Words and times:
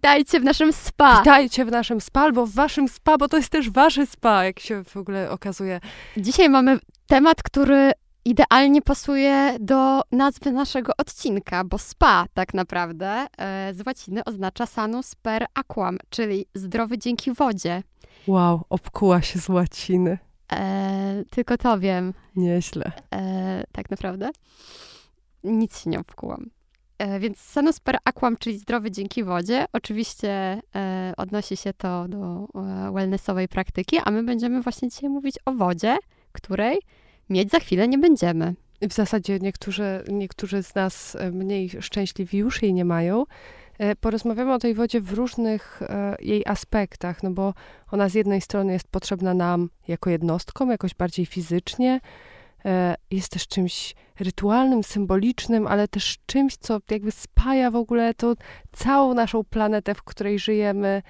Witajcie 0.00 0.40
w 0.40 0.44
naszym 0.44 0.72
spa. 0.72 1.18
Witajcie 1.18 1.64
w 1.64 1.70
naszym 1.70 2.00
spa, 2.00 2.20
albo 2.20 2.46
w 2.46 2.50
waszym 2.50 2.88
spa, 2.88 3.18
bo 3.18 3.28
to 3.28 3.36
jest 3.36 3.48
też 3.48 3.70
wasze 3.70 4.06
spa, 4.06 4.44
jak 4.44 4.60
się 4.60 4.84
w 4.84 4.96
ogóle 4.96 5.30
okazuje. 5.30 5.80
Dzisiaj 6.16 6.48
mamy 6.48 6.78
temat, 7.06 7.42
który 7.42 7.92
idealnie 8.24 8.82
pasuje 8.82 9.56
do 9.60 10.00
nazwy 10.12 10.52
naszego 10.52 10.92
odcinka, 10.98 11.64
bo 11.64 11.78
spa 11.78 12.26
tak 12.34 12.54
naprawdę 12.54 13.26
e, 13.38 13.74
z 13.74 13.86
łaciny 13.86 14.24
oznacza 14.24 14.66
sanus 14.66 15.14
per 15.14 15.46
aquam, 15.54 15.98
czyli 16.10 16.46
zdrowy 16.54 16.98
dzięki 16.98 17.32
wodzie. 17.32 17.82
Wow, 18.26 18.64
obkuła 18.70 19.22
się 19.22 19.38
z 19.38 19.48
łaciny. 19.48 20.18
E, 20.52 21.24
tylko 21.30 21.56
to 21.56 21.78
wiem. 21.78 22.14
Nieźle. 22.36 22.92
E, 23.14 23.64
tak 23.72 23.90
naprawdę. 23.90 24.30
Nic 25.44 25.80
się 25.82 25.90
nie 25.90 26.00
obkułam. 26.00 26.50
E, 27.00 27.20
więc 27.20 27.38
sanus 27.38 27.80
per 27.80 27.98
aquam, 28.04 28.36
czyli 28.36 28.58
zdrowy 28.58 28.90
dzięki 28.90 29.24
wodzie. 29.24 29.66
Oczywiście 29.72 30.30
e, 30.74 31.12
odnosi 31.16 31.56
się 31.56 31.72
to 31.72 32.08
do 32.08 32.48
e, 32.54 32.92
wellnessowej 32.92 33.48
praktyki, 33.48 33.98
a 34.04 34.10
my 34.10 34.22
będziemy 34.22 34.62
właśnie 34.62 34.88
dzisiaj 34.88 35.10
mówić 35.10 35.34
o 35.44 35.52
wodzie, 35.52 35.98
której 36.32 36.78
mieć 37.30 37.50
za 37.50 37.60
chwilę 37.60 37.88
nie 37.88 37.98
będziemy. 37.98 38.54
W 38.82 38.92
zasadzie 38.92 39.38
niektórzy, 39.38 40.04
niektórzy 40.08 40.62
z 40.62 40.74
nas 40.74 41.16
mniej 41.32 41.70
szczęśliwi 41.80 42.38
już 42.38 42.62
jej 42.62 42.74
nie 42.74 42.84
mają. 42.84 43.24
Porozmawiamy 44.00 44.54
o 44.54 44.58
tej 44.58 44.74
wodzie 44.74 45.00
w 45.00 45.12
różnych 45.12 45.80
jej 46.20 46.42
aspektach, 46.46 47.22
no 47.22 47.30
bo 47.30 47.54
ona 47.90 48.08
z 48.08 48.14
jednej 48.14 48.40
strony 48.40 48.72
jest 48.72 48.88
potrzebna 48.88 49.34
nam 49.34 49.68
jako 49.88 50.10
jednostkom, 50.10 50.70
jakoś 50.70 50.94
bardziej 50.94 51.26
fizycznie, 51.26 52.00
jest 53.10 53.32
też 53.32 53.48
czymś 53.48 53.94
rytualnym, 54.20 54.82
symbolicznym, 54.82 55.66
ale 55.66 55.88
też 55.88 56.18
czymś, 56.26 56.56
co 56.56 56.78
jakby 56.90 57.10
spaja 57.10 57.70
w 57.70 57.76
ogóle 57.76 58.14
tą 58.14 58.34
całą 58.72 59.14
naszą 59.14 59.44
planetę, 59.44 59.94
w 59.94 60.02
której 60.02 60.38
żyjemy, 60.38 61.02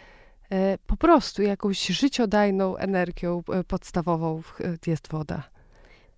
po 0.86 0.96
prostu 0.96 1.42
jakąś 1.42 1.86
życiodajną 1.86 2.76
energią 2.76 3.42
podstawową 3.68 4.42
jest 4.86 5.08
woda. 5.08 5.42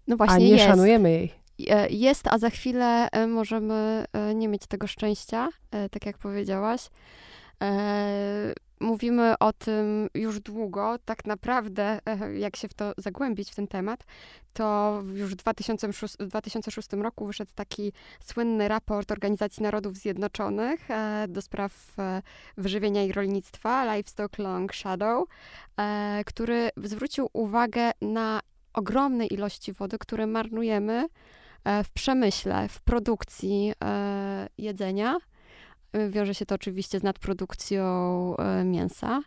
No 0.08 0.16
właśnie 0.16 0.36
a 0.36 0.38
nie 0.38 0.48
jest. 0.48 0.64
szanujemy 0.64 1.10
jej. 1.10 1.42
E, 1.68 1.88
jest, 1.88 2.26
a 2.26 2.38
za 2.38 2.50
chwilę 2.50 3.08
e, 3.12 3.26
możemy 3.26 4.04
e, 4.12 4.34
nie 4.34 4.48
mieć 4.48 4.66
tego 4.66 4.86
szczęścia, 4.86 5.48
tak 5.90 6.06
jak 6.06 6.18
powiedziałaś. 6.18 6.88
Mówimy 8.92 9.34
o 9.38 9.52
tym 9.52 10.08
już 10.14 10.40
długo. 10.40 10.96
Tak 11.04 11.24
naprawdę, 11.24 12.00
jak 12.34 12.56
się 12.56 12.68
w 12.68 12.74
to 12.74 12.92
zagłębić, 12.96 13.50
w 13.50 13.54
ten 13.54 13.68
temat, 13.68 14.04
to 14.52 14.98
już 15.14 15.32
w 15.32 15.34
2006, 15.34 16.14
w 16.20 16.26
2006 16.26 16.92
roku 16.92 17.26
wyszedł 17.26 17.50
taki 17.54 17.92
słynny 18.20 18.68
raport 18.68 19.12
Organizacji 19.12 19.62
Narodów 19.62 19.96
Zjednoczonych 19.96 20.88
do 21.28 21.42
spraw 21.42 21.96
wyżywienia 22.56 23.04
i 23.04 23.12
rolnictwa, 23.12 23.94
Livestock 23.94 24.38
Long 24.38 24.74
Shadow, 24.74 25.28
który 26.26 26.70
zwrócił 26.76 27.28
uwagę 27.32 27.90
na 28.02 28.40
ogromnej 28.72 29.34
ilości 29.34 29.72
wody, 29.72 29.98
które 29.98 30.26
marnujemy 30.26 31.06
e, 31.64 31.84
w 31.84 31.90
przemyśle, 31.90 32.68
w 32.68 32.80
produkcji 32.80 33.72
e, 33.84 34.48
jedzenia. 34.58 35.18
E, 35.92 36.10
wiąże 36.10 36.34
się 36.34 36.46
to 36.46 36.54
oczywiście 36.54 36.98
z 36.98 37.02
nadprodukcją 37.02 38.34
mięsa 38.64 39.22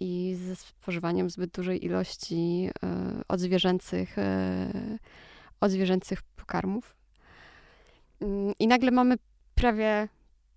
i 0.00 0.36
ze 0.46 0.56
spożywaniem 0.56 1.30
zbyt 1.30 1.50
dużej 1.50 1.84
ilości 1.84 2.70
odzwierzęcych, 3.28 4.16
odzwierzęcych 5.60 6.22
pokarmów. 6.22 6.96
Mm, 8.20 8.54
I 8.58 8.66
nagle 8.66 8.90
mamy 8.90 9.16
prawie, 9.54 10.08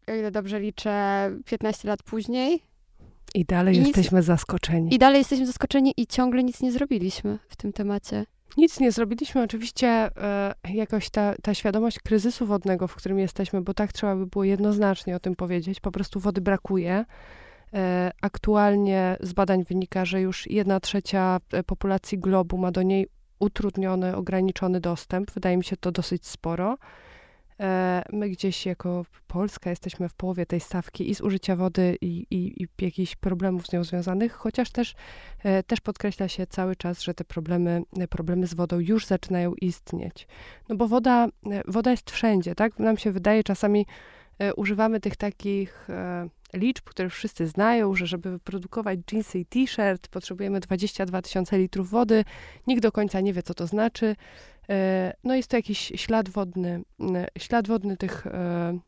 o 0.08 0.12
ile 0.12 0.32
dobrze 0.32 0.60
liczę, 0.60 1.32
15 1.46 1.88
lat 1.88 2.04
później, 2.04 2.64
i 3.36 3.46
dalej 3.46 3.76
I 3.76 3.78
jesteśmy 3.78 4.18
nic, 4.18 4.26
zaskoczeni. 4.28 4.96
I 4.96 5.00
dalej 5.00 5.18
jesteśmy 5.18 5.46
zaskoczeni 5.46 5.94
i 5.98 6.08
ciągle 6.08 6.44
nic 6.44 6.62
nie 6.62 6.72
zrobiliśmy 6.72 7.40
w 7.48 7.56
tym 7.56 7.74
temacie. 7.74 8.26
Nic 8.58 8.80
nie 8.80 8.92
zrobiliśmy. 8.92 9.44
Oczywiście 9.44 9.88
e, 9.88 10.56
jakoś 10.74 11.10
ta, 11.10 11.36
ta 11.44 11.54
świadomość 11.54 12.00
kryzysu 12.00 12.46
wodnego, 12.46 12.88
w 12.88 12.96
którym 12.96 13.20
jesteśmy, 13.20 13.62
bo 13.62 13.74
tak 13.74 13.94
trzeba 13.94 14.16
by 14.16 14.26
było 14.26 14.44
jednoznacznie 14.44 15.16
o 15.16 15.20
tym 15.20 15.36
powiedzieć, 15.36 15.80
po 15.80 15.92
prostu 15.92 16.20
wody 16.20 16.42
brakuje. 16.42 17.06
E, 17.74 18.12
aktualnie 18.22 19.18
z 19.20 19.34
badań 19.34 19.64
wynika, 19.64 20.06
że 20.06 20.22
już 20.22 20.48
jedna 20.50 20.80
trzecia 20.80 21.40
e, 21.54 21.64
populacji 21.64 22.20
globu 22.20 22.58
ma 22.58 22.72
do 22.72 22.84
niej 22.84 23.08
utrudniony, 23.40 24.16
ograniczony 24.16 24.80
dostęp. 24.80 25.32
Wydaje 25.32 25.58
mi 25.58 25.64
się 25.64 25.78
to 25.78 25.92
dosyć 25.92 26.28
sporo. 26.28 26.78
E, 27.60 28.04
my 28.14 28.30
gdzieś 28.30 28.66
jako 28.66 29.06
Polska 29.28 29.70
jesteśmy 29.70 30.10
w 30.10 30.14
połowie 30.14 30.46
tej 30.46 30.60
stawki 30.60 31.10
i 31.10 31.14
zużycia 31.14 31.56
wody, 31.56 31.98
i, 32.02 32.28
i, 32.32 32.64
i 32.64 32.68
jakichś 32.82 33.16
problemów 33.16 33.68
z 33.68 33.74
nią 33.74 33.84
związanych, 33.84 34.34
chociaż 34.34 34.72
też, 34.72 34.96
e, 35.44 35.64
też 35.64 35.82
podkreśla 35.82 36.28
się 36.28 36.48
cały 36.48 36.76
czas, 36.76 37.02
że 37.02 37.14
te 37.14 37.24
problemy, 37.24 37.82
problemy 38.10 38.48
z 38.48 38.54
wodą 38.54 38.80
już 38.80 39.06
zaczynają 39.06 39.54
istnieć. 39.62 40.28
No 40.70 40.76
bo 40.76 40.88
woda, 40.88 41.28
e, 41.52 41.62
woda 41.68 41.92
jest 41.92 42.12
wszędzie, 42.12 42.56
tak? 42.56 42.80
Nam 42.80 42.98
się 42.98 43.12
wydaje 43.12 43.44
czasami, 43.44 43.86
używamy 44.56 45.00
tych 45.00 45.16
takich 45.16 45.88
liczb, 46.56 46.84
które 46.84 47.10
wszyscy 47.10 47.48
znają, 47.48 47.96
że 47.96 48.08
żeby 48.08 48.32
wyprodukować 48.32 49.00
jeansy 49.12 49.40
i 49.40 49.46
t-shirt 49.46 50.08
potrzebujemy 50.08 50.60
22 50.60 51.22
tysiące 51.22 51.58
litrów 51.58 51.90
wody. 51.90 52.26
Nikt 52.68 52.82
do 52.82 52.92
końca 52.92 53.22
nie 53.22 53.34
wie, 53.34 53.44
co 53.44 53.54
to 53.54 53.68
znaczy. 53.68 54.16
E, 54.70 55.14
no 55.24 55.36
jest 55.36 55.50
to 55.50 55.58
jakiś 55.58 55.92
ślad 55.96 56.30
wodny, 56.30 56.82
ślad 57.38 57.68
wodny 57.68 57.98
tych, 57.98 58.28
e, 58.28 58.80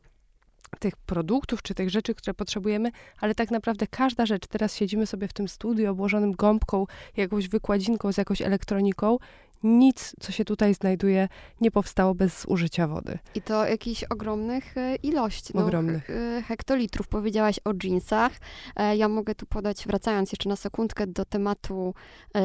tych 0.78 0.96
produktów, 0.96 1.62
czy 1.62 1.74
tych 1.74 1.90
rzeczy, 1.90 2.14
które 2.14 2.34
potrzebujemy, 2.34 2.90
ale 3.20 3.34
tak 3.34 3.50
naprawdę 3.50 3.86
każda 3.86 4.26
rzecz, 4.26 4.46
teraz 4.46 4.76
siedzimy 4.76 5.06
sobie 5.06 5.28
w 5.28 5.32
tym 5.32 5.48
studiu 5.48 5.90
obłożonym 5.90 6.32
gąbką, 6.32 6.86
jakąś 7.16 7.48
wykładzinką 7.48 8.12
z 8.12 8.16
jakąś 8.16 8.42
elektroniką 8.42 9.18
nic, 9.62 10.14
co 10.20 10.32
się 10.32 10.44
tutaj 10.44 10.74
znajduje, 10.74 11.28
nie 11.60 11.70
powstało 11.70 12.14
bez 12.14 12.44
użycia 12.44 12.88
wody. 12.88 13.18
I 13.34 13.42
to 13.42 13.66
jakichś 13.66 14.04
ogromnych 14.04 14.76
e, 14.76 14.96
ilości. 14.96 15.52
No, 15.54 15.62
ogromnych. 15.62 16.10
E, 16.10 16.42
hektolitrów. 16.42 17.08
Powiedziałaś 17.08 17.60
o 17.64 17.72
jeansach. 17.84 18.32
E, 18.76 18.96
ja 18.96 19.08
mogę 19.08 19.34
tu 19.34 19.46
podać, 19.46 19.86
wracając 19.86 20.32
jeszcze 20.32 20.48
na 20.48 20.56
sekundkę 20.56 21.06
do 21.06 21.24
tematu 21.24 21.94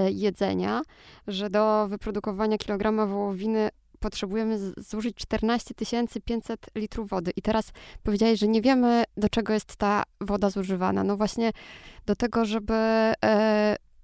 jedzenia, 0.10 0.82
że 1.28 1.50
do 1.50 1.88
wyprodukowania 1.88 2.58
kilograma 2.58 3.06
wołowiny 3.06 3.70
potrzebujemy 4.00 4.60
zużyć 4.78 5.16
14 5.16 5.74
500 6.26 6.66
litrów 6.76 7.10
wody. 7.10 7.32
I 7.36 7.42
teraz 7.42 7.72
powiedziałeś, 8.04 8.40
że 8.40 8.48
nie 8.48 8.62
wiemy, 8.62 9.04
do 9.18 9.30
czego 9.30 9.54
jest 9.54 9.76
ta 9.76 10.04
woda 10.22 10.50
zużywana. 10.50 11.04
No 11.04 11.18
właśnie 11.18 11.52
do 12.06 12.16
tego, 12.16 12.46
żeby 12.46 12.74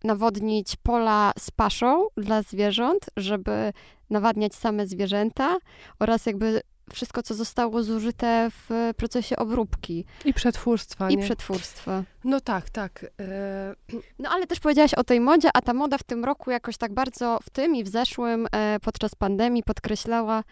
nawodnić 0.04 0.76
pola 0.84 1.32
z 1.40 1.52
paszą 1.52 2.08
dla 2.18 2.42
zwierząt, 2.42 3.06
żeby 3.18 3.74
nawadniać 4.10 4.56
same 4.56 4.88
zwierzęta 4.88 5.58
oraz 6.00 6.26
jakby 6.26 6.62
wszystko, 6.94 7.24
co 7.24 7.34
zostało 7.34 7.84
zużyte 7.84 8.50
w 8.52 8.92
procesie 8.98 9.36
obróbki. 9.36 10.06
I 10.26 10.34
przetwórstwa. 10.34 11.10
I 11.10 11.18
nie? 11.18 11.24
przetwórstwa. 11.24 12.04
No 12.24 12.42
tak, 12.42 12.70
tak. 12.70 13.06
E... 13.20 13.76
No 14.20 14.30
ale 14.30 14.48
też 14.48 14.60
powiedziałaś 14.60 14.94
o 14.94 15.04
tej 15.04 15.20
modzie, 15.20 15.50
a 15.54 15.62
ta 15.62 15.74
moda 15.74 15.98
w 15.98 16.04
tym 16.04 16.26
roku 16.26 16.52
jakoś 16.52 16.78
tak 16.78 16.94
bardzo 16.94 17.40
w 17.44 17.50
tym 17.50 17.76
i 17.76 17.84
w 17.84 17.88
zeszłym 17.88 18.48
e, 18.52 18.80
podczas 18.80 19.16
pandemii 19.16 19.64
podkreślała, 19.64 20.44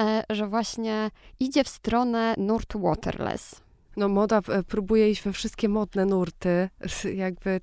e, 0.00 0.24
że 0.30 0.48
właśnie 0.48 1.10
idzie 1.40 1.64
w 1.64 1.68
stronę 1.68 2.34
nurtu 2.38 2.80
waterless 2.80 3.65
no 3.96 4.08
moda 4.08 4.40
e, 4.48 4.62
próbuje 4.62 5.10
iść 5.10 5.22
we 5.22 5.32
wszystkie 5.32 5.68
modne 5.68 6.06
nurty, 6.06 6.68
jakby 7.14 7.60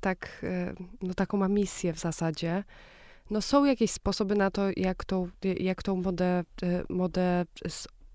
tak, 0.00 0.40
e, 0.42 0.74
no 1.02 1.14
taką 1.14 1.36
ma 1.36 1.48
misję 1.48 1.92
w 1.92 1.98
zasadzie. 1.98 2.64
No 3.30 3.42
są 3.42 3.64
jakieś 3.64 3.90
sposoby 3.90 4.34
na 4.34 4.50
to, 4.50 4.62
jak 4.76 5.04
tą, 5.04 5.28
jak 5.60 5.82
tą 5.82 5.96
modę, 5.96 6.24
e, 6.24 6.44
modę 6.88 7.44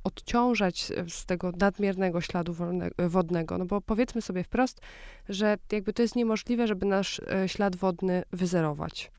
odciążać 0.03 0.91
z 1.07 1.25
tego 1.25 1.51
nadmiernego 1.59 2.21
śladu 2.21 2.55
wodnego. 2.97 3.57
No 3.57 3.65
bo 3.65 3.81
powiedzmy 3.81 4.21
sobie 4.21 4.43
wprost, 4.43 4.81
że 5.29 5.57
jakby 5.71 5.93
to 5.93 6.01
jest 6.01 6.15
niemożliwe, 6.15 6.67
żeby 6.67 6.85
nasz 6.85 7.21
ślad 7.47 7.75
wodny 7.75 8.23
wyzerować. 8.31 9.11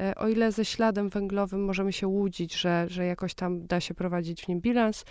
E, 0.00 0.14
o 0.14 0.28
ile 0.28 0.52
ze 0.52 0.64
śladem 0.64 1.08
węglowym 1.08 1.64
możemy 1.64 1.92
się 1.92 2.08
łudzić, 2.08 2.54
że, 2.54 2.86
że 2.88 3.06
jakoś 3.06 3.34
tam 3.34 3.66
da 3.66 3.80
się 3.80 3.94
prowadzić 3.94 4.44
w 4.44 4.48
nim 4.48 4.60
bilans, 4.60 5.04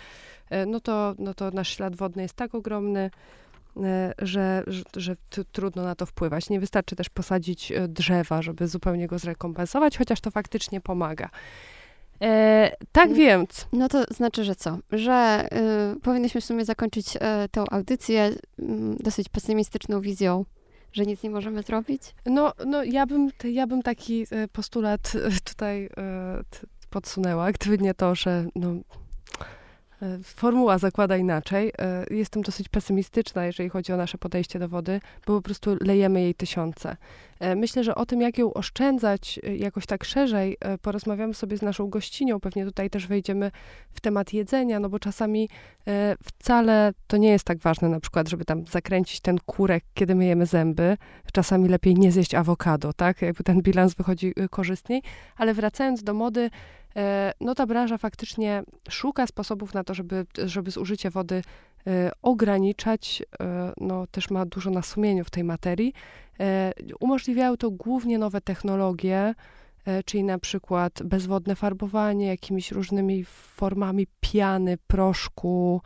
e, 0.50 0.66
no 0.66 0.80
to, 0.80 1.14
no 1.18 1.34
to 1.34 1.50
nasz 1.50 1.76
ślad 1.76 1.96
wodny 1.96 2.22
jest 2.22 2.34
tak 2.34 2.54
ogromny, 2.54 3.10
e, 3.76 4.14
że, 4.18 4.62
że, 4.66 4.82
że 4.96 5.16
trudno 5.52 5.82
na 5.82 5.94
to 5.94 6.06
wpływać. 6.06 6.50
Nie 6.50 6.60
wystarczy 6.60 6.96
też 6.96 7.08
posadzić 7.08 7.72
drzewa, 7.88 8.42
żeby 8.42 8.68
zupełnie 8.68 9.06
go 9.06 9.18
zrekompensować, 9.18 9.98
chociaż 9.98 10.20
to 10.20 10.30
faktycznie 10.30 10.80
pomaga. 10.80 11.30
E, 12.22 12.72
tak 12.92 13.12
więc. 13.12 13.66
No 13.72 13.88
to 13.88 14.04
znaczy, 14.10 14.44
że 14.44 14.54
co? 14.54 14.78
Że 14.92 15.48
y, 15.96 16.00
powinniśmy 16.00 16.40
w 16.40 16.44
sumie 16.44 16.64
zakończyć 16.64 17.16
y, 17.16 17.20
tę 17.50 17.64
audycję 17.70 18.26
y, 18.28 18.36
dosyć 19.00 19.28
pesymistyczną 19.28 20.00
wizją 20.00 20.44
że 20.92 21.06
nic 21.06 21.22
nie 21.22 21.30
możemy 21.30 21.62
zrobić? 21.62 22.02
No, 22.26 22.52
no 22.66 22.84
ja, 22.84 23.06
bym, 23.06 23.30
ja 23.44 23.66
bym 23.66 23.82
taki 23.82 24.26
e, 24.30 24.48
postulat 24.48 25.12
e, 25.14 25.30
tutaj 25.44 25.84
e, 25.84 26.42
podsunęła, 26.90 27.52
gdyby 27.52 27.78
nie 27.78 27.94
to, 27.94 28.14
że 28.14 28.46
no, 28.54 28.74
formuła 30.24 30.78
zakłada 30.78 31.16
inaczej. 31.16 31.72
E, 31.78 32.04
jestem 32.10 32.42
dosyć 32.42 32.68
pesymistyczna, 32.68 33.46
jeżeli 33.46 33.68
chodzi 33.68 33.92
o 33.92 33.96
nasze 33.96 34.18
podejście 34.18 34.58
do 34.58 34.68
wody, 34.68 35.00
bo 35.26 35.36
po 35.36 35.42
prostu 35.42 35.76
lejemy 35.80 36.20
jej 36.20 36.34
tysiące. 36.34 36.96
E, 37.40 37.56
myślę, 37.56 37.84
że 37.84 37.94
o 37.94 38.06
tym, 38.06 38.20
jak 38.20 38.38
ją 38.38 38.52
oszczędzać 38.52 39.40
jakoś 39.56 39.86
tak 39.86 40.04
szerzej, 40.04 40.56
porozmawiamy 40.82 41.34
sobie 41.34 41.58
z 41.58 41.62
naszą 41.62 41.90
gościnią. 41.90 42.40
Pewnie 42.40 42.64
tutaj 42.64 42.90
też 42.90 43.06
wejdziemy 43.06 43.50
w 43.92 44.00
temat 44.00 44.32
jedzenia, 44.32 44.80
no 44.80 44.88
bo 44.88 44.98
czasami 44.98 45.48
wcale 46.22 46.92
to 47.06 47.16
nie 47.16 47.28
jest 47.28 47.44
tak 47.44 47.58
ważne, 47.58 47.88
na 47.88 48.00
przykład, 48.00 48.28
żeby 48.28 48.44
tam 48.44 48.66
zakręcić 48.66 49.20
ten 49.20 49.38
kurek, 49.46 49.84
kiedy 49.94 50.14
myjemy 50.14 50.46
zęby. 50.46 50.96
Czasami 51.32 51.68
lepiej 51.68 51.94
nie 51.94 52.12
zjeść 52.12 52.34
awokado, 52.34 52.92
tak? 52.92 53.22
Jakby 53.22 53.44
ten 53.44 53.62
bilans 53.62 53.94
wychodzi 53.94 54.34
korzystniej. 54.50 55.02
Ale 55.36 55.54
wracając 55.54 56.02
do 56.02 56.14
mody, 56.14 56.50
E, 56.50 56.79
no 57.40 57.54
ta 57.54 57.66
branża 57.66 57.98
faktycznie 57.98 58.62
szuka 58.88 59.26
sposobów 59.26 59.74
na 59.74 59.84
to, 59.84 59.94
żeby, 59.94 60.26
żeby 60.44 60.70
zużycie 60.70 61.10
wody 61.10 61.42
e, 61.86 62.10
ograniczać. 62.22 63.22
E, 63.40 63.72
no 63.76 64.06
też 64.06 64.30
ma 64.30 64.46
dużo 64.46 64.70
na 64.70 64.82
sumieniu 64.82 65.24
w 65.24 65.30
tej 65.30 65.44
materii. 65.44 65.92
Umożliwiają 67.00 67.56
to 67.56 67.70
głównie 67.70 68.18
nowe 68.18 68.40
technologie, 68.40 69.34
czyli 70.04 70.24
na 70.24 70.38
przykład 70.38 71.02
bezwodne 71.02 71.56
farbowanie 71.56 72.26
jakimiś 72.26 72.72
różnymi 72.72 73.24
formami 73.24 74.06
piany, 74.20 74.78
proszku, 74.86 75.82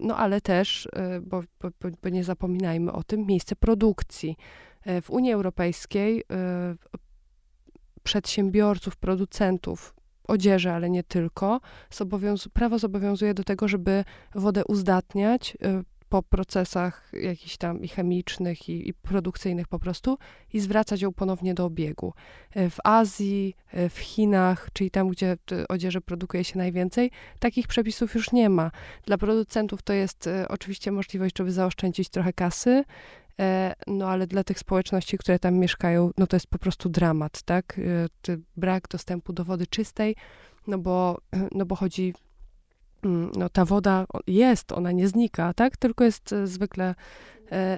no 0.00 0.16
ale 0.16 0.40
też, 0.40 0.88
bo, 1.22 1.42
bo, 1.60 1.68
bo 2.02 2.08
nie 2.08 2.24
zapominajmy 2.24 2.92
o 2.92 3.02
tym, 3.02 3.26
miejsce 3.26 3.56
produkcji. 3.56 4.36
W 5.02 5.10
Unii 5.10 5.32
Europejskiej 5.32 6.24
przedsiębiorców, 8.02 8.96
producentów 8.96 9.94
odzieży, 10.28 10.70
ale 10.70 10.90
nie 10.90 11.02
tylko, 11.02 11.60
prawo 12.52 12.78
zobowiązuje 12.78 13.34
do 13.34 13.44
tego, 13.44 13.68
żeby 13.68 14.04
wodę 14.34 14.64
uzdatniać 14.64 15.56
y, 15.62 15.84
po 16.12 16.22
procesach 16.22 17.12
jakichś 17.12 17.56
tam 17.56 17.82
i 17.82 17.88
chemicznych, 17.88 18.68
i, 18.68 18.88
i, 18.88 18.94
produkcyjnych 18.94 19.68
po 19.68 19.78
prostu 19.78 20.18
i 20.52 20.60
zwracać 20.60 21.02
ją 21.02 21.12
ponownie 21.12 21.54
do 21.54 21.64
obiegu. 21.64 22.14
Y, 22.56 22.70
w 22.70 22.76
Azji, 22.84 23.54
y, 23.74 23.88
w 23.88 23.98
Chinach, 23.98 24.68
czyli 24.72 24.90
tam, 24.90 25.08
gdzie 25.08 25.36
odzieży 25.68 26.00
produkuje 26.00 26.44
się 26.44 26.58
najwięcej, 26.58 27.10
takich 27.38 27.68
przepisów 27.68 28.14
już 28.14 28.32
nie 28.32 28.48
ma. 28.50 28.70
Dla 29.06 29.18
producentów 29.18 29.82
to 29.82 29.92
jest 29.92 30.28
oczywiście 30.48 30.92
możliwość, 30.92 31.38
żeby 31.38 31.52
zaoszczędzić 31.52 32.08
trochę 32.08 32.32
kasy, 32.32 32.84
no 33.86 34.08
ale 34.08 34.26
dla 34.26 34.44
tych 34.44 34.58
społeczności, 34.58 35.18
które 35.18 35.38
tam 35.38 35.54
mieszkają, 35.54 36.10
no 36.18 36.26
to 36.26 36.36
jest 36.36 36.46
po 36.46 36.58
prostu 36.58 36.88
dramat, 36.88 37.42
tak? 37.42 37.78
E, 38.28 38.36
brak 38.56 38.88
dostępu 38.88 39.32
do 39.32 39.44
wody 39.44 39.66
czystej, 39.66 40.16
no 40.66 40.78
bo, 40.78 41.18
no 41.58 41.66
bo 41.66 41.76
chodzi, 41.76 42.14
mm, 43.02 43.30
no 43.36 43.48
ta 43.48 43.64
woda 43.64 44.06
jest, 44.26 44.72
ona 44.72 44.92
nie 44.92 45.08
znika, 45.08 45.54
tak? 45.54 45.76
Tylko 45.76 46.04
jest 46.04 46.32
e, 46.32 46.46
zwykle 46.46 46.94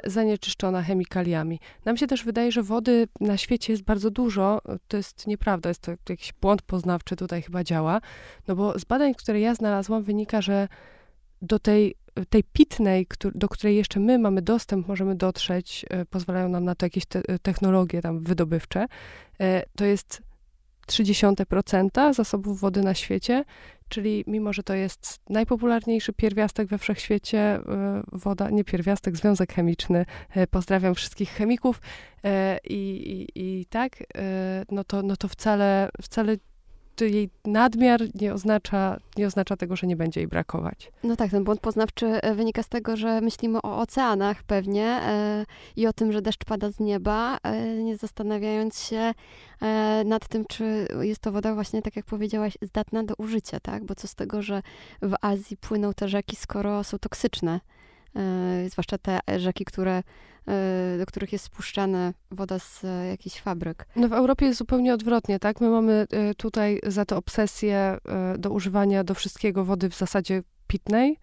zanieczyszczona 0.04 0.82
chemikaliami. 0.82 1.60
Nam 1.84 1.96
się 1.96 2.06
też 2.06 2.24
wydaje, 2.24 2.52
że 2.52 2.62
wody 2.62 3.08
na 3.20 3.36
świecie 3.36 3.72
jest 3.72 3.82
bardzo 3.82 4.10
dużo. 4.10 4.60
To 4.88 4.96
jest 4.96 5.26
nieprawda, 5.26 5.68
jest 5.68 5.80
to 5.80 5.92
jakiś 6.08 6.32
błąd 6.32 6.62
poznawczy 6.62 7.16
tutaj 7.16 7.42
chyba 7.42 7.64
działa, 7.64 8.00
no 8.48 8.56
bo 8.56 8.78
z 8.78 8.84
badań, 8.84 9.14
które 9.14 9.40
ja 9.40 9.54
znalazłam, 9.54 10.02
wynika, 10.02 10.40
że 10.40 10.68
do 11.44 11.58
tej 11.58 11.94
tej 12.30 12.44
pitnej, 12.44 13.06
do 13.34 13.48
której 13.48 13.76
jeszcze 13.76 14.00
my 14.00 14.18
mamy 14.18 14.42
dostęp, 14.42 14.88
możemy 14.88 15.14
dotrzeć, 15.14 15.84
e, 15.90 16.04
pozwalają 16.04 16.48
nam 16.48 16.64
na 16.64 16.74
to 16.74 16.86
jakieś 16.86 17.06
te, 17.06 17.22
e, 17.28 17.38
technologie 17.38 18.02
tam 18.02 18.20
wydobywcze, 18.20 18.86
e, 19.40 19.62
to 19.76 19.84
jest 19.84 20.22
0,3% 20.86 22.14
zasobów 22.14 22.60
wody 22.60 22.82
na 22.82 22.94
świecie, 22.94 23.44
czyli 23.88 24.24
mimo, 24.26 24.52
że 24.52 24.62
to 24.62 24.74
jest 24.74 25.20
najpopularniejszy 25.30 26.12
pierwiastek 26.12 26.68
we 26.68 26.78
wszechświecie, 26.78 27.60
woda, 28.12 28.50
nie 28.50 28.64
pierwiastek, 28.64 29.16
związek 29.16 29.52
chemiczny, 29.52 30.06
pozdrawiam 30.50 30.94
wszystkich 30.94 31.30
chemików 31.30 31.80
i, 32.64 33.26
i, 33.34 33.40
i 33.60 33.66
tak, 33.66 33.92
no 34.70 34.84
to, 34.84 35.02
no 35.02 35.16
to 35.16 35.28
wcale, 35.28 35.88
wcale 36.02 36.36
jej 37.00 37.30
nadmiar 37.44 38.00
nie 38.14 38.34
oznacza, 38.34 39.00
nie 39.16 39.26
oznacza 39.26 39.56
tego, 39.56 39.76
że 39.76 39.86
nie 39.86 39.96
będzie 39.96 40.20
jej 40.20 40.28
brakować. 40.28 40.92
No 41.04 41.16
tak, 41.16 41.30
ten 41.30 41.44
błąd 41.44 41.60
poznawczy 41.60 42.06
e, 42.06 42.34
wynika 42.34 42.62
z 42.62 42.68
tego, 42.68 42.96
że 42.96 43.20
myślimy 43.20 43.58
o 43.62 43.78
oceanach 43.78 44.42
pewnie 44.42 44.86
e, 44.86 45.44
i 45.76 45.86
o 45.86 45.92
tym, 45.92 46.12
że 46.12 46.22
deszcz 46.22 46.44
pada 46.44 46.70
z 46.70 46.80
nieba, 46.80 47.38
e, 47.42 47.66
nie 47.82 47.96
zastanawiając 47.96 48.80
się 48.80 49.14
nad 50.04 50.28
tym, 50.28 50.44
czy 50.48 50.86
jest 51.00 51.20
to 51.20 51.32
woda 51.32 51.54
właśnie, 51.54 51.82
tak 51.82 51.96
jak 51.96 52.04
powiedziałaś, 52.04 52.58
zdatna 52.62 53.04
do 53.04 53.14
użycia, 53.18 53.60
tak? 53.60 53.84
Bo 53.84 53.94
co 53.94 54.08
z 54.08 54.14
tego, 54.14 54.42
że 54.42 54.62
w 55.02 55.14
Azji 55.20 55.56
płyną 55.56 55.94
te 55.94 56.08
rzeki, 56.08 56.36
skoro 56.36 56.84
są 56.84 56.98
toksyczne? 56.98 57.60
E, 58.16 58.70
zwłaszcza 58.70 58.98
te 58.98 59.20
rzeki, 59.38 59.64
które 59.64 60.02
E, 60.48 60.98
do 60.98 61.06
których 61.06 61.32
jest 61.32 61.44
spuszczana 61.44 62.12
woda 62.30 62.58
z 62.58 62.84
e, 62.84 63.06
jakichś 63.06 63.40
fabryk. 63.40 63.86
No 63.96 64.08
w 64.08 64.12
Europie 64.12 64.46
jest 64.46 64.58
zupełnie 64.58 64.94
odwrotnie, 64.94 65.38
tak? 65.38 65.60
My 65.60 65.70
mamy 65.70 66.06
tutaj 66.36 66.80
za 66.86 67.04
to 67.04 67.16
obsesję 67.16 67.98
do 68.38 68.50
używania 68.50 69.04
do 69.04 69.14
wszystkiego 69.14 69.64
wody 69.64 69.90
w 69.90 69.96
zasadzie 69.96 70.42
pitnej, 70.66 71.18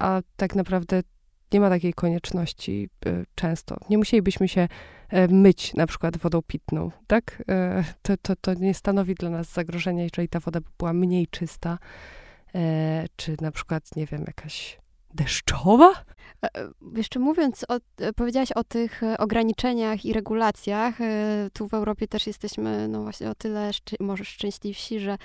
a 0.00 0.20
tak 0.36 0.54
naprawdę 0.54 1.02
nie 1.52 1.60
ma 1.60 1.68
takiej 1.68 1.94
konieczności 1.94 2.88
często. 3.34 3.76
Nie 3.90 3.98
musielibyśmy 3.98 4.48
się 4.48 4.68
myć 5.28 5.74
na 5.74 5.86
przykład 5.86 6.16
wodą 6.16 6.42
pitną, 6.42 6.90
tak? 7.06 7.42
To, 8.02 8.16
to, 8.22 8.36
to 8.40 8.54
nie 8.54 8.74
stanowi 8.74 9.14
dla 9.14 9.30
nas 9.30 9.52
zagrożenia, 9.52 10.02
jeżeli 10.02 10.28
ta 10.28 10.40
woda 10.40 10.60
była 10.78 10.92
mniej 10.92 11.26
czysta, 11.26 11.78
czy 13.16 13.36
na 13.40 13.50
przykład, 13.50 13.96
nie 13.96 14.06
wiem, 14.06 14.24
jakaś 14.26 14.80
deszczowa? 15.14 15.92
E, 16.44 16.60
e, 16.60 16.70
jeszcze 16.96 17.18
mówiąc, 17.18 17.64
o, 17.68 17.78
e, 17.98 18.12
powiedziałaś 18.12 18.52
o 18.52 18.64
tych 18.64 19.00
ograniczeniach 19.18 20.04
i 20.04 20.12
regulacjach. 20.12 20.94
Tu 21.52 21.68
w 21.68 21.74
Europie 21.74 22.08
też 22.08 22.26
jesteśmy 22.26 22.88
no 22.88 23.02
właśnie 23.02 23.30
o 23.30 23.34
tyle 23.34 23.72
szczę 23.72 23.96
może 24.00 24.24
szczęśliwsi, 24.24 25.00
że 25.00 25.18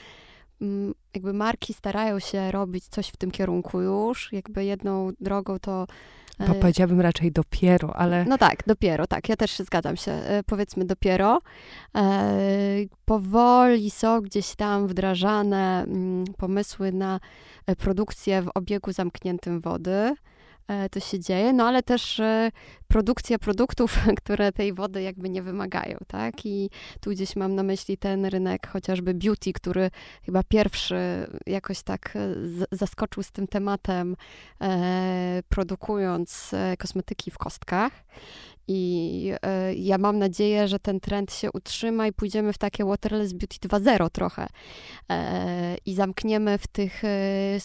mm, 0.61 0.93
jakby 1.13 1.33
marki 1.33 1.73
starają 1.73 2.19
się 2.19 2.51
robić 2.51 2.87
coś 2.87 3.07
w 3.07 3.17
tym 3.17 3.31
kierunku 3.31 3.81
już. 3.81 4.33
Jakby 4.33 4.65
jedną 4.65 5.11
drogą 5.19 5.59
to 5.59 5.87
bo 6.39 6.55
powiedziałabym 6.55 7.01
raczej 7.01 7.31
dopiero, 7.31 7.95
ale. 7.95 8.25
No 8.25 8.37
tak, 8.37 8.63
dopiero, 8.67 9.07
tak. 9.07 9.29
Ja 9.29 9.35
też 9.35 9.59
zgadzam 9.59 9.97
się. 9.97 10.21
Powiedzmy 10.45 10.85
dopiero. 10.85 11.41
powoli 13.05 13.91
są 13.91 14.21
gdzieś 14.21 14.55
tam 14.55 14.87
wdrażane 14.87 15.83
mm, 15.83 16.25
pomysły 16.37 16.91
na 16.91 17.19
produkcję 17.77 18.41
w 18.41 18.49
obiegu 18.55 18.91
zamkniętym 18.91 19.61
wody. 19.61 20.15
E, 20.67 20.89
to 20.89 20.99
się 20.99 21.19
dzieje, 21.19 21.53
no 21.53 21.67
ale 21.67 21.83
też 21.83 22.19
e, 22.19 22.51
produkcja 22.87 23.39
produktów, 23.39 23.99
które 24.21 24.51
tej 24.51 24.73
wody 24.73 25.01
jakby 25.01 25.29
nie 25.29 25.41
wymagają, 25.41 25.97
tak? 26.07 26.45
I 26.45 26.69
tu 26.99 27.09
gdzieś 27.09 27.35
mam 27.35 27.55
na 27.55 27.63
myśli 27.63 27.97
ten 27.97 28.25
rynek 28.25 28.67
chociażby 28.67 29.13
beauty, 29.13 29.53
który 29.53 29.91
chyba 30.23 30.43
pierwszy 30.43 31.27
jakoś 31.45 31.81
tak 31.83 32.15
e, 32.15 32.19
zaskoczył 32.71 33.23
z 33.23 33.31
tym 33.31 33.47
tematem, 33.47 34.15
produkując 35.49 36.51
kosmetyki 36.79 37.31
w 37.31 37.37
kostkach. 37.37 37.91
I 38.67 39.31
e, 39.41 39.73
ja 39.73 39.97
mam 39.97 40.19
nadzieję, 40.19 40.67
że 40.67 40.79
ten 40.79 40.99
trend 40.99 41.33
się 41.33 41.51
utrzyma 41.51 42.07
i 42.07 42.13
pójdziemy 42.13 42.53
w 42.53 42.57
takie 42.57 42.85
Waterless 42.85 43.33
Beauty 43.33 43.67
2.0 43.67 44.09
trochę. 44.09 44.47
E, 45.09 45.77
I 45.85 45.93
zamkniemy 45.93 46.57
w 46.57 46.67
tych, 46.67 47.03
e, 47.03 47.07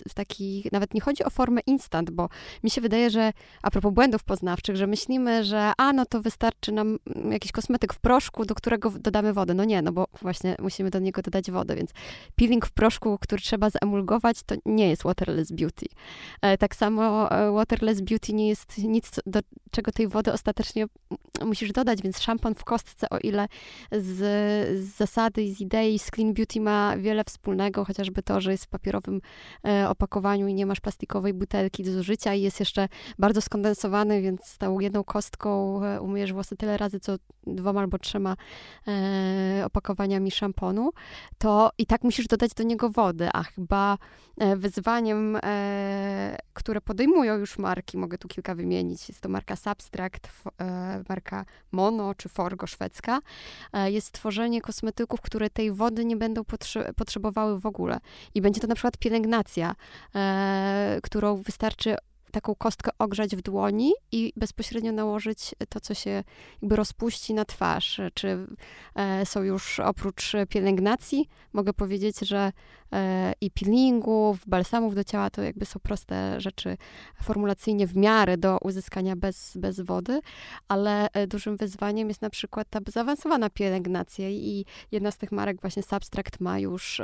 w 0.09 0.15
takich, 0.15 0.73
nawet 0.73 0.95
nie 0.95 1.01
chodzi 1.01 1.25
o 1.25 1.31
formę 1.31 1.61
instant, 1.67 2.11
bo 2.11 2.29
mi 2.63 2.71
się 2.71 2.81
wydaje, 2.81 3.11
że 3.11 3.33
a 3.63 3.71
propos 3.71 3.95
błędów 3.95 4.25
poznawczych, 4.25 4.77
że 4.77 4.87
myślimy, 4.87 5.45
że 5.45 5.73
a 5.77 5.93
no 5.93 6.07
to 6.07 6.23
wystarczy 6.23 6.73
nam 6.73 6.99
jakiś 7.31 7.53
kosmetyk 7.53 7.95
w 7.95 7.99
proszku, 7.99 8.45
do 8.45 8.55
którego 8.55 8.91
dodamy 8.91 9.33
wodę. 9.33 9.55
No 9.55 9.65
nie, 9.65 9.83
no 9.83 9.93
bo 9.93 10.07
właśnie 10.23 10.57
musimy 10.59 10.91
do 10.91 10.99
niego 10.99 11.23
dodać 11.23 11.51
wodę, 11.51 11.77
więc 11.77 11.91
peeling 12.37 12.67
w 12.67 12.73
proszku, 12.73 13.19
który 13.21 13.43
trzeba 13.43 13.71
zemulgować, 13.71 14.43
to 14.43 14.55
nie 14.67 14.89
jest 14.89 15.03
Waterless 15.03 15.53
Beauty. 15.53 15.87
Tak 16.59 16.77
samo 16.77 17.29
Waterless 17.55 18.01
Beauty 18.01 18.33
nie 18.33 18.49
jest 18.49 18.79
nic, 18.79 19.11
do 19.27 19.41
czego 19.71 19.93
tej 19.93 20.09
wody 20.09 20.33
ostatecznie 20.33 20.87
musisz 21.45 21.73
dodać, 21.73 22.03
więc 22.03 22.21
szampon 22.21 22.55
w 22.55 22.65
kostce, 22.65 23.11
o 23.11 23.19
ile 23.19 23.49
z, 23.93 24.17
z, 24.81 24.97
zasady 24.97 25.43
i 25.43 25.55
z 25.55 25.61
idei 25.61 25.99
z 25.99 26.11
Clean 26.11 26.35
Beauty 26.35 26.61
ma 26.61 26.97
wiele 26.97 27.25
wspólnego, 27.25 27.85
chociażby 27.85 28.23
to, 28.23 28.41
że 28.41 28.53
jest 28.53 28.65
w 28.65 28.69
papierowym 28.69 29.21
e, 29.67 29.89
opakowaniu 29.89 30.49
i 30.49 30.55
nie 30.55 30.67
masz 30.67 30.81
plastikowej 30.81 31.35
butelki 31.35 31.85
do 31.85 31.93
zużycia 31.93 32.35
i 32.35 32.43
jest 32.43 32.61
jeszcze 32.61 32.89
bardzo 33.19 33.41
skondensowany, 33.41 34.23
więc 34.23 34.59
tą 34.59 34.81
jedną 34.81 35.05
kostką 35.05 35.85
e, 35.85 36.01
umyjesz 36.01 36.33
włosy 36.33 36.57
tyle 36.57 36.77
razy, 36.77 37.01
co 37.01 37.17
dwoma 37.47 37.81
albo 37.81 37.99
trzema 37.99 38.37
e, 38.89 39.63
opakowaniami 39.67 40.31
szamponu, 40.31 40.93
to 41.39 41.71
i 41.79 41.87
tak 41.87 42.05
musisz 42.05 42.27
dodać 42.27 42.55
do 42.55 42.63
niego 42.63 42.91
wody, 42.91 43.29
a 43.33 43.43
chyba 43.43 43.99
wyzwaniem, 44.57 45.39
które 46.53 46.81
podejmują 46.81 47.39
już 47.39 47.59
marki, 47.59 47.99
mogę 47.99 48.19
tu 48.19 48.29
kilka 48.29 48.55
wymienić, 48.55 49.09
jest 49.09 49.21
to 49.21 49.29
marka 49.29 49.57
Substract, 49.57 50.29
marka 51.09 51.45
Mono 51.73 52.15
czy 52.15 52.29
Forgo 52.29 52.67
szwedzka, 52.67 53.21
jest 53.85 54.13
tworzenie 54.13 54.61
kosmetyków, 54.61 55.21
które 55.21 55.51
tej 55.51 55.73
wody 55.73 56.05
nie 56.05 56.17
będą 56.17 56.45
potrze 56.45 56.93
potrzebowały 56.97 57.61
w 57.61 57.67
ogóle. 57.67 58.01
I 58.35 58.41
będzie 58.41 58.61
to 58.61 58.67
na 58.67 58.75
przykład 58.75 58.97
pielęgnacja, 58.97 59.75
którą 61.03 61.37
wystarczy 61.37 61.97
taką 62.31 62.55
kostkę 62.55 62.91
ogrzać 62.99 63.37
w 63.37 63.43
dłoni 63.43 63.93
i 64.13 64.33
bezpośrednio 64.37 64.93
nałożyć 64.93 65.55
to, 65.69 65.81
co 65.81 65.95
się 65.95 66.25
jakby 66.63 66.77
rozpuści 66.77 67.35
na 67.35 67.45
twarz. 67.45 68.01
Czy 68.15 68.47
e, 68.95 69.27
są 69.27 69.43
już 69.43 69.81
oprócz 69.81 70.33
pielęgnacji, 70.49 71.29
mogę 71.53 71.73
powiedzieć, 71.73 72.19
że 72.19 72.53
e, 72.93 73.33
i 73.41 73.51
peelingów, 73.51 74.39
balsamów 74.47 74.95
do 74.95 75.05
ciała 75.05 75.31
to 75.31 75.43
jakby 75.43 75.67
są 75.67 75.81
proste 75.83 76.41
rzeczy 76.41 76.77
formulacyjnie 77.23 77.87
w 77.87 77.97
miarę 77.97 78.37
do 78.37 78.59
uzyskania 78.59 79.17
bez, 79.17 79.57
bez 79.57 79.81
wody, 79.81 80.21
ale 80.69 81.09
e, 81.13 81.27
dużym 81.27 81.57
wyzwaniem 81.57 82.09
jest 82.09 82.23
na 82.23 82.31
przykład 82.31 82.71
ta 82.71 82.81
zaawansowana 82.87 83.51
pielęgnacja 83.51 84.29
i 84.29 84.65
jedna 84.93 85.11
z 85.11 85.19
tych 85.19 85.33
marek 85.33 85.61
właśnie 85.61 85.83
Substract 85.83 86.41
ma 86.41 86.59
już 86.59 87.01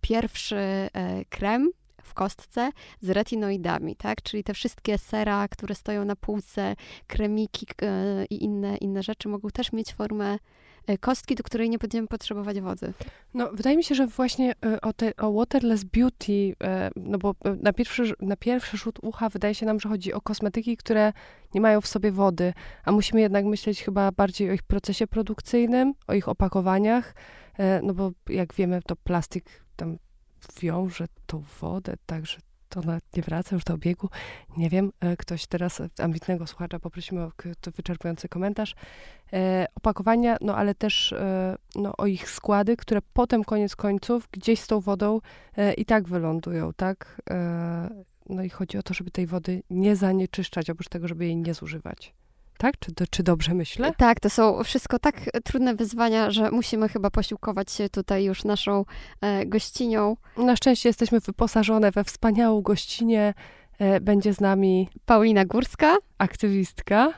pierwszy 0.00 0.88
krem 1.28 1.70
w 2.04 2.14
kostce 2.14 2.70
z 3.00 3.10
retinoidami, 3.10 3.96
tak? 3.96 4.22
Czyli 4.22 4.44
te 4.44 4.54
wszystkie 4.54 4.98
sera, 4.98 5.48
które 5.48 5.74
stoją 5.74 6.04
na 6.04 6.16
półce, 6.16 6.76
kremiki 7.06 7.66
e, 7.82 8.24
i 8.24 8.44
inne, 8.44 8.76
inne 8.76 9.02
rzeczy 9.02 9.28
mogą 9.28 9.50
też 9.50 9.72
mieć 9.72 9.94
formę 9.94 10.38
e, 10.86 10.98
kostki, 10.98 11.34
do 11.34 11.42
której 11.42 11.70
nie 11.70 11.78
będziemy 11.78 12.08
potrzebować 12.08 12.60
wody. 12.60 12.92
No, 13.34 13.50
wydaje 13.52 13.76
mi 13.76 13.84
się, 13.84 13.94
że 13.94 14.06
właśnie 14.06 14.54
e, 14.66 14.80
o, 14.80 14.92
te, 14.92 15.16
o 15.16 15.32
waterless 15.32 15.84
beauty, 15.84 16.56
no 16.96 17.18
bo 17.18 17.34
na 17.62 17.72
pierwszy, 17.72 18.14
na 18.20 18.36
pierwszy 18.36 18.76
rzut 18.76 18.98
ucha 19.02 19.28
wydaje 19.28 19.54
się 19.54 19.66
nam, 19.66 19.80
że 19.80 19.88
chodzi 19.88 20.12
o 20.12 20.20
kosmetyki, 20.20 20.76
które 20.76 21.12
nie 21.54 21.60
mają 21.60 21.80
w 21.80 21.86
sobie 21.86 22.12
wody, 22.12 22.52
a 22.84 22.92
musimy 22.92 23.20
jednak 23.20 23.44
myśleć 23.44 23.82
chyba 23.82 24.12
bardziej 24.12 24.50
o 24.50 24.52
ich 24.52 24.62
procesie 24.62 25.06
produkcyjnym, 25.06 25.94
o 26.06 26.14
ich 26.14 26.28
opakowaniach, 26.28 27.14
no 27.82 27.94
bo 27.94 28.10
jak 28.28 28.54
wiemy, 28.54 28.82
to 28.86 28.96
plastik 28.96 29.64
tam 29.76 29.98
wiąże 30.60 31.06
tą 31.26 31.42
wodę 31.60 31.94
tak, 32.06 32.26
że 32.26 32.38
to 32.68 32.80
nie 33.16 33.22
wraca 33.22 33.56
już 33.56 33.64
do 33.64 33.74
obiegu. 33.74 34.08
Nie 34.56 34.70
wiem, 34.70 34.92
e, 35.00 35.16
ktoś 35.16 35.46
teraz, 35.46 35.82
ambitnego 35.98 36.46
słuchacza, 36.46 36.78
poprosimy 36.78 37.22
o 37.22 37.32
wyczerpujący 37.76 38.28
komentarz. 38.28 38.74
E, 39.32 39.66
opakowania, 39.74 40.36
no 40.40 40.56
ale 40.56 40.74
też 40.74 41.12
e, 41.12 41.56
no, 41.74 41.92
o 41.96 42.06
ich 42.06 42.30
składy, 42.30 42.76
które 42.76 43.00
potem 43.12 43.44
koniec 43.44 43.76
końców 43.76 44.28
gdzieś 44.32 44.60
z 44.60 44.66
tą 44.66 44.80
wodą 44.80 45.20
e, 45.56 45.72
i 45.72 45.84
tak 45.84 46.08
wylądują, 46.08 46.72
tak? 46.72 47.22
E, 47.30 48.04
no 48.28 48.42
i 48.42 48.50
chodzi 48.50 48.78
o 48.78 48.82
to, 48.82 48.94
żeby 48.94 49.10
tej 49.10 49.26
wody 49.26 49.62
nie 49.70 49.96
zanieczyszczać, 49.96 50.70
oprócz 50.70 50.88
tego, 50.88 51.08
żeby 51.08 51.24
jej 51.24 51.36
nie 51.36 51.54
zużywać 51.54 52.14
tak? 52.58 52.78
Czy, 52.78 52.92
czy 53.10 53.22
dobrze 53.22 53.54
myślę? 53.54 53.92
Tak, 53.96 54.20
to 54.20 54.30
są 54.30 54.64
wszystko 54.64 54.98
tak 54.98 55.14
trudne 55.44 55.74
wyzwania, 55.74 56.30
że 56.30 56.50
musimy 56.50 56.88
chyba 56.88 57.10
posiłkować 57.10 57.70
się 57.70 57.88
tutaj 57.88 58.24
już 58.24 58.44
naszą 58.44 58.84
e, 59.20 59.46
gościnią. 59.46 60.16
Na 60.36 60.56
szczęście 60.56 60.88
jesteśmy 60.88 61.20
wyposażone 61.20 61.90
we 61.90 62.04
wspaniałą 62.04 62.62
gościnie. 62.62 63.34
E, 63.78 64.00
będzie 64.00 64.34
z 64.34 64.40
nami 64.40 64.88
Paulina 65.06 65.44
Górska, 65.44 65.96
aktywistka. 66.18 67.12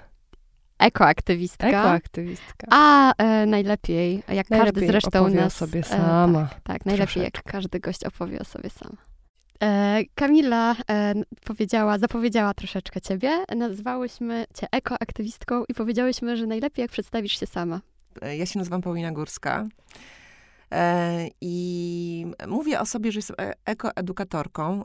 Ekoaktywistka. 0.78 1.68
Ekoaktywistka. 1.68 2.66
A 2.70 3.12
e, 3.18 3.46
najlepiej, 3.46 4.22
jak 4.28 4.50
najlepiej 4.50 4.72
każdy 4.72 4.86
zresztą 4.86 5.20
opowie 5.20 5.40
nas... 5.40 5.62
o 5.62 5.66
sobie 5.66 5.82
sama. 5.82 6.40
E, 6.40 6.48
tak, 6.48 6.62
tak 6.62 6.86
najlepiej 6.86 7.22
jak 7.22 7.42
każdy 7.42 7.80
gość 7.80 8.04
opowie 8.04 8.40
o 8.40 8.44
sobie 8.44 8.70
sam. 8.70 8.96
E, 9.62 10.02
Kamila 10.14 10.76
e, 10.90 11.14
powiedziała, 11.44 11.98
zapowiedziała 11.98 12.54
troszeczkę 12.54 13.00
ciebie. 13.00 13.44
Nazwałyśmy 13.56 14.44
cię 14.54 14.66
ekoaktywistką 14.72 15.64
i 15.68 15.74
powiedziałyśmy, 15.74 16.36
że 16.36 16.46
najlepiej 16.46 16.82
jak 16.82 16.90
przedstawisz 16.90 17.40
się 17.40 17.46
sama. 17.46 17.80
E, 18.22 18.36
ja 18.36 18.46
się 18.46 18.58
nazywam 18.58 18.82
Paulina 18.82 19.12
Górska. 19.12 19.68
I 21.40 22.26
mówię 22.48 22.80
o 22.80 22.86
sobie, 22.86 23.12
że 23.12 23.18
jestem 23.18 23.36
ekoedukatorką 23.64 24.84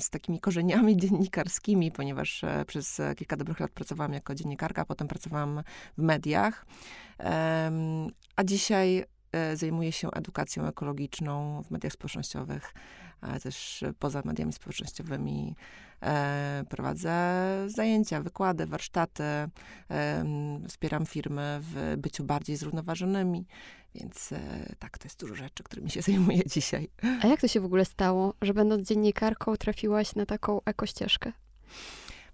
z 0.00 0.10
takimi 0.10 0.40
korzeniami 0.40 0.96
dziennikarskimi, 1.02 1.92
ponieważ 1.92 2.44
przez 2.66 3.00
kilka 3.16 3.36
dobrych 3.36 3.60
lat 3.60 3.70
pracowałam 3.70 4.12
jako 4.12 4.34
dziennikarka, 4.34 4.84
potem 4.84 5.08
pracowałam 5.08 5.62
w 5.98 6.02
mediach. 6.02 6.66
A 8.36 8.44
dzisiaj 8.44 9.04
zajmuję 9.54 9.92
się 9.92 10.10
edukacją 10.10 10.66
ekologiczną 10.66 11.62
w 11.62 11.70
mediach 11.70 11.92
społecznościowych 11.92 12.74
ale 13.24 13.40
też 13.40 13.84
poza 13.98 14.22
mediami 14.24 14.52
społecznościowymi 14.52 15.56
e, 16.02 16.64
prowadzę 16.68 17.14
zajęcia, 17.66 18.20
wykłady, 18.20 18.66
warsztaty, 18.66 19.22
e, 19.22 19.50
wspieram 20.68 21.06
firmy 21.06 21.60
w 21.60 21.94
byciu 21.98 22.24
bardziej 22.24 22.56
zrównoważonymi, 22.56 23.46
więc 23.94 24.32
e, 24.32 24.38
tak, 24.78 24.98
to 24.98 25.06
jest 25.06 25.20
dużo 25.20 25.34
rzeczy, 25.34 25.62
którymi 25.62 25.90
się 25.90 26.02
zajmuję 26.12 26.42
dzisiaj. 26.46 26.88
A 27.22 27.26
jak 27.26 27.40
to 27.40 27.48
się 27.48 27.60
w 27.60 27.64
ogóle 27.64 27.84
stało, 27.84 28.34
że 28.42 28.54
będąc 28.54 28.88
dziennikarką 28.88 29.56
trafiłaś 29.56 30.14
na 30.14 30.26
taką 30.26 30.60
ekościeżkę? 30.64 31.32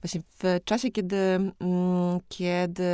Właśnie 0.02 0.20
w 0.20 0.64
czasie, 0.64 0.90
kiedy, 0.90 1.16
mm, 1.16 2.20
kiedy 2.28 2.84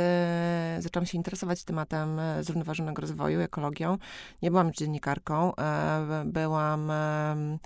zaczęłam 0.79 1.05
się 1.05 1.17
interesować 1.17 1.63
tematem 1.63 2.19
e, 2.19 2.43
zrównoważonego 2.43 3.01
rozwoju, 3.01 3.41
ekologią, 3.41 3.97
nie 4.41 4.51
byłam 4.51 4.73
dziennikarką, 4.73 5.55
e, 5.55 6.23
byłam 6.25 6.91
e, 6.91 7.57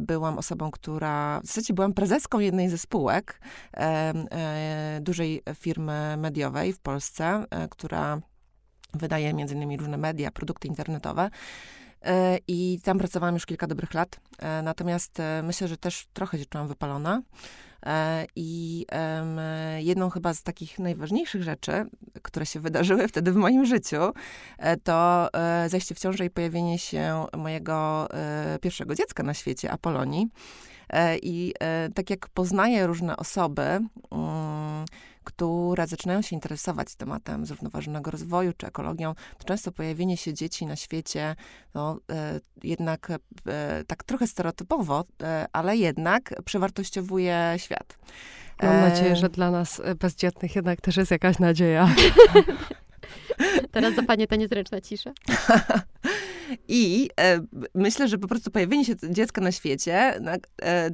byłam 0.00 0.38
osobą, 0.38 0.70
która, 0.70 1.40
w 1.40 1.46
zasadzie 1.46 1.74
byłam 1.74 1.92
prezeską 1.94 2.38
jednej 2.38 2.70
ze 2.70 2.78
spółek 2.78 3.40
dużej 5.00 5.42
firmy 5.54 6.16
mediowej 6.18 6.72
w 6.72 6.80
Polsce, 6.80 7.44
która 7.70 8.20
wydaje 8.92 9.34
między 9.34 9.54
innymi 9.54 9.76
różne 9.76 9.96
media, 9.96 10.30
produkty 10.30 10.68
internetowe. 10.68 11.30
I 12.48 12.80
tam 12.84 12.98
pracowałam 12.98 13.34
już 13.34 13.46
kilka 13.46 13.66
dobrych 13.66 13.94
lat. 13.94 14.20
Natomiast 14.62 15.18
myślę, 15.42 15.68
że 15.68 15.76
też 15.76 16.06
trochę 16.12 16.38
się 16.38 16.46
czułam 16.46 16.68
wypalona. 16.68 17.22
E, 17.86 18.26
I 18.36 18.86
jedną 19.78 20.10
chyba 20.10 20.34
z 20.34 20.42
takich 20.42 20.78
najważniejszych 20.78 21.42
rzeczy, 21.42 21.72
które 22.22 22.46
się 22.46 22.60
wydarzyły 22.60 23.08
wtedy 23.08 23.32
w 23.32 23.36
moim 23.36 23.66
życiu, 23.66 24.12
e, 24.58 24.76
to 24.76 25.28
e, 25.34 25.68
zajście 25.68 25.94
w 25.94 25.98
ciąży 25.98 26.24
i 26.24 26.30
pojawienie 26.30 26.78
się 26.78 27.26
mojego 27.36 28.08
pierwszego 28.60 28.94
dziecka 28.94 29.22
na 29.22 29.34
świecie, 29.34 29.72
Apolonii. 29.72 30.28
I 31.22 31.54
tak 31.94 32.10
jak 32.10 32.28
poznaję 32.28 32.86
różne 32.86 33.16
osoby, 33.16 33.62
mm, 33.62 34.84
które 35.24 35.86
zaczynają 35.86 36.22
się 36.22 36.36
interesować 36.36 36.94
tematem 36.94 37.46
zrównoważonego 37.46 38.10
rozwoju 38.10 38.52
czy 38.56 38.66
ekologią, 38.66 39.14
to 39.38 39.44
często 39.44 39.72
pojawienie 39.72 40.16
się 40.16 40.34
dzieci 40.34 40.66
na 40.66 40.76
świecie, 40.76 41.36
no, 41.74 41.98
e, 42.10 42.40
jednak 42.62 43.10
e, 43.10 43.18
tak 43.86 44.04
trochę 44.04 44.26
stereotypowo, 44.26 45.04
e, 45.22 45.46
ale 45.52 45.76
jednak 45.76 46.34
przewartościowuje 46.44 47.54
świat. 47.56 47.98
Mam 48.62 48.80
nadzieję, 48.80 49.16
że 49.16 49.28
dla 49.28 49.50
nas 49.50 49.82
bezdzietnych 50.00 50.56
jednak 50.56 50.80
też 50.80 50.96
jest 50.96 51.10
jakaś 51.10 51.38
nadzieja. 51.38 51.88
Teraz 53.72 53.94
za 53.94 54.02
panie 54.02 54.26
ta 54.26 54.36
niezręczna 54.36 54.80
cisza. 54.80 55.12
I 56.68 57.10
e, 57.20 57.40
myślę, 57.74 58.08
że 58.08 58.18
po 58.18 58.28
prostu 58.28 58.50
pojawienie 58.50 58.84
się 58.84 58.94
dziecka 59.10 59.40
na 59.40 59.52
świecie 59.52 60.20
e, 60.62 60.90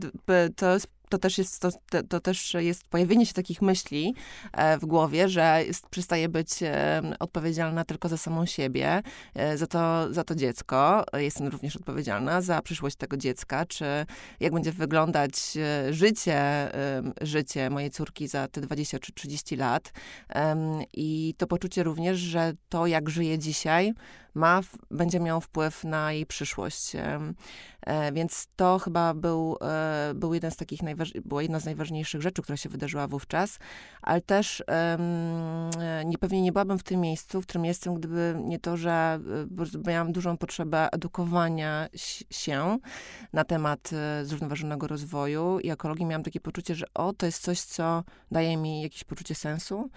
to 0.57 0.73
jest 0.73 0.87
to 1.11 1.19
też 1.19 1.39
jest, 1.39 1.61
to, 1.61 1.71
to, 2.09 2.21
też 2.21 2.55
jest 2.55 2.85
pojawienie 2.85 3.27
się 3.27 3.35
takich 3.35 3.63
myśli 3.63 4.15
e, 4.53 4.79
w 4.79 4.87
głowie, 4.87 5.29
że 5.29 5.63
jest, 5.67 5.89
przestaje 5.89 6.29
być 6.29 6.63
e, 6.63 7.03
odpowiedzialna 7.19 7.85
tylko 7.85 8.09
za 8.09 8.17
samą 8.17 8.47
siebie, 8.47 9.03
e, 9.35 9.59
za, 9.59 9.67
to, 9.67 10.13
za 10.13 10.25
to 10.25 10.35
dziecko. 10.35 11.05
Jestem 11.13 11.49
również 11.49 11.77
odpowiedzialna 11.77 12.41
za 12.41 12.63
przyszłość 12.63 12.97
tego 12.97 13.17
dziecka, 13.17 13.67
czy 13.67 13.85
jak 14.41 14.53
będzie 14.53 14.73
wyglądać 14.73 15.33
życie, 15.91 16.71
życie 17.21 17.71
mojej 17.71 17.91
córki 17.91 18.29
za 18.29 18.49
te 18.49 18.61
20 18.61 18.99
czy 18.99 19.13
30 19.13 19.57
lat. 19.57 19.93
I 20.93 21.35
to 21.39 21.47
poczucie 21.47 21.83
również, 21.83 22.19
że 22.19 22.53
to, 22.69 22.87
jak 22.87 23.11
żyje 23.11 23.39
dzisiaj, 23.39 23.95
ma, 24.35 24.61
będzie 24.91 25.21
miał 25.21 25.41
wpływ 25.41 25.85
na 25.85 26.13
jej 26.13 26.27
przyszłość. 26.27 26.97
E, 27.87 28.13
więc 28.13 28.49
to 28.57 28.79
chyba 28.79 29.15
był, 29.15 29.57
e, 29.63 30.13
był 30.15 30.35
jeden 30.35 30.51
z 30.51 30.57
takich 30.57 30.81
była 31.25 31.43
jedna 31.43 31.61
z 31.61 31.65
najważniejszych 31.65 32.23
rzeczy, 32.23 32.43
która 32.43 32.57
się 32.57 32.69
wydarzyła 32.69 33.09
wówczas, 33.09 33.59
ale 34.03 34.21
też 34.21 34.63
e, 34.69 34.99
nie, 36.05 36.19
pewnie 36.19 36.43
nie 36.43 36.53
byłabym 36.53 36.79
w 36.79 36.83
tym 36.83 37.01
miejscu, 37.01 37.43
w 37.43 37.47
którym 37.47 37.65
jestem, 37.65 37.95
gdyby 37.95 38.37
nie 38.45 38.59
to, 38.59 38.77
że 38.77 39.21
miałam 39.87 40.13
dużą 40.13 40.37
potrzebę 40.37 40.89
edukowania 40.93 41.89
się 42.31 42.79
na 43.33 43.45
temat 43.45 43.91
zrównoważonego 44.23 44.87
rozwoju 44.87 45.59
i 45.61 45.71
ekologii. 45.71 46.07
Miałam 46.07 46.23
takie 46.23 46.41
poczucie, 46.41 46.75
że 46.75 46.87
o, 46.95 47.13
to 47.13 47.27
jest 47.27 47.43
coś, 47.43 47.61
co 47.61 48.05
daje 48.31 48.57
mi 48.57 48.83
jakieś 48.83 49.05
poczucie 49.05 49.35
sensu 49.35 49.91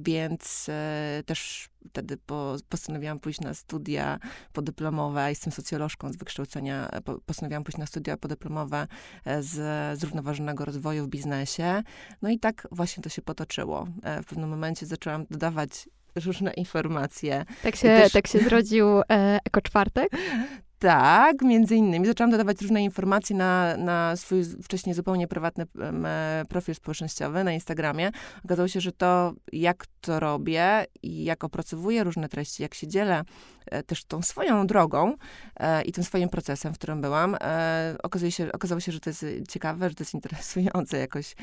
Więc 0.00 0.66
e, 0.68 1.22
też 1.26 1.68
wtedy 1.88 2.16
po, 2.16 2.56
postanowiłam 2.68 3.20
pójść 3.20 3.40
na 3.40 3.54
studia 3.54 4.18
podyplomowe. 4.52 5.28
Jestem 5.28 5.52
socjolożką 5.52 6.12
z 6.12 6.16
wykształcenia. 6.16 6.88
Postanowiłam 7.26 7.64
pójść 7.64 7.78
na 7.78 7.86
studia 7.86 8.16
podyplomowe 8.16 8.86
e, 9.24 9.42
z 9.42 9.98
zrównoważonego 9.98 10.64
rozwoju 10.64 11.04
w 11.04 11.08
biznesie. 11.08 11.82
No 12.22 12.30
i 12.30 12.38
tak 12.38 12.68
właśnie 12.72 13.02
to 13.02 13.08
się 13.08 13.22
potoczyło. 13.22 13.86
W 14.22 14.26
pewnym 14.26 14.50
momencie 14.50 14.86
zaczęłam 14.86 15.26
dodawać 15.30 15.88
różne 16.24 16.52
informacje. 16.52 17.44
Tak 17.62 17.76
się, 17.76 17.88
też... 17.88 18.12
tak 18.12 18.26
się 18.26 18.38
zrodził 18.38 19.00
e, 19.00 19.04
Eko 19.44 19.60
Czwartek? 19.60 20.10
Tak, 20.78 21.42
między 21.42 21.76
innymi. 21.76 22.06
Zaczęłam 22.06 22.30
dodawać 22.30 22.62
różne 22.62 22.82
informacje 22.82 23.36
na, 23.36 23.76
na 23.76 24.16
swój 24.16 24.44
wcześniej 24.44 24.94
zupełnie 24.94 25.28
prywatny 25.28 25.66
e, 26.04 26.44
profil 26.48 26.74
społecznościowy 26.74 27.44
na 27.44 27.52
Instagramie. 27.52 28.10
Okazało 28.44 28.68
się, 28.68 28.80
że 28.80 28.92
to, 28.92 29.32
jak 29.52 29.86
to 30.00 30.20
robię 30.20 30.86
i 31.02 31.24
jak 31.24 31.44
opracowuję 31.44 32.04
różne 32.04 32.28
treści, 32.28 32.62
jak 32.62 32.74
się 32.74 32.88
dzielę 32.88 33.22
e, 33.66 33.82
też 33.82 34.04
tą 34.04 34.22
swoją 34.22 34.66
drogą 34.66 35.14
e, 35.56 35.82
i 35.82 35.92
tym 35.92 36.04
swoim 36.04 36.28
procesem, 36.28 36.74
w 36.74 36.78
którym 36.78 37.00
byłam, 37.00 37.36
e, 37.40 37.96
okazuje 38.02 38.32
się, 38.32 38.52
okazało 38.52 38.80
się, 38.80 38.92
że 38.92 39.00
to 39.00 39.10
jest 39.10 39.26
ciekawe, 39.48 39.88
że 39.88 39.94
to 39.94 40.02
jest 40.02 40.14
interesujące 40.14 40.98
jakoś, 40.98 41.34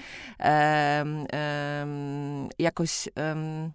jakoś 2.60 3.08
E, 3.18 3.72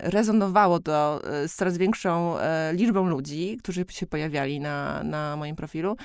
rezonowało 0.00 0.80
to 0.80 1.20
e, 1.24 1.48
z 1.48 1.54
coraz 1.54 1.76
większą 1.76 2.38
e, 2.38 2.72
liczbą 2.74 3.06
ludzi, 3.06 3.58
którzy 3.62 3.84
się 3.88 4.06
pojawiali 4.06 4.60
na, 4.60 5.02
na 5.02 5.36
moim 5.36 5.56
profilu. 5.56 5.96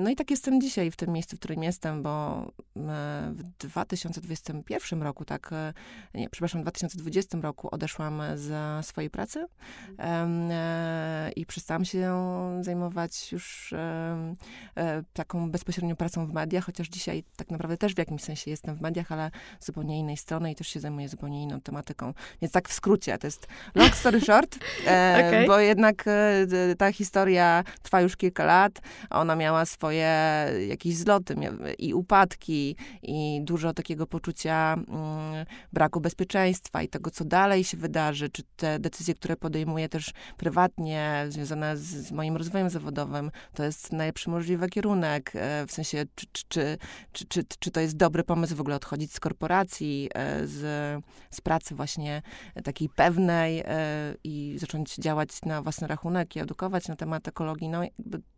No 0.00 0.10
i 0.10 0.16
tak 0.16 0.30
jestem 0.30 0.60
dzisiaj 0.60 0.90
w 0.90 0.96
tym 0.96 1.12
miejscu, 1.12 1.36
w 1.36 1.38
którym 1.38 1.62
jestem, 1.62 2.02
bo 2.02 2.46
w 3.30 3.42
2021 3.58 5.02
roku, 5.02 5.24
tak, 5.24 5.50
nie, 6.14 6.30
przepraszam, 6.30 6.60
w 6.60 6.64
2020 6.64 7.38
roku 7.38 7.68
odeszłam 7.70 8.22
z 8.34 8.86
swojej 8.86 9.10
pracy 9.10 9.46
i 11.36 11.46
przestałam 11.46 11.84
się 11.84 12.12
zajmować 12.60 13.32
już 13.32 13.74
taką 15.12 15.50
bezpośrednią 15.50 15.96
pracą 15.96 16.26
w 16.26 16.32
mediach, 16.32 16.64
chociaż 16.64 16.88
dzisiaj 16.88 17.24
tak 17.36 17.50
naprawdę 17.50 17.76
też 17.76 17.94
w 17.94 17.98
jakimś 17.98 18.22
sensie 18.22 18.50
jestem 18.50 18.76
w 18.76 18.80
mediach, 18.80 19.12
ale 19.12 19.30
z 19.60 19.66
zupełnie 19.66 19.98
innej 19.98 20.16
strony 20.16 20.52
i 20.52 20.54
też 20.54 20.68
się 20.68 20.80
zajmuję 20.80 21.08
zupełnie 21.08 21.42
inną 21.42 21.60
tematyką. 21.60 22.14
Więc 22.42 22.52
tak 22.52 22.68
w 22.68 22.72
skrócie, 22.72 23.18
to 23.18 23.26
jest 23.26 23.46
long 23.74 23.94
story 23.94 24.20
short, 24.20 24.58
e, 24.86 25.24
okay. 25.28 25.46
bo 25.46 25.58
jednak 25.58 26.04
e, 26.06 26.76
ta 26.78 26.92
historia 26.92 27.64
trwa 27.82 28.00
już 28.00 28.16
kilka 28.16 28.44
lat. 28.44 28.72
Ona 29.10 29.36
miała 29.36 29.66
swoje 29.66 30.10
jakieś 30.68 30.96
zloty 30.96 31.36
i 31.78 31.94
upadki 31.94 32.76
i 33.02 33.40
dużo 33.44 33.74
takiego 33.74 34.06
poczucia 34.06 34.74
mm, 34.74 35.46
braku 35.72 36.00
bezpieczeństwa 36.00 36.82
i 36.82 36.88
tego, 36.88 37.10
co 37.10 37.24
dalej 37.24 37.64
się 37.64 37.76
wydarzy, 37.76 38.28
czy 38.28 38.42
te 38.56 38.78
decyzje, 38.78 39.14
które 39.14 39.36
podejmuję 39.36 39.88
też 39.88 40.12
prywatnie, 40.36 41.26
związane 41.28 41.76
z, 41.76 41.80
z 41.80 42.12
moim 42.12 42.36
rozwojem 42.36 42.70
zawodowym, 42.70 43.30
to 43.54 43.64
jest 43.64 43.92
najlepszy 43.92 44.30
możliwy 44.30 44.68
kierunek, 44.68 45.32
e, 45.34 45.66
w 45.66 45.72
sensie, 45.72 46.04
czy, 46.14 46.26
czy, 46.48 46.78
czy, 47.12 47.24
czy, 47.24 47.44
czy 47.58 47.70
to 47.70 47.80
jest 47.80 47.96
dobry 47.96 48.24
pomysł 48.24 48.56
w 48.56 48.60
ogóle 48.60 48.76
odchodzić 48.76 49.12
z 49.14 49.20
korporacji, 49.20 50.10
e, 50.14 50.46
z, 50.46 50.60
z 51.30 51.40
pracy 51.40 51.74
właśnie 51.74 52.09
takiej 52.64 52.88
pewnej 52.88 53.60
e, 53.60 53.64
i 54.24 54.56
zacząć 54.58 54.96
działać 54.96 55.28
na 55.46 55.62
własny 55.62 55.86
rachunek 55.86 56.36
i 56.36 56.40
edukować 56.40 56.88
na 56.88 56.96
temat 56.96 57.28
ekologii. 57.28 57.68
No, 57.68 57.82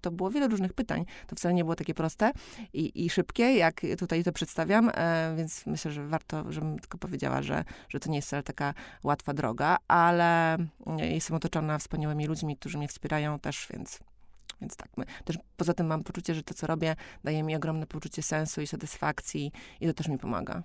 to 0.01 0.11
było 0.11 0.31
wiele 0.31 0.49
różnych 0.49 0.73
pytań. 0.73 1.05
To 1.27 1.37
wcale 1.37 1.55
nie 1.55 1.65
było 1.65 1.77
takie 1.77 1.95
proste 1.95 2.33
i, 2.73 3.05
i 3.05 3.11
szybkie, 3.11 3.55
jak 3.55 3.81
tutaj 3.99 4.25
to 4.25 4.33
przedstawiam, 4.33 4.91
e, 4.95 5.35
więc 5.37 5.67
myślę, 5.67 5.91
że 5.91 6.07
warto, 6.07 6.53
żebym 6.53 6.79
tylko 6.79 6.99
powiedziała, 6.99 7.43
że, 7.43 7.65
że 7.89 8.01
to 8.01 8.11
nie 8.11 8.17
jest 8.17 8.29
wcale 8.29 8.43
taka 8.43 8.75
łatwa 9.05 9.35
droga, 9.35 9.77
ale 9.89 10.57
jestem 10.97 11.37
otoczona 11.37 11.79
wspaniałymi 11.79 12.27
ludźmi, 12.27 12.57
którzy 12.57 12.79
mnie 12.79 12.89
wspierają 12.89 13.39
też, 13.39 13.69
więc 13.73 14.01
więc 14.63 14.77
tak, 14.77 14.89
my, 14.97 15.05
też 15.25 15.39
poza 15.57 15.75
tym 15.75 15.87
mam 15.87 16.05
poczucie, 16.05 16.35
że 16.35 16.43
to, 16.43 16.55
co 16.55 16.67
robię, 16.67 16.97
daje 17.25 17.43
mi 17.43 17.57
ogromne 17.57 17.87
poczucie 17.87 18.23
sensu 18.23 18.61
i 18.61 18.67
satysfakcji 18.67 19.53
i 19.81 19.87
to 19.87 19.95
też 19.95 20.09
mi 20.09 20.19
pomaga. 20.19 20.63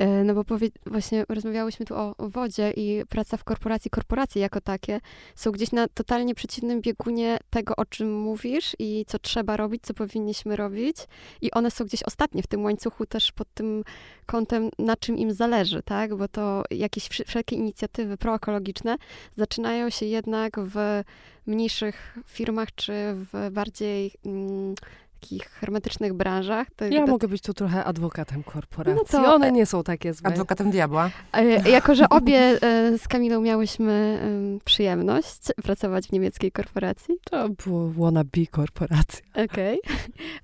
E, 0.00 0.24
no 0.24 0.34
bo 0.34 0.44
powie, 0.44 0.68
właśnie 0.86 1.24
rozmawiałyśmy 1.28 1.86
tu 1.86 1.94
o, 1.94 2.14
wodzie 2.18 2.72
i 2.76 3.02
praca 3.08 3.36
w 3.36 3.44
korporacji, 3.44 3.90
korporacje 3.90 4.42
jako 4.42 4.60
takie 4.60 5.00
są 5.34 5.52
gdzieś 5.52 5.72
na 5.72 5.88
totalnie 5.88 6.34
przeciwnym 6.34 6.80
biegunie 6.80 7.38
tego, 7.50 7.76
o 7.76 7.84
czym 7.84 8.20
mówisz 8.20 8.76
i 8.78 9.04
co 9.08 9.18
trzeba 9.18 9.56
robić, 9.56 9.82
co 9.82 9.94
powinniśmy 9.94 10.56
robić. 10.56 10.96
I 11.42 11.50
one 11.50 11.70
są 11.70 11.84
gdzieś 11.84 12.02
ostatnie 12.02 12.42
w 12.42 12.46
tym 12.46 12.64
łańcuchu 12.64 13.06
też 13.06 13.32
pod 13.32 13.54
tym 13.54 13.84
kątem, 14.26 14.70
na 14.78 14.96
czym 14.96 15.18
im 15.18 15.32
zależy, 15.32 15.82
tak? 15.82 16.14
Bo 16.14 16.28
to 16.28 16.62
jakieś 16.70 17.08
wszelkie 17.08 17.56
inicjatywy 17.56 18.16
proekologiczne 18.16 18.96
zaczynają 19.36 19.90
się 19.90 20.06
jednak 20.06 20.60
w 20.60 21.02
mniejszych 21.46 22.18
firmach 22.26 22.74
czy 22.74 22.92
w 23.14 23.48
bardziej... 23.52 24.12
Mm, 24.26 24.74
takich 25.20 25.50
hermetycznych 25.50 26.12
branżach. 26.12 26.66
To 26.76 26.84
ja 26.84 27.06
mogę 27.06 27.28
być 27.28 27.42
tu 27.42 27.54
trochę 27.54 27.84
adwokatem 27.84 28.42
korporacji. 28.42 29.02
No 29.12 29.24
to, 29.24 29.34
One 29.34 29.52
nie 29.52 29.66
są 29.66 29.82
takie 29.82 30.14
złe. 30.14 30.28
Adwokatem 30.28 30.70
diabła. 30.70 31.10
E, 31.32 31.70
jako, 31.70 31.94
że 31.94 32.08
obie 32.08 32.38
e, 32.38 32.98
z 32.98 33.08
Kamilą 33.08 33.40
miałyśmy 33.40 34.20
przyjemność 34.64 35.40
pracować 35.62 36.06
w 36.06 36.12
niemieckiej 36.12 36.52
korporacji. 36.52 37.14
To 37.30 37.48
było 37.48 37.90
wannabe 37.90 38.46
korporacja. 38.50 39.20
Okej. 39.44 39.80
Okay. 39.80 39.96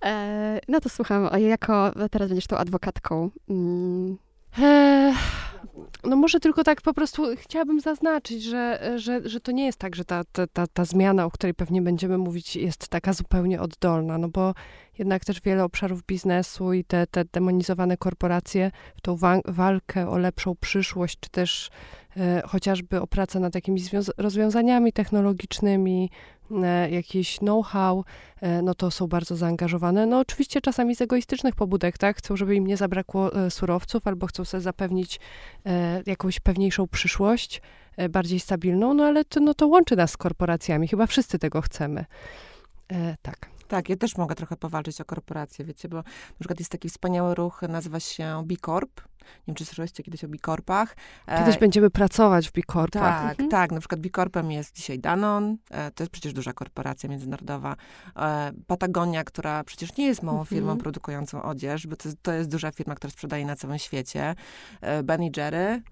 E, 0.04 0.60
no 0.68 0.80
to 0.80 0.88
słucham, 0.88 1.28
jako 1.38 1.92
teraz 2.10 2.28
będziesz 2.28 2.46
tą 2.46 2.56
adwokatką. 2.56 3.30
No 6.04 6.16
może 6.16 6.40
tylko 6.40 6.64
tak 6.64 6.82
po 6.82 6.94
prostu 6.94 7.22
chciałabym 7.36 7.80
zaznaczyć, 7.80 8.42
że, 8.42 8.92
że, 8.96 9.28
że 9.28 9.40
to 9.40 9.52
nie 9.52 9.66
jest 9.66 9.78
tak, 9.78 9.96
że 9.96 10.04
ta, 10.04 10.24
ta, 10.52 10.66
ta, 10.66 10.84
zmiana, 10.84 11.24
o 11.24 11.30
której 11.30 11.54
pewnie 11.54 11.82
będziemy 11.82 12.18
mówić, 12.18 12.56
jest 12.56 12.88
taka 12.88 13.12
zupełnie 13.12 13.60
oddolna, 13.60 14.18
no 14.18 14.28
bo 14.28 14.54
jednak 14.98 15.24
też 15.24 15.40
wiele 15.40 15.64
obszarów 15.64 16.02
biznesu 16.02 16.72
i 16.72 16.84
te, 16.84 17.06
te 17.06 17.24
demonizowane 17.24 17.96
korporacje 17.96 18.70
w 18.96 19.00
tą 19.00 19.16
wa 19.16 19.40
walkę 19.44 20.08
o 20.10 20.18
lepszą 20.18 20.54
przyszłość, 20.60 21.18
czy 21.20 21.30
też 21.30 21.70
chociażby 22.46 23.00
o 23.00 23.06
pracę 23.06 23.40
nad 23.40 23.54
jakimiś 23.54 23.90
rozwiązaniami 24.18 24.92
technologicznymi, 24.92 26.10
e, 26.50 26.90
jakiś 26.90 27.38
know-how, 27.38 28.04
e, 28.40 28.62
no 28.62 28.74
to 28.74 28.90
są 28.90 29.06
bardzo 29.06 29.36
zaangażowane. 29.36 30.06
No 30.06 30.18
oczywiście 30.18 30.60
czasami 30.60 30.96
z 30.96 31.00
egoistycznych 31.00 31.54
pobudek, 31.54 31.98
tak? 31.98 32.16
Chcą, 32.16 32.36
żeby 32.36 32.54
im 32.54 32.66
nie 32.66 32.76
zabrakło 32.76 33.34
e, 33.34 33.50
surowców, 33.50 34.06
albo 34.06 34.26
chcą 34.26 34.44
sobie 34.44 34.60
zapewnić 34.60 35.20
e, 35.66 36.02
jakąś 36.06 36.40
pewniejszą 36.40 36.88
przyszłość, 36.88 37.62
e, 37.96 38.08
bardziej 38.08 38.40
stabilną, 38.40 38.94
no 38.94 39.04
ale 39.04 39.24
to, 39.24 39.40
no 39.40 39.54
to 39.54 39.66
łączy 39.66 39.96
nas 39.96 40.10
z 40.10 40.16
korporacjami. 40.16 40.88
Chyba 40.88 41.06
wszyscy 41.06 41.38
tego 41.38 41.60
chcemy. 41.60 42.04
tak. 43.22 43.56
Tak, 43.68 43.88
ja 43.88 43.96
też 43.96 44.16
mogę 44.16 44.34
trochę 44.34 44.56
powalczyć 44.56 45.00
o 45.00 45.04
korporacje, 45.04 45.64
wiecie, 45.64 45.88
bo 45.88 45.96
na 45.96 46.04
przykład 46.38 46.58
jest 46.58 46.72
taki 46.72 46.88
wspaniały 46.88 47.34
ruch, 47.34 47.62
nazywa 47.68 48.00
się 48.00 48.42
B 48.44 48.54
Corp. 48.66 49.00
Nie 49.26 49.44
wiem, 49.46 49.56
czy 49.56 49.64
słyszeliście 49.64 50.02
kiedyś 50.02 50.24
o 50.24 50.28
Bikorpach. 50.28 50.96
Kiedyś 51.38 51.56
e, 51.56 51.58
będziemy 51.58 51.90
pracować 51.90 52.48
w 52.48 52.52
Bikorpach. 52.52 53.22
Tak, 53.22 53.30
mhm. 53.30 53.48
tak. 53.48 53.72
Na 53.72 53.78
przykład 53.80 54.00
Bikorpem 54.00 54.52
jest 54.52 54.76
dzisiaj 54.76 54.98
Danon. 54.98 55.56
E, 55.70 55.90
to 55.90 56.02
jest 56.02 56.12
przecież 56.12 56.32
duża 56.32 56.52
korporacja 56.52 57.08
międzynarodowa. 57.08 57.76
E, 58.16 58.52
Patagonia, 58.66 59.24
która 59.24 59.64
przecież 59.64 59.96
nie 59.96 60.06
jest 60.06 60.22
małą 60.22 60.38
mhm. 60.38 60.56
firmą 60.56 60.78
produkującą 60.78 61.42
odzież, 61.42 61.86
bo 61.86 61.96
to, 61.96 62.08
to 62.22 62.32
jest 62.32 62.50
duża 62.50 62.70
firma, 62.70 62.94
która 62.94 63.10
sprzedaje 63.10 63.46
na 63.46 63.56
całym 63.56 63.78
świecie. 63.78 64.34
Ben 65.04 65.22
Jerry, 65.36 65.82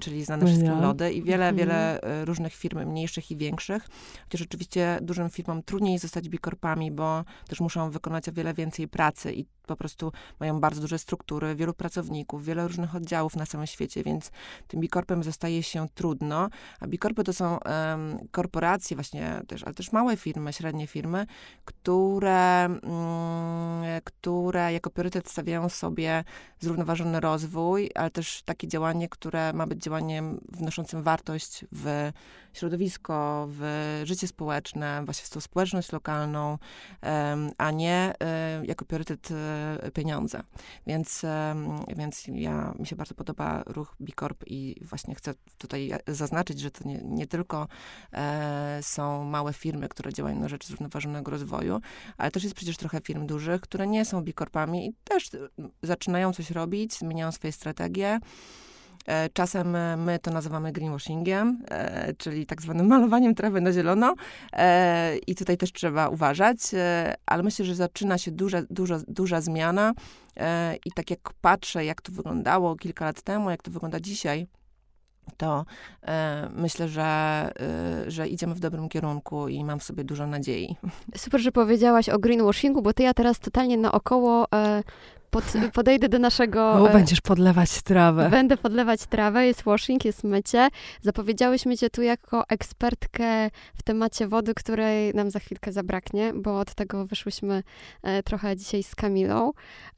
czyli 0.00 0.24
znane 0.24 0.46
wszystkim 0.46 0.80
lody 0.80 1.12
i 1.12 1.22
wiele, 1.22 1.48
mhm. 1.48 1.56
wiele 1.56 2.00
różnych 2.24 2.54
firm 2.54 2.78
mniejszych 2.78 3.30
i 3.30 3.36
większych. 3.36 3.86
Chociaż 4.24 4.42
oczywiście 4.42 4.98
dużym 5.02 5.30
firmom 5.30 5.62
trudniej 5.62 5.98
zostać 5.98 6.28
Bikorpami, 6.28 6.90
bo 6.92 7.24
też 7.48 7.60
muszą 7.60 7.90
wykonać 7.90 8.28
o 8.28 8.32
wiele 8.32 8.54
więcej 8.54 8.88
pracy 8.88 9.32
i 9.32 9.46
po 9.68 9.76
prostu 9.76 10.12
mają 10.40 10.60
bardzo 10.60 10.80
duże 10.80 10.98
struktury, 10.98 11.54
wielu 11.54 11.74
pracowników, 11.74 12.44
wiele 12.44 12.68
różnych 12.68 12.94
oddziałów 12.94 13.36
na 13.36 13.46
całym 13.46 13.66
świecie, 13.66 14.02
więc 14.04 14.30
tym 14.68 14.80
bikorpem 14.80 15.22
zostaje 15.22 15.62
się 15.62 15.86
trudno. 15.94 16.48
A 16.80 16.86
bikorpy 16.86 17.24
to 17.24 17.32
są 17.32 17.58
um, 17.58 18.18
korporacje 18.30 18.96
właśnie 18.96 19.40
też, 19.48 19.64
ale 19.64 19.74
też 19.74 19.92
małe 19.92 20.16
firmy, 20.16 20.52
średnie 20.52 20.86
firmy, 20.86 21.26
które, 21.64 22.68
um, 22.68 24.00
które 24.04 24.72
jako 24.72 24.90
priorytet 24.90 25.28
stawiają 25.28 25.68
sobie 25.68 26.24
zrównoważony 26.60 27.20
rozwój, 27.20 27.90
ale 27.94 28.10
też 28.10 28.42
takie 28.42 28.68
działanie, 28.68 29.08
które 29.08 29.52
ma 29.52 29.66
być 29.66 29.82
działaniem 29.82 30.40
wnoszącym 30.52 31.02
wartość 31.02 31.64
w 31.72 32.12
środowisko, 32.52 33.46
w 33.50 33.62
życie 34.04 34.28
społeczne, 34.28 35.02
właśnie 35.04 35.26
w 35.26 35.30
tą 35.30 35.40
społeczność 35.40 35.92
lokalną, 35.92 36.58
a 37.58 37.70
nie 37.70 38.14
e, 38.20 38.62
jako 38.66 38.84
priorytet 38.84 39.30
e, 39.30 39.34
pieniądze. 39.94 40.42
Więc, 40.86 41.22
więc 41.96 42.26
ja 42.26 42.74
mi 42.78 42.86
się 42.86 42.96
bardzo 42.96 43.14
podoba 43.14 43.62
ruch 43.66 43.96
Bicorp 44.00 44.44
i 44.46 44.80
właśnie 44.84 45.14
chcę 45.14 45.34
tutaj 45.58 45.90
zaznaczyć, 46.06 46.60
że 46.60 46.70
to 46.70 46.88
nie, 46.88 47.00
nie 47.04 47.26
tylko 47.26 47.68
e, 48.12 48.78
są 48.82 49.24
małe 49.24 49.52
firmy, 49.52 49.88
które 49.88 50.12
działają 50.12 50.40
na 50.40 50.48
rzecz 50.48 50.66
zrównoważonego 50.66 51.30
rozwoju, 51.30 51.80
ale 52.16 52.30
też 52.30 52.44
jest 52.44 52.56
przecież 52.56 52.76
trochę 52.76 53.00
firm 53.00 53.26
dużych, 53.26 53.60
które 53.60 53.86
nie 53.86 54.04
są 54.04 54.22
Bicorpami 54.22 54.86
i 54.86 54.94
też 55.04 55.30
zaczynają 55.82 56.32
coś 56.32 56.50
robić, 56.50 56.98
zmieniają 56.98 57.32
swoje 57.32 57.52
strategie. 57.52 58.20
E, 59.08 59.28
czasem 59.28 59.76
e, 59.76 59.96
my 59.96 60.18
to 60.18 60.30
nazywamy 60.30 60.72
greenwashingiem, 60.72 61.62
e, 61.70 62.14
czyli 62.14 62.46
tak 62.46 62.62
zwanym 62.62 62.86
malowaniem 62.96 63.34
trawy 63.34 63.60
na 63.60 63.72
zielono. 63.72 64.14
I 65.26 65.34
tutaj 65.34 65.56
też 65.56 65.72
trzeba 65.72 66.08
uważać, 66.08 66.58
ale 67.26 67.42
myślę, 67.42 67.64
że 67.64 67.74
zaczyna 67.74 68.18
się 68.18 68.30
duża, 68.30 68.62
duża, 68.70 68.98
duża 69.08 69.40
zmiana. 69.40 69.94
I 70.84 70.92
tak 70.92 71.10
jak 71.10 71.20
patrzę, 71.40 71.84
jak 71.84 72.02
to 72.02 72.12
wyglądało 72.12 72.76
kilka 72.76 73.04
lat 73.04 73.22
temu, 73.22 73.50
jak 73.50 73.62
to 73.62 73.70
wygląda 73.70 74.00
dzisiaj, 74.00 74.46
to 75.36 75.64
e, 76.02 76.48
myślę, 76.56 76.88
że, 76.88 77.02
e, 77.04 78.10
że 78.10 78.28
idziemy 78.28 78.54
w 78.54 78.60
dobrym 78.60 78.88
kierunku 78.88 79.48
i 79.48 79.64
mam 79.64 79.78
w 79.78 79.82
sobie 79.82 80.04
dużo 80.04 80.26
nadziei. 80.26 80.76
Super, 81.16 81.40
że 81.40 81.52
powiedziałaś 81.52 82.08
o 82.08 82.18
greenwashingu, 82.18 82.82
bo 82.82 82.92
ty 82.92 83.02
ja 83.02 83.14
teraz 83.14 83.38
totalnie 83.38 83.76
naokoło 83.76 84.46
e, 84.52 84.82
pod, 85.30 85.44
podejdę 85.72 86.08
do 86.08 86.18
naszego... 86.18 86.72
O, 86.72 86.88
będziesz 86.92 87.20
podlewać 87.20 87.82
trawę. 87.82 88.28
Będę 88.30 88.56
podlewać 88.56 89.06
trawę, 89.06 89.46
jest 89.46 89.62
washing, 89.62 90.04
jest 90.04 90.24
mycie. 90.24 90.68
Zapowiedziałyśmy 91.02 91.76
cię 91.76 91.90
tu 91.90 92.02
jako 92.02 92.44
ekspertkę 92.48 93.50
w 93.74 93.82
temacie 93.82 94.28
wody, 94.28 94.54
której 94.54 95.14
nam 95.14 95.30
za 95.30 95.38
chwilkę 95.38 95.72
zabraknie, 95.72 96.32
bo 96.34 96.58
od 96.60 96.74
tego 96.74 97.06
wyszłyśmy 97.06 97.62
e, 98.02 98.22
trochę 98.22 98.56
dzisiaj 98.56 98.82
z 98.82 98.94
Kamilą 98.94 99.52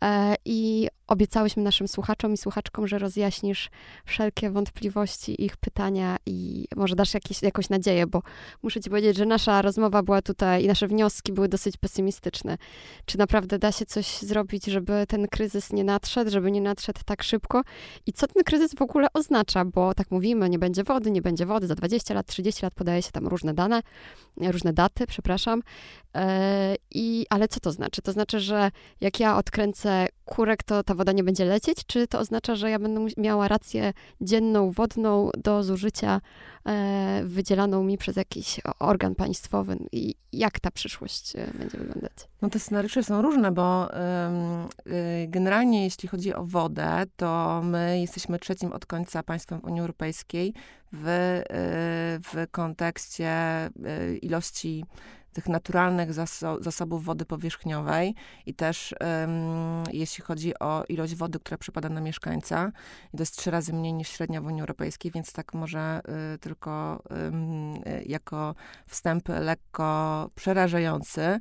e, 0.05 0.35
i 0.45 0.89
obiecałyśmy 1.11 1.63
naszym 1.63 1.89
słuchaczom 1.89 2.33
i 2.33 2.37
słuchaczkom, 2.37 2.89
że 2.89 2.99
rozjaśnisz 2.99 3.71
wszelkie 4.05 4.51
wątpliwości, 4.51 5.45
ich 5.45 5.57
pytania 5.57 6.17
i 6.27 6.67
może 6.77 6.97
dasz 6.97 7.15
jakieś, 7.15 7.43
jakąś 7.43 7.69
nadzieję, 7.69 8.07
bo 8.07 8.23
muszę 8.63 8.81
ci 8.81 8.91
powiedzieć, 8.91 9.17
że 9.17 9.27
nasza 9.27 9.63
rozmowa 9.63 10.03
była 10.03 10.23
tutaj 10.23 10.65
i 10.65 10.67
nasze 10.67 10.89
wnioski 10.89 11.33
były 11.33 11.49
dosyć 11.49 11.77
pesymistyczne. 11.77 12.59
Czy 13.05 13.19
naprawdę 13.19 13.59
da 13.59 13.73
się 13.73 13.87
coś 13.87 14.19
zrobić, 14.19 14.65
żeby 14.65 15.05
ten 15.09 15.29
kryzys 15.29 15.73
nie 15.73 15.85
nadszedł, 15.85 16.31
żeby 16.31 16.51
nie 16.51 16.61
nadszedł 16.61 17.01
tak 17.05 17.23
szybko? 17.23 17.63
I 18.07 18.13
co 18.13 18.27
ten 18.27 18.45
kryzys 18.45 18.75
w 18.75 18.83
ogóle 18.83 19.09
oznacza? 19.15 19.65
Bo 19.65 19.95
tak 19.95 20.11
mówimy, 20.11 20.51
nie 20.51 20.59
będzie 20.59 20.85
wody, 20.85 21.11
nie 21.11 21.23
będzie 21.23 21.47
wody, 21.47 21.67
za 21.67 21.75
20 21.75 22.15
lat, 22.15 22.27
30 22.27 22.63
lat 22.63 22.75
podaje 22.75 23.03
się 23.03 23.11
tam 23.11 23.27
różne 23.27 23.55
dane, 23.55 23.83
różne 24.37 24.73
daty, 24.73 25.07
przepraszam. 25.07 25.63
E, 26.17 26.75
I, 26.91 27.27
ale 27.31 27.49
co 27.49 27.61
to 27.61 27.73
znaczy? 27.73 28.03
To 28.03 28.13
znaczy, 28.13 28.41
że 28.41 28.71
jak 29.01 29.21
ja 29.21 29.37
odkręcę 29.37 30.07
kurek, 30.31 30.63
to 30.63 30.83
ta 30.83 30.95
woda 30.95 31.13
nie 31.13 31.25
będzie 31.25 31.45
lecieć? 31.45 31.87
Czy 31.87 32.07
to 32.07 32.19
oznacza, 32.19 32.55
że 32.55 32.71
ja 32.71 32.79
będę 32.79 33.07
miała 33.17 33.49
rację 33.49 33.93
dzienną, 34.21 34.71
wodną 34.71 35.31
do 35.39 35.63
zużycia 35.63 36.21
e, 36.67 37.23
wydzielaną 37.25 37.83
mi 37.83 37.99
przez 37.99 38.17
jakiś 38.17 38.61
organ 38.79 39.15
państwowy? 39.15 39.77
I 39.93 40.15
jak 40.33 40.61
ta 40.61 40.71
przyszłość 40.71 41.37
e, 41.37 41.51
będzie 41.59 41.79
wyglądać? 41.79 42.13
No 42.43 42.51
te 42.51 42.59
scenariusze 42.59 43.03
są 43.03 43.23
różne, 43.23 43.53
bo 43.53 43.89
y, 43.91 43.97
generalnie 45.29 45.85
jeśli 45.85 46.09
chodzi 46.09 46.35
o 46.35 46.45
wodę, 46.45 47.03
to 47.17 47.61
my 47.65 48.01
jesteśmy 48.01 48.39
trzecim 48.39 48.73
od 48.73 48.87
końca 48.87 49.23
państwem 49.23 49.61
Unii 49.65 49.81
Europejskiej 49.81 50.55
w, 50.93 51.07
y, 51.07 51.43
w 52.23 52.51
kontekście 52.51 53.67
y, 53.67 54.19
ilości 54.19 54.85
tych 55.33 55.49
naturalnych 55.49 56.13
zaso 56.13 56.63
zasobów 56.63 57.05
wody 57.05 57.25
powierzchniowej 57.25 58.15
i 58.47 58.55
też 58.55 58.95
um, 59.01 59.85
jeśli 59.93 60.25
chodzi 60.25 60.59
o 60.59 60.85
ilość 60.89 61.15
wody, 61.15 61.39
która 61.39 61.59
przypada 61.59 61.89
na 61.89 62.01
mieszkańca, 62.01 62.73
to 63.13 63.19
jest 63.19 63.37
trzy 63.37 63.51
razy 63.51 63.73
mniej 63.73 63.93
niż 63.93 64.09
średnia 64.09 64.41
w 64.41 64.47
Unii 64.47 64.61
Europejskiej, 64.61 65.13
więc 65.13 65.33
tak 65.33 65.55
może 65.55 66.01
y, 66.35 66.39
tylko 66.39 67.03
y, 67.87 68.05
jako 68.07 68.55
wstęp 68.87 69.29
lekko 69.29 70.31
przerażający. 70.35 71.21
Y, 71.21 71.41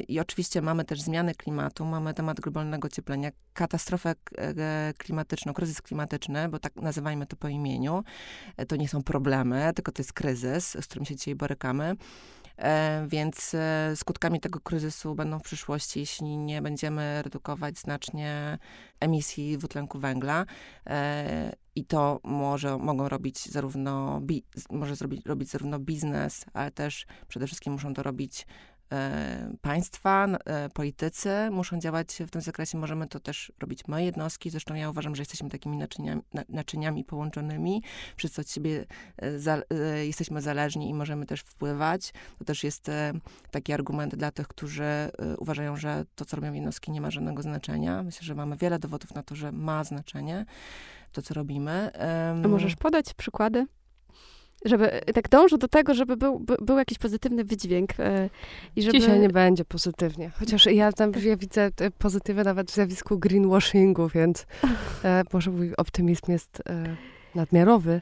I 0.00 0.20
oczywiście 0.20 0.62
mamy 0.62 0.84
też 0.84 1.00
zmiany 1.00 1.34
klimatu, 1.34 1.84
mamy 1.84 2.14
temat 2.14 2.40
globalnego 2.40 2.86
ocieplenia, 2.86 3.30
katastrofę 3.56 4.14
e, 4.38 4.94
klimatyczną, 4.98 5.54
kryzys 5.54 5.82
klimatyczny, 5.82 6.48
bo 6.48 6.58
tak 6.58 6.76
nazywajmy 6.76 7.26
to 7.26 7.36
po 7.36 7.48
imieniu. 7.48 8.04
E, 8.56 8.66
to 8.66 8.76
nie 8.76 8.88
są 8.88 9.02
problemy, 9.02 9.72
tylko 9.74 9.92
to 9.92 10.02
jest 10.02 10.12
kryzys, 10.12 10.76
z 10.80 10.86
którym 10.86 11.04
się 11.04 11.16
dzisiaj 11.16 11.34
borykamy. 11.34 11.96
E, 12.58 13.06
więc 13.08 13.54
e, 13.54 13.92
skutkami 13.96 14.40
tego 14.40 14.60
kryzysu 14.60 15.14
będą 15.14 15.38
w 15.38 15.42
przyszłości, 15.42 16.00
jeśli 16.00 16.38
nie 16.38 16.62
będziemy 16.62 17.22
redukować 17.22 17.78
znacznie 17.78 18.58
emisji 19.00 19.58
dwutlenku 19.58 19.98
węgla. 19.98 20.46
E, 20.86 21.52
I 21.74 21.84
to 21.84 22.20
może, 22.24 22.78
mogą 22.78 23.08
robić 23.08 23.46
zarówno, 23.46 24.20
może 24.70 24.96
zrobić, 24.96 25.26
robić 25.26 25.50
zarówno 25.50 25.78
biznes, 25.78 26.44
ale 26.52 26.70
też 26.70 27.06
przede 27.28 27.46
wszystkim 27.46 27.72
muszą 27.72 27.94
to 27.94 28.02
robić 28.02 28.46
państwa, 29.60 30.26
e, 30.26 30.68
politycy 30.68 31.30
muszą 31.50 31.78
działać 31.78 32.22
w 32.26 32.30
tym 32.30 32.40
zakresie. 32.40 32.78
Możemy 32.78 33.06
to 33.06 33.20
też 33.20 33.52
robić 33.60 33.88
my, 33.88 34.04
jednostki. 34.04 34.50
Zresztą 34.50 34.74
ja 34.74 34.90
uważam, 34.90 35.16
że 35.16 35.22
jesteśmy 35.22 35.50
takimi 35.50 35.76
naczyniami, 35.76 36.22
naczyniami 36.48 37.04
połączonymi. 37.04 37.82
Wszyscy 38.16 38.40
od 38.40 38.50
siebie 38.50 38.86
e, 39.16 39.38
za, 39.38 39.62
jesteśmy 40.02 40.42
zależni 40.42 40.90
i 40.90 40.94
możemy 40.94 41.26
też 41.26 41.40
wpływać. 41.40 42.12
To 42.38 42.44
też 42.44 42.64
jest 42.64 42.90
taki 43.50 43.72
argument 43.72 44.14
dla 44.14 44.30
tych, 44.30 44.48
którzy 44.48 45.10
uważają, 45.38 45.76
że 45.76 46.04
to, 46.14 46.24
co 46.24 46.36
robią 46.36 46.52
jednostki, 46.52 46.90
nie 46.90 47.00
ma 47.00 47.10
żadnego 47.10 47.42
znaczenia. 47.42 48.02
Myślę, 48.02 48.22
że 48.22 48.34
mamy 48.34 48.56
wiele 48.56 48.78
dowodów 48.78 49.14
na 49.14 49.22
to, 49.22 49.34
że 49.34 49.52
ma 49.52 49.84
znaczenie 49.84 50.46
to, 51.12 51.22
co 51.22 51.34
robimy. 51.34 51.90
A 52.44 52.48
możesz 52.48 52.76
podać 52.76 53.14
przykłady? 53.14 53.66
Żeby 54.64 55.00
tak 55.14 55.28
dążył 55.28 55.58
do 55.58 55.68
tego, 55.68 55.94
żeby 55.94 56.16
był, 56.16 56.38
by, 56.38 56.56
był 56.60 56.78
jakiś 56.78 56.98
pozytywny 56.98 57.44
wydźwięk. 57.44 57.90
E, 58.00 58.30
I 58.76 58.82
żeby... 58.82 58.98
Dzisiaj 58.98 59.20
nie 59.20 59.28
będzie 59.28 59.64
pozytywnie. 59.64 60.30
Chociaż 60.38 60.66
ja 60.66 60.92
tam 60.92 61.12
ja 61.22 61.36
widzę 61.36 61.70
pozytywy 61.98 62.44
nawet 62.44 62.70
w 62.70 62.74
zjawisku 62.74 63.18
greenwashingu, 63.18 64.08
więc 64.08 64.46
e, 65.04 65.22
może 65.32 65.50
mój 65.50 65.74
optymizm 65.76 66.32
jest 66.32 66.62
e, 66.68 66.96
nadmiarowy 67.34 68.00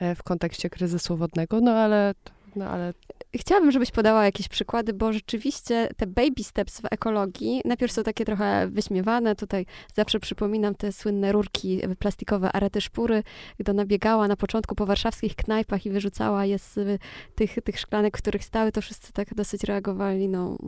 e, 0.00 0.14
w 0.14 0.22
kontekście 0.22 0.70
kryzysu 0.70 1.16
wodnego, 1.16 1.60
no 1.60 1.72
ale 1.72 2.14
no 2.56 2.68
ale 2.68 2.94
chciałabym, 3.38 3.70
żebyś 3.70 3.90
podała 3.90 4.24
jakieś 4.24 4.48
przykłady, 4.48 4.92
bo 4.92 5.12
rzeczywiście 5.12 5.88
te 5.96 6.06
baby 6.06 6.44
steps 6.44 6.80
w 6.80 6.84
ekologii 6.90 7.62
najpierw 7.64 7.92
są 7.92 8.02
takie 8.02 8.24
trochę 8.24 8.68
wyśmiewane. 8.68 9.36
Tutaj 9.36 9.66
zawsze 9.94 10.20
przypominam 10.20 10.74
te 10.74 10.92
słynne 10.92 11.32
rurki 11.32 11.80
plastikowe 11.98 12.52
arety 12.52 12.80
szpury, 12.80 13.22
gdy 13.60 13.72
ona 13.72 13.84
biegała 13.84 14.28
na 14.28 14.36
początku 14.36 14.74
po 14.74 14.86
warszawskich 14.86 15.36
knajpach 15.36 15.86
i 15.86 15.90
wyrzucała 15.90 16.44
je 16.44 16.58
z 16.58 17.00
tych, 17.34 17.58
tych 17.64 17.80
szklanek, 17.80 18.18
w 18.18 18.22
których 18.22 18.44
stały, 18.44 18.72
to 18.72 18.80
wszyscy 18.80 19.12
tak 19.12 19.34
dosyć 19.34 19.64
reagowali, 19.64 20.28
no 20.28 20.58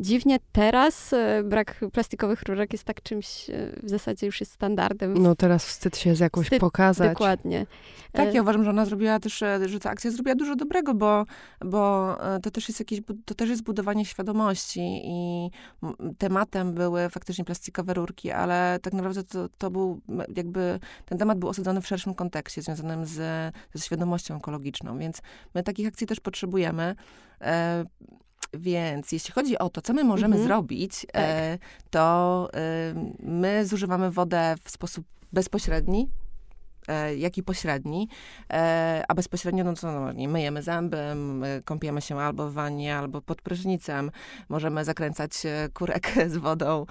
dziwnie. 0.00 0.38
Teraz 0.52 1.12
e, 1.12 1.42
brak 1.44 1.80
plastikowych 1.92 2.42
rurek 2.42 2.72
jest 2.72 2.84
tak 2.84 3.02
czymś, 3.02 3.50
e, 3.50 3.72
w 3.82 3.88
zasadzie 3.90 4.26
już 4.26 4.40
jest 4.40 4.52
standardem. 4.52 5.14
No 5.14 5.34
teraz 5.34 5.66
wstyd 5.66 5.96
się 5.96 6.14
z 6.14 6.20
jakąś 6.20 6.46
wstyd, 6.46 6.60
pokazać. 6.60 7.08
Dokładnie. 7.10 7.66
Tak, 8.12 8.28
e, 8.28 8.32
ja 8.32 8.42
uważam, 8.42 8.64
że 8.64 8.70
ona 8.70 8.84
zrobiła 8.84 9.20
też, 9.20 9.44
że 9.66 9.80
ta 9.80 9.90
akcja 9.90 10.10
zrobiła 10.10 10.34
dużo 10.34 10.56
dobrego, 10.56 10.94
bo, 10.94 11.24
bo 11.64 11.89
E, 12.20 12.40
to 12.40 12.50
też 12.50 12.68
jest 12.68 12.80
jakieś, 12.80 13.00
to 13.24 13.34
też 13.34 13.48
jest 13.48 13.62
budowanie 13.62 14.04
świadomości 14.04 15.00
i 15.04 15.50
tematem 16.18 16.74
były 16.74 17.08
faktycznie 17.08 17.44
plastikowe 17.44 17.94
rurki, 17.94 18.30
ale 18.30 18.78
tak 18.82 18.92
naprawdę 18.92 19.24
to, 19.24 19.48
to 19.58 19.70
był 19.70 20.00
jakby, 20.36 20.80
ten 21.06 21.18
temat 21.18 21.38
był 21.38 21.48
osadzony 21.48 21.80
w 21.80 21.86
szerszym 21.86 22.14
kontekście, 22.14 22.62
związanym 22.62 23.06
z, 23.06 23.16
ze 23.74 23.82
świadomością 23.84 24.36
ekologiczną, 24.36 24.98
więc 24.98 25.22
my 25.54 25.62
takich 25.62 25.88
akcji 25.88 26.06
też 26.06 26.20
potrzebujemy. 26.20 26.94
E, 27.40 27.84
więc 28.54 29.12
jeśli 29.12 29.32
chodzi 29.32 29.58
o 29.58 29.70
to, 29.70 29.82
co 29.82 29.92
my 29.92 30.04
możemy 30.04 30.34
mhm. 30.34 30.48
zrobić, 30.48 31.06
tak. 31.12 31.22
e, 31.24 31.58
to 31.90 32.48
e, 32.54 32.94
my 33.18 33.66
zużywamy 33.66 34.10
wodę 34.10 34.54
w 34.64 34.70
sposób 34.70 35.04
bezpośredni, 35.32 36.08
E, 36.08 36.29
jak 37.16 37.38
i 37.38 37.42
pośredni. 37.42 38.08
E, 38.52 39.04
a 39.08 39.14
bezpośrednio, 39.14 39.64
no 39.64 39.74
co, 39.74 39.92
no, 39.92 40.28
myjemy 40.28 40.62
zęby, 40.62 40.98
kąpiemy 41.64 42.00
się 42.00 42.20
albo 42.20 42.48
w 42.48 42.52
wannie, 42.52 42.96
albo 42.96 43.22
pod 43.22 43.42
prysznicem. 43.42 44.10
Możemy 44.48 44.84
zakręcać 44.84 45.46
e, 45.46 45.68
kurek 45.74 46.14
z 46.34 46.36
wodą. 46.36 46.86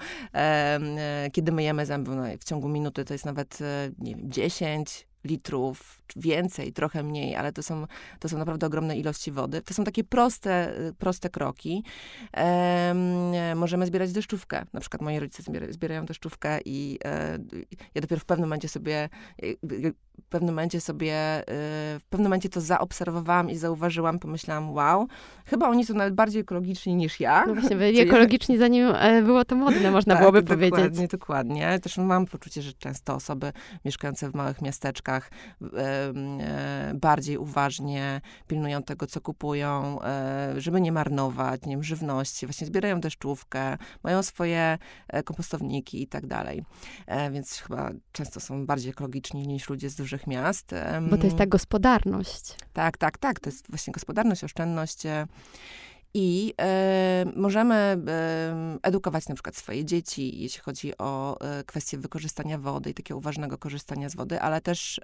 Kiedy 1.32 1.52
myjemy 1.52 1.86
zęby, 1.86 2.10
no, 2.10 2.22
w 2.40 2.44
ciągu 2.44 2.68
minuty 2.68 3.04
to 3.04 3.14
jest 3.14 3.24
nawet, 3.24 3.58
nie 3.98 4.16
wiem, 4.16 4.30
10, 4.30 5.06
litrów, 5.24 6.02
więcej, 6.16 6.72
trochę 6.72 7.02
mniej, 7.02 7.36
ale 7.36 7.52
to 7.52 7.62
są, 7.62 7.86
to 8.18 8.28
są 8.28 8.38
naprawdę 8.38 8.66
ogromne 8.66 8.98
ilości 8.98 9.32
wody. 9.32 9.62
To 9.62 9.74
są 9.74 9.84
takie 9.84 10.04
proste, 10.04 10.74
proste 10.98 11.30
kroki. 11.30 11.84
Możemy 13.56 13.86
zbierać 13.86 14.12
deszczówkę. 14.12 14.64
Na 14.72 14.80
przykład 14.80 15.02
moi 15.02 15.18
rodzice 15.18 15.42
zbierają 15.70 16.06
deszczówkę 16.06 16.58
i 16.64 16.98
e, 17.04 17.38
ja 17.94 18.00
dopiero 18.00 18.20
w 18.20 18.24
pewnym 18.24 18.46
momencie 18.48 18.68
sobie 18.68 19.08
w 20.20 20.28
pewnym 20.28 20.54
momencie 20.54 20.80
sobie, 20.80 21.14
e, 21.14 21.44
w 21.98 22.04
pewnym 22.10 22.26
momencie 22.26 22.48
to 22.48 22.60
zaobserwowałam 22.60 23.50
i 23.50 23.56
zauważyłam, 23.56 24.18
pomyślałam, 24.18 24.72
wow, 24.72 25.08
chyba 25.46 25.68
oni 25.68 25.84
są 25.84 25.94
nawet 25.94 26.14
bardziej 26.14 26.40
ekologiczni 26.40 26.94
niż 26.94 27.20
ja. 27.20 27.46
No 27.46 27.54
właśnie, 27.54 27.76
byli 27.86 28.00
ekologiczni 28.00 28.58
zanim 28.58 28.88
e, 28.94 29.22
było 29.22 29.44
to 29.44 29.56
modne, 29.56 29.90
można 29.90 30.14
tak, 30.14 30.22
byłoby 30.22 30.42
dokładnie, 30.42 30.70
powiedzieć. 30.70 30.90
Dokładnie, 30.90 31.08
dokładnie. 31.08 31.80
Też 31.80 31.98
mam 31.98 32.26
poczucie, 32.26 32.62
że 32.62 32.72
często 32.72 33.14
osoby 33.14 33.52
mieszkające 33.84 34.30
w 34.30 34.34
małych 34.34 34.62
miasteczkach 34.62 35.09
e, 35.16 36.92
bardziej 36.94 37.38
uważnie 37.38 38.20
pilnują 38.46 38.82
tego, 38.82 39.06
co 39.06 39.20
kupują, 39.20 39.98
żeby 40.56 40.80
nie 40.80 40.92
marnować, 40.92 41.62
nie 41.66 41.72
wiem, 41.72 41.82
żywności. 41.82 42.46
Właśnie 42.46 42.66
zbierają 42.66 43.00
deszczówkę, 43.00 43.78
mają 44.02 44.22
swoje 44.22 44.78
kompostowniki 45.24 46.02
i 46.02 46.06
tak 46.06 46.26
dalej. 46.26 46.64
Więc 47.32 47.58
chyba 47.58 47.90
często 48.12 48.40
są 48.40 48.66
bardziej 48.66 48.90
ekologiczni 48.90 49.46
niż 49.46 49.68
ludzie 49.68 49.90
z 49.90 49.94
dużych 49.94 50.26
miast. 50.26 50.74
Bo 51.10 51.18
to 51.18 51.24
jest 51.24 51.36
ta 51.36 51.46
gospodarność. 51.46 52.54
Tak, 52.72 52.98
tak, 52.98 53.18
tak. 53.18 53.40
To 53.40 53.50
jest 53.50 53.70
właśnie 53.70 53.92
gospodarność, 53.92 54.44
oszczędność. 54.44 55.02
I 56.14 56.54
e, 56.60 57.24
możemy 57.36 57.74
e, 57.74 57.98
edukować 58.82 59.28
na 59.28 59.34
przykład 59.34 59.56
swoje 59.56 59.84
dzieci, 59.84 60.42
jeśli 60.42 60.60
chodzi 60.60 60.98
o 60.98 61.40
e, 61.40 61.64
kwestię 61.64 61.98
wykorzystania 61.98 62.58
wody 62.58 62.90
i 62.90 62.94
takiego 62.94 63.18
uważnego 63.18 63.58
korzystania 63.58 64.08
z 64.08 64.16
wody, 64.16 64.40
ale 64.40 64.60
też 64.60 65.00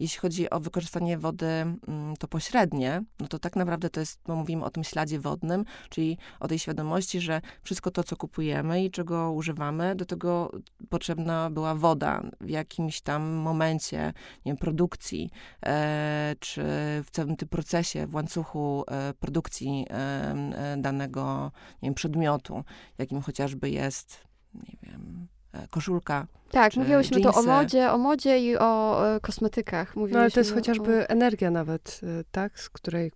jeśli 0.00 0.20
chodzi 0.20 0.50
o 0.50 0.60
wykorzystanie 0.60 1.18
wody 1.18 1.46
mm, 1.46 2.16
to 2.18 2.28
pośrednie, 2.28 3.02
no 3.20 3.28
to 3.28 3.38
tak 3.38 3.56
naprawdę 3.56 3.90
to 3.90 4.00
jest, 4.00 4.20
bo 4.26 4.36
mówimy 4.36 4.64
o 4.64 4.70
tym 4.70 4.84
śladzie 4.84 5.20
wodnym, 5.20 5.64
czyli 5.90 6.18
o 6.40 6.48
tej 6.48 6.58
świadomości, 6.58 7.20
że 7.20 7.40
wszystko 7.62 7.90
to, 7.90 8.04
co 8.04 8.16
kupujemy 8.16 8.84
i 8.84 8.90
czego 8.90 9.32
używamy, 9.32 9.94
do 9.94 10.04
tego 10.04 10.52
potrzebna 10.88 11.50
była 11.50 11.74
woda 11.74 12.22
w 12.40 12.48
jakimś 12.48 13.00
tam 13.00 13.22
momencie, 13.22 14.12
nie 14.44 14.52
wiem, 14.52 14.56
produkcji, 14.56 15.30
czy 16.40 16.62
w 17.04 17.06
całym 17.10 17.36
tym 17.36 17.48
procesie, 17.48 18.06
w 18.06 18.14
łańcuchu 18.14 18.84
produkcji 19.20 19.86
danego, 20.76 21.52
nie 21.82 21.86
wiem, 21.86 21.94
przedmiotu, 21.94 22.64
jakim 22.98 23.22
chociażby 23.22 23.70
jest, 23.70 24.20
nie 24.54 24.78
wiem, 24.82 25.28
E, 25.62 25.68
koszulka. 25.68 26.26
Tak, 26.50 26.76
mówiłyśmy 26.76 27.20
tu 27.20 27.38
o 27.38 27.42
modzie, 27.42 27.92
o 27.92 27.98
modzie 27.98 28.38
i 28.38 28.56
o 28.56 29.02
e, 29.16 29.20
kosmetykach. 29.20 29.96
no 29.96 30.18
ale 30.18 30.30
to 30.30 30.40
jest 30.40 30.54
chociażby 30.54 30.98
o... 30.98 31.08
energia 31.08 31.50
nawet, 31.50 32.00
e, 32.02 32.24
tak, 32.30 32.60
z 32.60 32.70
której 32.70 33.12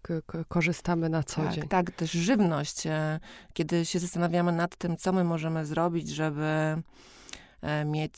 korzystamy 0.49 1.09
na 1.09 1.23
co 1.23 1.43
tak, 1.43 1.53
dzień. 1.53 1.69
Tak, 1.69 1.90
też 1.90 2.11
żywność. 2.11 2.83
Kiedy 3.53 3.85
się 3.85 3.99
zastanawiamy 3.99 4.53
nad 4.53 4.77
tym, 4.77 4.97
co 4.97 5.12
my 5.12 5.25
możemy 5.25 5.66
zrobić, 5.66 6.09
żeby 6.09 6.83
mieć 7.87 8.14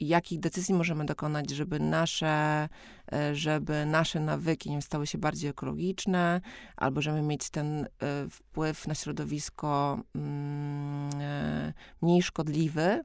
jakich 0.00 0.40
decyzji 0.40 0.74
możemy 0.74 1.04
dokonać, 1.04 1.50
żeby 1.50 1.80
nasze, 1.80 2.68
e, 3.12 3.34
żeby 3.34 3.86
nasze 3.86 4.20
nawyki 4.20 4.70
nie 4.70 4.82
stały 4.82 5.06
się 5.06 5.18
bardziej 5.18 5.50
ekologiczne, 5.50 6.40
albo 6.76 7.02
żeby 7.02 7.22
mieć 7.22 7.50
ten 7.50 7.84
e, 7.84 7.88
wpływ 8.30 8.86
na 8.86 8.94
środowisko 8.94 9.98
mm, 10.14 11.10
e, 11.20 11.72
mniej 12.02 12.22
szkodliwy, 12.22 13.04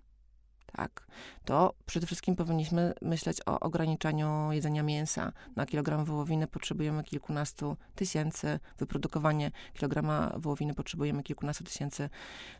tak, 0.71 1.07
to 1.45 1.73
przede 1.85 2.05
wszystkim 2.05 2.35
powinniśmy 2.35 2.93
myśleć 3.01 3.37
o 3.45 3.59
ograniczaniu 3.59 4.51
jedzenia 4.51 4.83
mięsa. 4.83 5.31
Na 5.55 5.65
kilogram 5.65 6.05
wołowiny 6.05 6.47
potrzebujemy 6.47 7.03
kilkunastu 7.03 7.77
tysięcy, 7.95 8.59
wyprodukowanie 8.77 9.51
kilograma 9.73 10.33
wołowiny 10.37 10.73
potrzebujemy 10.73 11.23
kilkunastu 11.23 11.63
tysięcy 11.63 12.09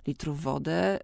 litrów 0.08 0.42
wody, 0.42 0.72
e, 0.72 1.00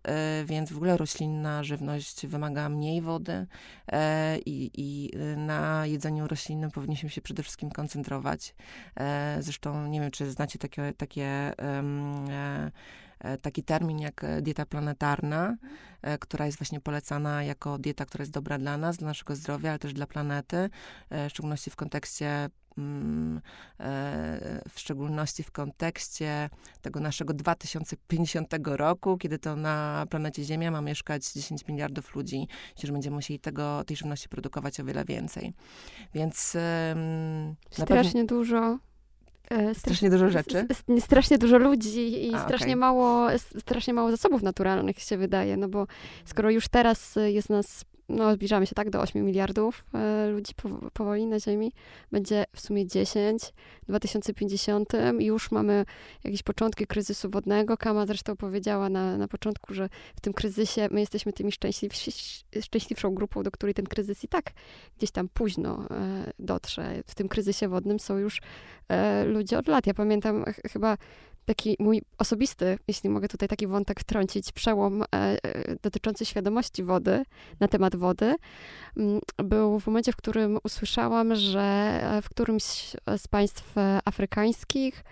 więc 0.45 0.71
w 0.71 0.75
ogóle 0.75 0.97
roślinna 0.97 1.63
żywność 1.63 2.27
wymaga 2.27 2.69
mniej 2.69 3.01
wody 3.01 3.47
e, 3.91 4.37
i, 4.45 5.11
na 5.37 5.85
jedzeniu 5.85 6.27
roślinnym 6.27 6.71
powinniśmy 6.71 7.09
się 7.09 7.21
przede 7.21 7.43
wszystkim 7.43 7.71
koncentrować. 7.71 8.55
E, 8.99 9.37
zresztą 9.39 9.87
nie 9.87 10.01
wiem, 10.01 10.11
czy 10.11 10.31
znacie 10.31 10.59
takie, 10.59 10.93
takie 10.97 11.45
E, 11.59 12.71
taki 13.41 13.63
termin 13.63 13.99
jak 13.99 14.23
e, 14.23 14.41
dieta 14.41 14.65
planetarna, 14.65 15.57
e, 16.01 16.17
która 16.17 16.45
jest 16.45 16.57
właśnie 16.57 16.81
polecana 16.81 17.43
jako 17.43 17.77
dieta, 17.77 18.05
która 18.05 18.21
jest 18.21 18.31
dobra 18.31 18.57
dla 18.57 18.77
nas, 18.77 18.97
dla 18.97 19.07
naszego 19.07 19.35
zdrowia, 19.35 19.69
ale 19.69 19.79
też 19.79 19.93
dla 19.93 20.07
planety, 20.07 20.69
w 21.11 21.27
szczególności 21.29 21.69
w 21.69 21.75
kontekście 21.75 22.49
mm, 22.77 23.41
w 24.69 24.79
szczególności 24.79 25.43
w 25.43 25.51
kontekście 25.51 26.49
tego 26.81 26.99
naszego 26.99 27.33
2050 27.33 28.53
roku, 28.65 29.17
kiedy 29.17 29.39
to 29.39 29.55
na 29.55 30.05
planecie 30.09 30.43
Ziemia 30.43 30.71
ma 30.71 30.81
mieszkać 30.81 31.31
10 31.33 31.67
miliardów 31.67 32.15
ludzi, 32.15 32.47
że 32.83 32.91
będziemy 32.91 33.15
musieli 33.15 33.39
tego, 33.39 33.83
tej 33.83 33.97
żywności 33.97 34.29
produkować 34.29 34.79
o 34.79 34.85
wiele 34.85 35.05
więcej. 35.05 35.53
Więc 36.13 36.57
strasznie 37.71 38.25
pewno... 38.25 38.27
dużo 38.27 38.79
E, 39.49 39.75
strasznie 39.75 40.09
dużo 40.09 40.29
rzeczy. 40.29 40.67
Strasznie 40.99 41.37
dużo 41.37 41.57
ludzi 41.57 42.27
i 42.27 42.35
A, 42.35 42.43
strasznie, 42.43 42.67
okay. 42.67 42.75
mało, 42.75 43.27
strasznie 43.59 43.93
mało 43.93 44.11
zasobów 44.11 44.43
naturalnych 44.43 44.99
się 44.99 45.17
wydaje, 45.17 45.57
no 45.57 45.67
bo 45.67 45.87
skoro 46.25 46.49
już 46.51 46.67
teraz 46.67 47.15
jest 47.25 47.49
nas 47.49 47.85
no, 48.09 48.33
zbliżamy 48.33 48.67
się 48.67 48.75
tak 48.75 48.89
do 48.89 49.01
8 49.01 49.25
miliardów 49.25 49.85
e, 49.93 50.27
ludzi 50.27 50.53
powoli 50.93 51.27
na 51.27 51.39
Ziemi. 51.39 51.71
Będzie 52.11 52.45
w 52.55 52.59
sumie 52.59 52.87
10. 52.87 53.43
W 53.83 53.85
2050 53.87 54.93
już 55.19 55.51
mamy 55.51 55.85
jakieś 56.23 56.43
początki 56.43 56.87
kryzysu 56.87 57.29
wodnego. 57.29 57.77
Kama 57.77 58.05
zresztą 58.05 58.35
powiedziała 58.35 58.89
na, 58.89 59.17
na 59.17 59.27
początku, 59.27 59.73
że 59.73 59.89
w 60.15 60.21
tym 60.21 60.33
kryzysie 60.33 60.87
my 60.91 60.99
jesteśmy 60.99 61.33
tymi 61.33 61.51
szczęśliwszą 62.61 63.15
grupą, 63.15 63.43
do 63.43 63.51
której 63.51 63.73
ten 63.73 63.85
kryzys 63.85 64.23
i 64.23 64.27
tak 64.27 64.51
gdzieś 64.97 65.11
tam 65.11 65.29
późno 65.29 65.87
e, 65.91 66.31
dotrze. 66.39 67.03
W 67.07 67.15
tym 67.15 67.27
kryzysie 67.27 67.67
wodnym 67.67 67.99
są 67.99 68.17
już 68.17 68.41
e, 68.89 69.25
ludzie 69.25 69.57
od 69.57 69.67
lat. 69.67 69.87
Ja 69.87 69.93
pamiętam 69.93 70.43
chyba 70.71 70.97
taki 71.45 71.75
mój 71.79 72.01
osobisty, 72.17 72.79
jeśli 72.87 73.09
mogę 73.09 73.27
tutaj 73.27 73.49
taki 73.49 73.67
wątek 73.67 73.99
wtrącić, 73.99 74.51
przełom 74.51 75.01
e, 75.01 75.05
e, 75.13 75.37
dotyczący 75.81 76.25
świadomości 76.25 76.83
wody, 76.83 77.23
na 77.59 77.67
temat 77.67 77.95
wody, 77.95 78.35
mm, 78.97 79.19
był 79.37 79.79
w 79.79 79.87
momencie, 79.87 80.11
w 80.11 80.15
którym 80.15 80.59
usłyszałam, 80.63 81.35
że 81.35 81.61
e, 81.61 82.21
w 82.21 82.29
którymś 82.29 82.63
z 83.17 83.27
państw 83.27 83.75
afrykańskich 84.05 85.03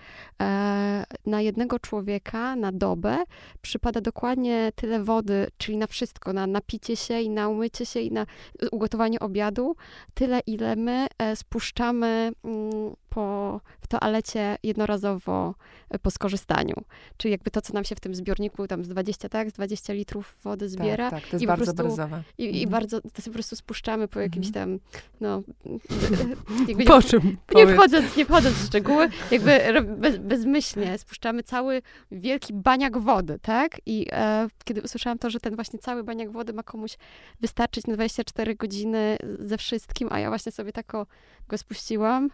na 1.26 1.41
jednego 1.41 1.80
człowieka 1.80 2.56
na 2.56 2.72
dobę 2.72 3.24
przypada 3.62 4.02
dokładnie 4.02 4.72
tyle 4.76 5.04
wody, 5.04 5.48
czyli 5.58 5.78
na 5.78 5.88
wszystko, 5.88 6.34
na 6.34 6.48
napicie 6.48 6.96
się 6.96 7.22
i 7.22 7.30
na 7.30 7.50
umycie 7.50 7.86
się 7.86 8.00
i 8.00 8.12
na 8.12 8.26
ugotowanie 8.72 9.19
obiadu, 9.19 9.76
tyle 10.13 10.39
ile 10.48 10.76
my 10.76 11.08
spuszczamy 11.36 12.32
mm, 12.43 12.96
po, 13.10 13.62
w 13.82 13.88
toalecie 13.88 14.58
jednorazowo 14.63 15.56
po 16.02 16.12
skorzystaniu. 16.23 16.75
Czyli 17.17 17.31
jakby 17.31 17.51
to, 17.51 17.62
co 17.62 17.73
nam 17.73 17.83
się 17.83 17.95
w 17.95 17.99
tym 17.99 18.15
zbiorniku 18.15 18.67
tam 18.67 18.86
z 18.86 18.88
20, 18.88 19.29
tak, 19.29 19.49
z 19.49 19.53
20 19.53 19.93
litrów 19.93 20.36
wody 20.43 20.65
tak, 20.65 20.69
zbiera. 20.69 21.09
Tak, 21.12 21.21
tak 21.21 21.29
to 21.29 21.36
jest 21.36 21.43
i 21.43 21.47
bardzo 21.47 21.73
prostu, 21.73 22.01
I, 22.38 22.45
mhm. 22.45 22.63
i 22.63 22.67
bardzo, 22.67 23.01
to 23.01 23.21
sobie 23.21 23.31
po 23.31 23.33
prostu 23.33 23.55
spuszczamy 23.55 24.07
po 24.07 24.19
jakimś 24.19 24.47
mhm. 24.47 24.79
tam, 24.79 24.79
no... 25.21 25.43
Jakby 26.67 26.83
po 26.83 26.95
nie, 26.95 27.03
czym? 27.03 27.38
Nie 27.55 27.67
wchodząc, 27.67 28.17
nie 28.17 28.25
wchodząc 28.25 28.55
w 28.55 28.65
szczegóły, 28.67 29.09
jakby 29.31 29.59
bez, 29.97 30.17
bezmyślnie 30.17 30.97
spuszczamy 30.97 31.43
cały 31.43 31.81
wielki 32.12 32.53
baniak 32.53 32.97
wody, 32.97 33.39
tak? 33.41 33.81
I 33.86 34.07
e, 34.12 34.47
kiedy 34.65 34.81
usłyszałam 34.81 35.19
to, 35.19 35.29
że 35.29 35.39
ten 35.39 35.55
właśnie 35.55 35.79
cały 35.79 36.03
baniak 36.03 36.31
wody 36.31 36.53
ma 36.53 36.63
komuś 36.63 36.97
wystarczyć 37.41 37.88
na 37.88 37.93
24 37.93 38.55
godziny 38.55 39.17
ze 39.39 39.57
wszystkim, 39.57 40.07
a 40.12 40.19
ja 40.19 40.29
właśnie 40.29 40.51
sobie 40.51 40.71
tak 40.71 40.91
go 41.47 41.57
spuściłam, 41.57 42.29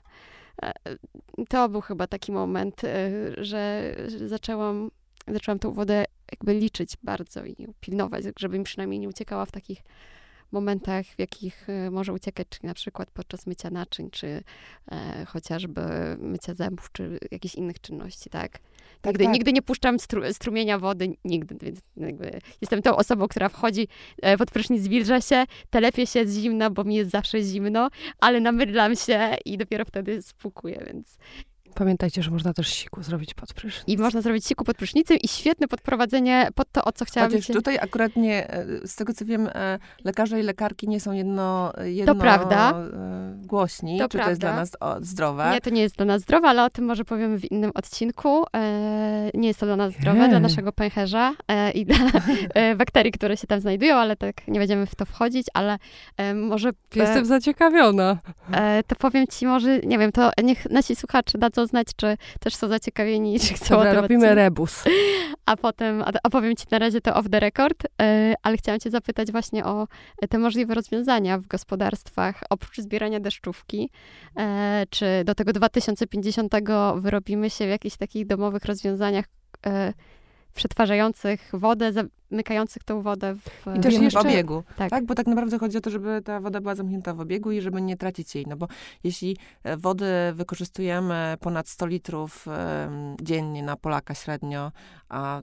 to 1.50 1.70
był 1.70 1.82
chyba 1.82 2.08
taki 2.08 2.32
moment, 2.32 2.84
e, 2.84 3.10
że 3.38 3.96
zaczęłam, 4.26 4.92
zaczęłam 5.28 5.60
tą 5.60 5.72
wodę 5.72 6.06
jakby 6.32 6.54
liczyć 6.54 6.98
bardzo 7.04 7.46
i 7.46 7.68
pilnować, 7.80 8.24
żeby 8.40 8.58
mi 8.58 8.64
przynajmniej 8.64 9.00
nie 9.00 9.10
uciekała 9.10 9.46
w 9.46 9.52
takich 9.52 9.84
momentach, 10.52 11.06
w 11.06 11.20
jakich 11.20 11.70
e, 11.70 11.92
może 11.92 12.14
uciekać, 12.14 12.48
czy 12.50 12.66
na 12.66 12.74
przykład 12.74 13.12
podczas 13.12 13.48
mycia 13.48 13.70
naczyń, 13.70 14.10
czy 14.12 14.44
e, 14.92 15.26
chociażby 15.26 15.82
mycia 16.20 16.54
zębów, 16.54 16.90
czy 16.92 17.20
jakichś 17.32 17.56
innych 17.56 17.82
czynności, 17.82 18.30
tak? 18.30 18.60
Tak, 19.02 19.14
nigdy, 19.14 19.24
tak. 19.24 19.34
nigdy 19.34 19.54
nie 19.54 19.62
puszczam 19.62 20.00
stru, 20.00 20.34
strumienia 20.34 20.80
wody, 20.80 21.14
nigdy, 21.26 21.56
więc 21.62 21.80
jakby 21.98 22.40
jestem 22.62 22.82
tą 22.82 22.96
osobą, 22.96 23.28
która 23.28 23.50
wchodzi 23.50 23.88
e, 24.22 24.38
pod 24.38 24.52
prysznic, 24.52 24.88
wilża 24.88 25.22
się, 25.22 25.46
telepie 25.70 26.08
się 26.08 26.28
z 26.28 26.38
zimna, 26.38 26.70
bo 26.70 26.84
mi 26.84 26.96
jest 26.96 27.12
zawsze 27.12 27.42
zimno, 27.42 27.90
ale 28.20 28.40
namydlam 28.40 28.96
się 28.96 29.36
i 29.46 29.58
dopiero 29.58 29.86
wtedy 29.86 30.22
spukuję, 30.22 30.84
więc 30.88 31.18
Pamiętajcie, 31.76 32.24
że 32.24 32.32
można 32.32 32.54
też 32.54 32.68
siku 32.68 33.04
zrobić 33.04 33.34
pod 33.34 33.54
prysznic. 33.54 33.84
I 33.88 33.98
można 33.98 34.22
zrobić 34.22 34.46
siku 34.46 34.64
pod 34.64 34.78
prysznicem 34.78 35.18
i 35.18 35.28
świetne 35.28 35.68
podprowadzenie 35.68 36.48
pod 36.56 36.72
to, 36.72 36.84
o 36.84 36.92
co 36.92 37.06
chciałam 37.06 37.30
Chociaż 37.32 37.48
się... 37.48 37.54
tutaj 37.54 37.78
akurat 37.82 38.16
nie, 38.16 38.50
e, 38.50 38.66
z 38.88 38.96
tego 38.96 39.14
co 39.14 39.26
wiem, 39.26 39.50
e, 39.54 39.80
lekarze 40.04 40.40
i 40.40 40.44
lekarki 40.44 40.88
nie 40.88 41.00
są 41.00 41.12
jedno, 41.12 41.74
jedno 41.84 42.16
prawda. 42.16 42.72
e, 42.72 43.48
głośni, 43.48 44.00
To 44.00 44.10
czy 44.10 44.18
to 44.18 44.30
jest 44.30 44.42
dla 44.42 44.50
prawda. 44.54 44.62
nas 44.62 44.98
o, 44.98 45.04
zdrowe. 45.06 45.52
Nie, 45.54 45.62
to 45.62 45.70
nie 45.70 45.82
jest 45.82 45.96
dla 45.96 46.06
nas 46.06 46.22
zdrowe, 46.22 46.48
ale 46.48 46.64
o 46.64 46.70
tym 46.70 46.86
może 46.86 47.06
powiemy 47.06 47.40
w 47.40 47.52
innym 47.52 47.72
odcinku. 47.76 48.44
E, 48.56 49.30
nie 49.34 49.48
jest 49.48 49.60
to 49.60 49.66
dla 49.66 49.76
nas 49.76 49.94
zdrowe, 49.94 50.20
Nie. 50.20 50.30
dla 50.30 50.40
naszego 50.40 50.72
pęcherza 50.72 51.34
e, 51.48 51.72
i 51.72 51.86
dla 51.86 51.98
e, 52.54 52.76
bakterii, 52.76 53.12
które 53.12 53.38
się 53.38 53.48
tam 53.48 53.60
znajdują, 53.60 53.96
ale 53.96 54.16
tak 54.16 54.48
nie 54.48 54.60
będziemy 54.60 54.86
w 54.86 54.96
to 54.96 55.06
wchodzić, 55.06 55.48
ale 55.54 55.78
e, 56.18 56.34
może... 56.34 56.72
Jestem 56.96 57.26
zaciekawiona. 57.26 58.18
E, 58.52 58.84
to 58.84 58.96
powiem 58.96 59.28
ci 59.28 59.46
może, 59.48 59.80
nie 59.80 59.98
wiem, 59.98 60.12
to 60.12 60.32
niech 60.44 60.70
nasi 60.70 60.96
słuchacze 60.96 61.38
dadzą 61.38 61.59
znać, 61.66 61.88
czy 61.96 62.18
też 62.40 62.56
są 62.56 62.68
zaciekawieni, 62.68 63.40
czy 63.40 63.54
chcą 63.54 63.76
Dobra, 63.76 63.94
robimy 63.94 64.26
odcinku. 64.26 64.36
rebus. 64.36 64.84
A 65.46 65.58
potem 65.58 66.04
opowiem 66.24 66.56
ci 66.56 66.66
na 66.72 66.80
razie 66.80 67.02
to 67.02 67.16
off 67.16 67.30
the 67.30 67.40
record, 67.40 67.84
e, 68.02 68.34
ale 68.44 68.58
chciałam 68.58 68.80
cię 68.80 68.90
zapytać 68.90 69.32
właśnie 69.32 69.66
o 69.66 69.88
te 70.30 70.38
możliwe 70.38 70.74
rozwiązania 70.74 71.38
w 71.38 71.48
gospodarstwach, 71.48 72.44
oprócz 72.50 72.78
zbierania 72.78 73.20
deszczówki, 73.20 73.90
e, 74.38 74.84
czy 74.90 75.06
do 75.26 75.36
tego 75.36 75.54
2050 75.54 76.54
wyrobimy 76.96 77.50
się 77.50 77.66
w 77.66 77.70
jakichś 77.70 77.98
takich 77.98 78.28
domowych 78.28 78.66
rozwiązaniach 78.66 79.26
e, 79.66 79.94
przetwarzających 80.54 81.50
wodę, 81.54 81.92
zamykających 82.32 82.84
tą 82.84 83.02
wodę 83.02 83.36
w, 83.36 83.78
I 83.78 83.80
też 83.80 83.98
w 84.00 84.02
jeszcze- 84.02 84.20
obiegu. 84.20 84.64
Tak. 84.78 84.90
Tak. 84.90 85.06
bo 85.06 85.16
tak 85.16 85.28
naprawdę 85.28 85.60
chodzi 85.60 85.78
o 85.78 85.82
to, 85.82 85.90
żeby 85.90 86.22
ta 86.26 86.40
woda 86.40 86.62
była 86.62 86.76
zamknięta 86.76 87.14
w 87.14 87.20
obiegu 87.20 87.52
i 87.52 87.62
żeby 87.62 87.82
nie 87.82 87.98
tracić 87.98 88.36
jej. 88.36 88.46
No 88.48 88.58
bo 88.58 88.68
jeśli 89.04 89.38
e, 89.64 89.78
wody 89.78 90.06
wykorzystujemy 90.34 91.38
ponad 91.40 91.68
100 91.70 91.86
litrów 91.86 92.48
em, 92.48 93.16
dziennie 93.22 93.64
na 93.64 93.76
Polaka 93.76 94.14
średnio, 94.16 94.72
a 95.10 95.42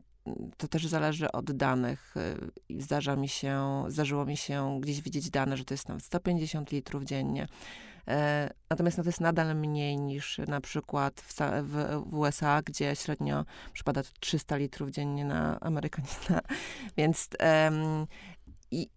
to 0.57 0.69
też 0.69 0.87
zależy 0.87 1.33
od 1.33 1.53
danych. 1.53 2.15
e, 2.17 2.35
i 2.69 2.83
Zdarza 2.83 3.17
mi 3.17 3.29
się, 3.29 3.85
zdarzyło 3.89 4.25
mi 4.27 4.37
się 4.37 4.79
gdzieś 4.81 5.01
widzieć 5.01 5.31
dane, 5.31 5.57
że 5.57 5.65
to 5.65 5.75
jest 5.75 5.89
nawet 5.89 6.05
150 6.05 6.73
litrów 6.73 7.05
dziennie. 7.05 7.47
E, 8.09 8.51
Natomiast 8.71 8.99
no, 8.99 9.05
to 9.05 9.09
jest 9.09 9.21
nadal 9.21 9.57
mniej 9.57 9.99
niż 9.99 10.39
na 10.49 10.61
przykład 10.61 11.21
w, 11.21 11.35
w, 11.63 12.03
w 12.11 12.15
USA, 12.15 12.63
gdzie 12.63 12.97
średnio 12.97 13.45
przypada 13.73 14.03
to 14.03 14.09
300 14.21 14.57
litrów 14.57 14.91
dziennie 14.91 15.25
na 15.25 15.61
Amerykanina. 15.61 16.41
Więc 16.97 17.29
em, 17.39 18.07
i, 18.71 18.89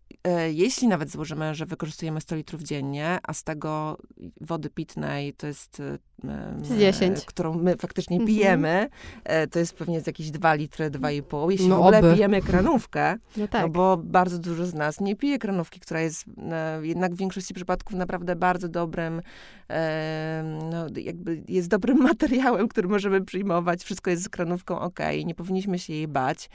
jeśli 0.52 0.88
nawet 0.88 1.12
złożymy, 1.12 1.56
że 1.56 1.65
wykorzystujemy 1.65 2.22
100 2.22 2.36
litrów 2.36 2.62
dziennie, 2.62 3.17
a 3.24 3.34
z 3.34 3.43
tego 3.43 3.98
wody 4.41 4.69
pitnej 4.69 5.34
to 5.34 5.48
jest, 5.48 5.80
e, 5.80 5.98
em, 6.30 6.65
Z 6.65 6.78
10. 6.80 7.17
e, 7.19 7.26
którą 7.26 7.54
my 7.54 7.78
faktycznie 7.78 8.15
Mhm. 8.17 8.28
pijemy, 8.28 8.89
e, 9.24 9.48
to 9.48 9.60
jest 9.60 9.74
pewnie 9.74 10.02
z 10.02 10.08
jakieś 10.08 10.32
2 10.32 10.54
litry, 10.54 10.89
2,5. 10.89 11.50
Jeśli 11.52 11.67
No 11.67 11.76
w 11.76 11.80
ogóle 11.80 12.00
oby. 12.00 12.13
pijemy 12.13 12.41
kranówkę, 12.41 13.17
No 13.38 13.48
tak. 13.48 13.62
no 13.62 13.69
bo 13.69 13.98
bardzo 13.98 14.39
dużo 14.39 14.65
z 14.65 14.74
nas 14.74 15.00
nie 15.00 15.15
pije 15.15 15.39
kranówki, 15.39 15.80
która 15.80 16.02
jest 16.02 16.26
e, 16.52 16.80
jednak 16.88 17.13
w 17.13 17.17
większości 17.17 17.54
przypadków 17.54 17.93
naprawdę 17.95 18.36
bardzo 18.36 18.69
dobrym, 18.69 19.22
e, 19.69 20.60
no 20.72 20.86
jakby 21.02 21.43
jest 21.48 21.67
dobrym 21.67 21.98
materiałem, 22.13 22.67
który 22.67 22.88
możemy 22.88 23.22
przyjmować. 23.26 23.84
Wszystko 23.84 24.10
jest 24.10 24.24
z 24.24 24.30
kranówką 24.30 24.80
ok, 24.80 25.00
nie 25.26 25.36
powinniśmy 25.36 25.80
się 25.80 25.93
jej 25.93 26.08
bać. 26.08 26.50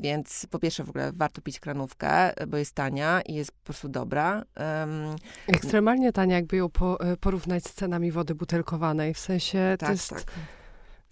Więc 0.00 0.46
po 0.50 0.58
pierwsze 0.58 0.84
w 0.84 0.88
ogóle 0.90 1.12
warto 1.14 1.40
pić 1.42 1.60
kranówkę, 1.60 2.43
bo 2.46 2.56
jest 2.56 2.72
tania 2.72 3.20
i 3.20 3.34
jest 3.34 3.52
po 3.52 3.64
prostu 3.64 3.88
dobra. 3.88 4.44
Em, 4.54 5.16
Ekstremalnie 5.48 6.12
tania, 6.12 6.36
jakby 6.36 6.56
ją 6.56 6.68
po, 6.68 7.00
e, 7.00 7.16
porównać 7.16 7.64
z 7.64 7.74
cenami 7.74 8.12
wody 8.12 8.34
butelkowanej. 8.34 9.14
W 9.14 9.18
sensie 9.18 9.76
to 9.78 9.86
tak, 9.86 9.90
jest... 9.90 10.10
tak. 10.10 10.24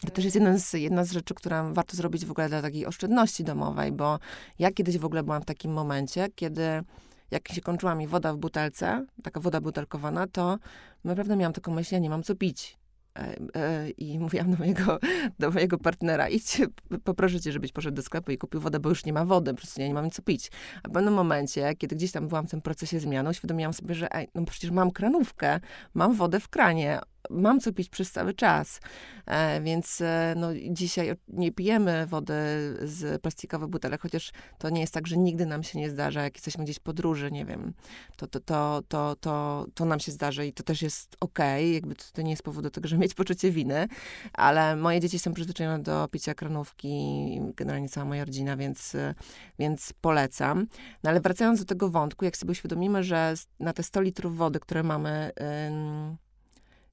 To 0.07 0.11
też 0.11 0.25
jest 0.25 0.35
jedna 0.35 0.59
z, 0.59 0.73
jedna 0.73 1.05
z 1.05 1.13
rzeczy, 1.13 1.35
która 1.35 1.65
warto 1.73 1.97
zrobić 1.97 2.27
w 2.27 2.31
ogóle 2.31 2.49
dla 2.49 2.63
takiej 2.63 2.87
oszczędności 2.87 3.45
domowej, 3.45 3.93
bo 3.93 4.19
ja 4.59 4.71
kiedyś 4.71 4.99
w 4.99 5.05
ogóle 5.05 5.23
byłam 5.23 5.43
w 5.43 5.45
takim 5.45 5.73
momencie, 5.73 6.29
kiedy 6.35 6.83
jak 7.31 7.49
się 7.49 7.61
kończyła 7.61 7.95
mi 7.95 8.07
woda 8.07 8.33
w 8.35 8.37
butelce, 8.37 9.07
taka 9.23 9.41
woda 9.41 9.61
butelkowana, 9.61 10.27
to 10.27 10.59
naprawdę 11.05 11.37
miałam 11.37 11.53
taką 11.53 11.75
myśl, 11.75 11.95
ja 11.95 11.99
nie 11.99 12.11
mam 12.11 12.23
co 12.23 12.35
pić. 12.35 12.79
E, 13.19 13.37
e, 13.57 13.91
I 13.91 14.19
mówiłam 14.19 14.51
do 14.51 14.57
mojego, 14.57 14.99
do 15.39 15.51
mojego 15.51 15.79
partnera, 15.79 16.29
idź, 16.29 16.61
poproszę 17.05 17.41
cię, 17.41 17.53
żebyś 17.53 17.73
poszedł 17.73 17.97
do 17.97 18.03
sklepu 18.03 18.31
i 18.31 18.39
kupił 18.39 18.61
wodę, 18.61 18.81
bo 18.81 18.89
już 18.89 19.05
nie 19.05 19.13
ma 19.13 19.25
wody, 19.25 19.51
po 19.51 19.57
prostu 19.57 19.81
ja 19.81 19.89
nie 19.89 19.95
mam 19.95 20.11
co 20.11 20.23
pić. 20.23 20.51
A 20.83 20.89
w 20.89 20.93
pewnym 20.93 21.15
momencie, 21.15 21.75
kiedy 21.75 21.97
gdzieś 21.97 22.13
tam 22.13 22.29
byłam 22.29 22.47
w 22.47 22.51
tym 22.51 22.63
procesie 22.63 23.01
zmiany, 23.01 23.31
uświadomiłam 23.31 23.73
sobie, 23.73 23.95
że 23.95 24.15
ej, 24.15 24.29
no 24.35 24.45
przecież 24.45 24.71
mam 24.71 24.91
kranówkę, 24.91 25.61
mam 25.95 26.15
wodę 26.15 26.41
w 26.41 26.49
kranie, 26.49 27.01
mam 27.31 27.61
co 27.61 27.73
pić 27.73 27.89
przez 27.89 28.13
cały 28.13 28.35
czas. 28.35 28.81
E, 29.27 29.61
więc 29.61 30.01
e, 30.01 30.35
no, 30.37 30.49
dzisiaj 30.71 31.15
nie 31.29 31.53
pijemy 31.53 32.07
wody 32.07 32.35
z 32.83 33.23
plastikowych 33.23 33.69
butelek, 33.69 34.01
chociaż 34.01 34.33
to 34.59 34.71
nie 34.71 34.81
jest 34.81 34.95
tak, 34.95 35.07
że 35.07 35.17
nigdy 35.17 35.47
nam 35.47 35.63
się 35.63 35.79
nie 35.79 35.91
zdarza, 35.91 36.23
jak 36.23 36.35
jesteśmy 36.35 36.65
gdzieś 36.65 36.77
w 36.77 36.81
podróży, 36.81 37.31
nie 37.31 37.45
wiem, 37.45 37.73
to, 38.17 38.27
to, 38.27 38.41
to, 38.41 38.83
to, 38.89 39.17
to, 39.21 39.67
to 39.75 39.85
nam 39.85 40.01
się 40.01 40.13
zdarzy 40.13 40.47
i 40.47 40.53
to 40.53 40.63
też 40.63 40.83
jest 40.83 41.17
okej, 41.21 41.75
jakby 41.75 41.95
to, 41.95 42.05
to 42.13 42.23
nie 42.23 42.31
jest 42.31 42.43
powód 42.43 42.63
do 42.63 42.71
tego, 42.71 42.89
żeby 42.89 43.03
mieć 43.03 43.15
poczucie 43.15 43.51
winy, 43.51 43.89
ale 44.33 44.77
moje 44.77 45.01
dzieci 45.01 45.19
są 45.19 45.35
przyzwyczajone 45.35 45.83
do 45.83 46.09
picia 46.09 46.35
kranówki, 46.35 47.41
generalnie 47.57 47.89
cała 47.89 48.07
moja 48.07 48.25
rodzina, 48.25 48.57
więc, 48.57 48.95
e, 48.95 49.15
więc 49.59 49.93
polecam. 50.01 50.67
No 51.03 51.11
ale 51.11 51.21
wracając 51.21 51.59
do 51.59 51.65
tego 51.65 51.89
wątku, 51.89 52.25
jak 52.25 52.37
sobie 52.37 52.51
uświadomimy, 52.51 53.05
że 53.05 53.35
na 53.61 53.73
te 53.73 53.83
100 53.83 54.01
litrów 54.01 54.37
wody, 54.37 54.61
które 54.61 54.83
mamy 54.83 55.31
ym, 55.69 56.17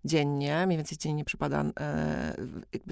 dziennie, 0.06 0.66
mniej 0.66 0.78
więcej 0.78 0.98
dziennie 0.98 1.26
przypada 1.26 1.66
e, 1.80 2.36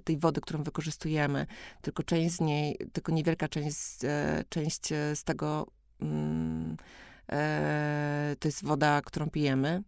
tej 0.03 0.17
wody, 0.17 0.41
którą 0.41 0.63
wykorzystujemy, 0.63 1.47
tylko 1.81 2.03
część 2.03 2.35
z 2.35 2.41
niej, 2.41 2.77
tylko 2.93 3.11
niewielka 3.11 3.47
część, 3.47 4.03
e, 4.03 4.43
część 4.49 4.91
e, 4.91 5.15
z 5.15 5.23
tego 5.23 5.67
mm, 6.01 6.77
e, 7.31 8.35
to 8.39 8.47
jest 8.47 8.65
woda, 8.65 9.01
którą 9.01 9.29
pijemy 9.29 9.83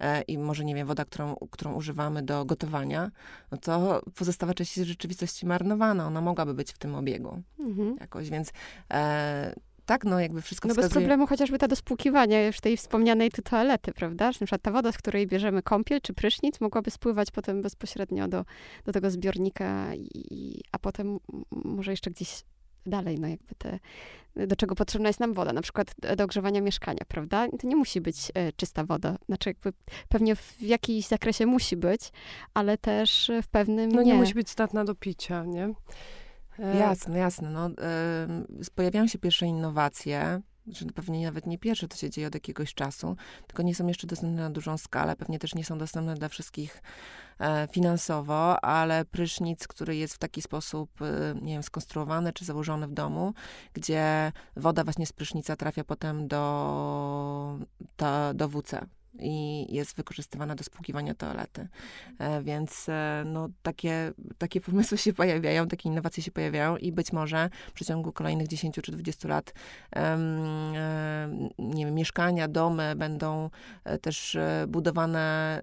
e, 0.00 0.22
i 0.22 0.38
może, 0.38 0.64
nie 0.64 0.74
wiem, 0.74 0.86
woda, 0.86 1.04
którą, 1.04 1.36
którą 1.50 1.74
używamy 1.74 2.22
do 2.22 2.44
gotowania, 2.44 3.10
no 3.50 3.58
to 3.58 4.02
pozostała 4.14 4.54
część 4.54 4.76
jest 4.76 4.88
w 4.88 4.92
rzeczywistości 4.92 5.46
marnowana. 5.46 6.06
Ona 6.06 6.20
mogłaby 6.20 6.54
być 6.54 6.72
w 6.72 6.78
tym 6.78 6.94
obiegu 6.94 7.42
Mhm. 7.58 7.96
jakoś, 8.00 8.30
więc 8.30 8.52
e, 8.92 9.54
tak, 9.86 10.04
no 10.04 10.20
jakby 10.20 10.42
wszystko 10.42 10.68
No 10.68 10.74
bez 10.74 10.84
wskazuje... 10.84 11.04
problemu 11.04 11.26
chociażby 11.26 11.58
ta 11.58 11.68
do 11.68 11.76
spłukiwania 11.76 12.46
już 12.46 12.60
tej 12.60 12.76
wspomnianej 12.76 13.30
tu 13.30 13.42
toalety, 13.42 13.92
prawda? 13.92 14.32
Że 14.32 14.38
na 14.40 14.46
przykład 14.46 14.62
ta 14.62 14.70
woda, 14.70 14.92
z 14.92 14.98
której 14.98 15.26
bierzemy 15.26 15.62
kąpiel 15.62 16.00
czy 16.00 16.14
prysznic, 16.14 16.60
mogłaby 16.60 16.90
spływać 16.90 17.30
potem 17.30 17.62
bezpośrednio 17.62 18.28
do, 18.28 18.44
do 18.84 18.92
tego 18.92 19.10
zbiornika, 19.10 19.94
i, 19.94 20.60
a 20.72 20.78
potem 20.78 21.18
może 21.50 21.90
jeszcze 21.90 22.10
gdzieś 22.10 22.42
dalej, 22.86 23.20
no 23.20 23.28
jakby 23.28 23.54
te, 23.54 23.78
do 24.46 24.56
czego 24.56 24.74
potrzebna 24.74 25.08
jest 25.08 25.20
nam 25.20 25.32
woda, 25.32 25.52
na 25.52 25.62
przykład 25.62 25.94
do 26.16 26.24
ogrzewania 26.24 26.60
mieszkania, 26.60 27.00
prawda? 27.08 27.48
To 27.60 27.66
nie 27.66 27.76
musi 27.76 28.00
być 28.00 28.16
e, 28.34 28.52
czysta 28.52 28.84
woda, 28.84 29.16
znaczy 29.26 29.50
jakby 29.50 29.72
pewnie 30.08 30.36
w 30.36 30.62
jakimś 30.62 31.06
zakresie 31.06 31.46
musi 31.46 31.76
być, 31.76 32.00
ale 32.54 32.78
też 32.78 33.30
w 33.42 33.48
pewnym 33.48 33.92
No 33.92 34.02
nie, 34.02 34.12
nie. 34.12 34.18
musi 34.18 34.34
być 34.34 34.50
zdatna 34.50 34.84
do 34.84 34.94
picia, 34.94 35.44
nie? 35.44 35.74
E, 36.58 36.76
Jasne, 36.76 37.18
jasne. 37.18 37.50
No, 37.50 37.66
ym, 37.66 38.46
pojawiają 38.74 39.06
się 39.06 39.18
pierwsze 39.18 39.46
innowacje, 39.46 40.40
że 40.66 40.86
pewnie 40.86 41.26
nawet 41.26 41.46
nie 41.46 41.58
pierwsze, 41.58 41.88
to 41.88 41.96
się 41.96 42.10
dzieje 42.10 42.26
od 42.26 42.34
jakiegoś 42.34 42.74
czasu, 42.74 43.16
tylko 43.46 43.62
nie 43.62 43.74
są 43.74 43.86
jeszcze 43.86 44.06
dostępne 44.06 44.42
na 44.42 44.50
dużą 44.50 44.78
skalę, 44.78 45.16
pewnie 45.16 45.38
też 45.38 45.54
nie 45.54 45.64
są 45.64 45.78
dostępne 45.78 46.14
dla 46.14 46.28
wszystkich 46.28 46.82
e, 47.38 47.68
finansowo, 47.72 48.64
ale 48.64 49.04
prysznic, 49.04 49.66
który 49.66 49.96
jest 49.96 50.14
w 50.14 50.18
taki 50.18 50.42
sposób, 50.42 51.02
e, 51.02 51.34
nie 51.42 51.52
wiem, 51.52 51.62
skonstruowany 51.62 52.32
czy 52.32 52.44
założony 52.44 52.86
w 52.88 52.92
domu, 52.92 53.34
gdzie 53.72 54.32
woda 54.56 54.84
właśnie 54.84 55.06
z 55.06 55.12
prysznica 55.12 55.56
trafia 55.56 55.84
potem 55.84 56.28
do, 56.28 57.58
to, 57.96 58.34
do 58.34 58.48
WC 58.48 58.86
i 59.20 59.66
jest 59.74 59.96
wykorzystywana 59.96 60.54
do 60.54 60.64
spłukiwania 60.64 61.14
toalety. 61.14 61.68
E, 62.18 62.42
Więc 62.42 62.88
e, 62.88 63.22
no, 63.26 63.48
takie, 63.62 64.12
takie 64.38 64.60
pomysły 64.60 64.98
się 64.98 65.12
pojawiają, 65.12 65.68
takie 65.68 65.88
innowacje 65.88 66.22
się 66.22 66.30
pojawiają 66.30 66.76
i 66.76 66.92
być 66.92 67.12
może 67.12 67.50
w 67.68 67.72
przeciągu 67.72 68.12
kolejnych 68.12 68.48
10 68.48 68.78
czy 68.82 68.92
20 68.92 69.28
lat 69.28 69.54
em, 69.90 70.72
nie 71.58 71.84
wiem, 71.84 71.94
mieszkania, 71.94 72.48
domy 72.48 72.96
będą 72.96 73.50
e, 73.84 73.98
też 73.98 74.34
e, 74.34 74.64
budowane, 74.68 75.60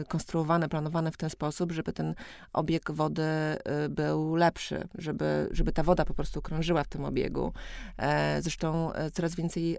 e, 0.00 0.04
konstruowane, 0.04 0.68
planowane 0.68 1.10
w 1.12 1.16
ten 1.16 1.30
sposób, 1.30 1.72
żeby 1.72 1.92
ten 1.92 2.14
obieg 2.52 2.90
wody 2.90 3.22
e, 3.22 3.88
był 3.88 4.34
lepszy, 4.34 4.88
żeby, 4.98 5.48
żeby 5.50 5.72
ta 5.72 5.82
woda 5.82 6.04
po 6.04 6.14
prostu 6.14 6.42
krążyła 6.42 6.84
w 6.84 6.88
tym 6.88 7.04
obiegu. 7.04 7.52
E, 7.98 8.42
Zresztą 8.42 8.92
e, 8.92 9.10
coraz 9.10 9.34
więcej 9.34 9.78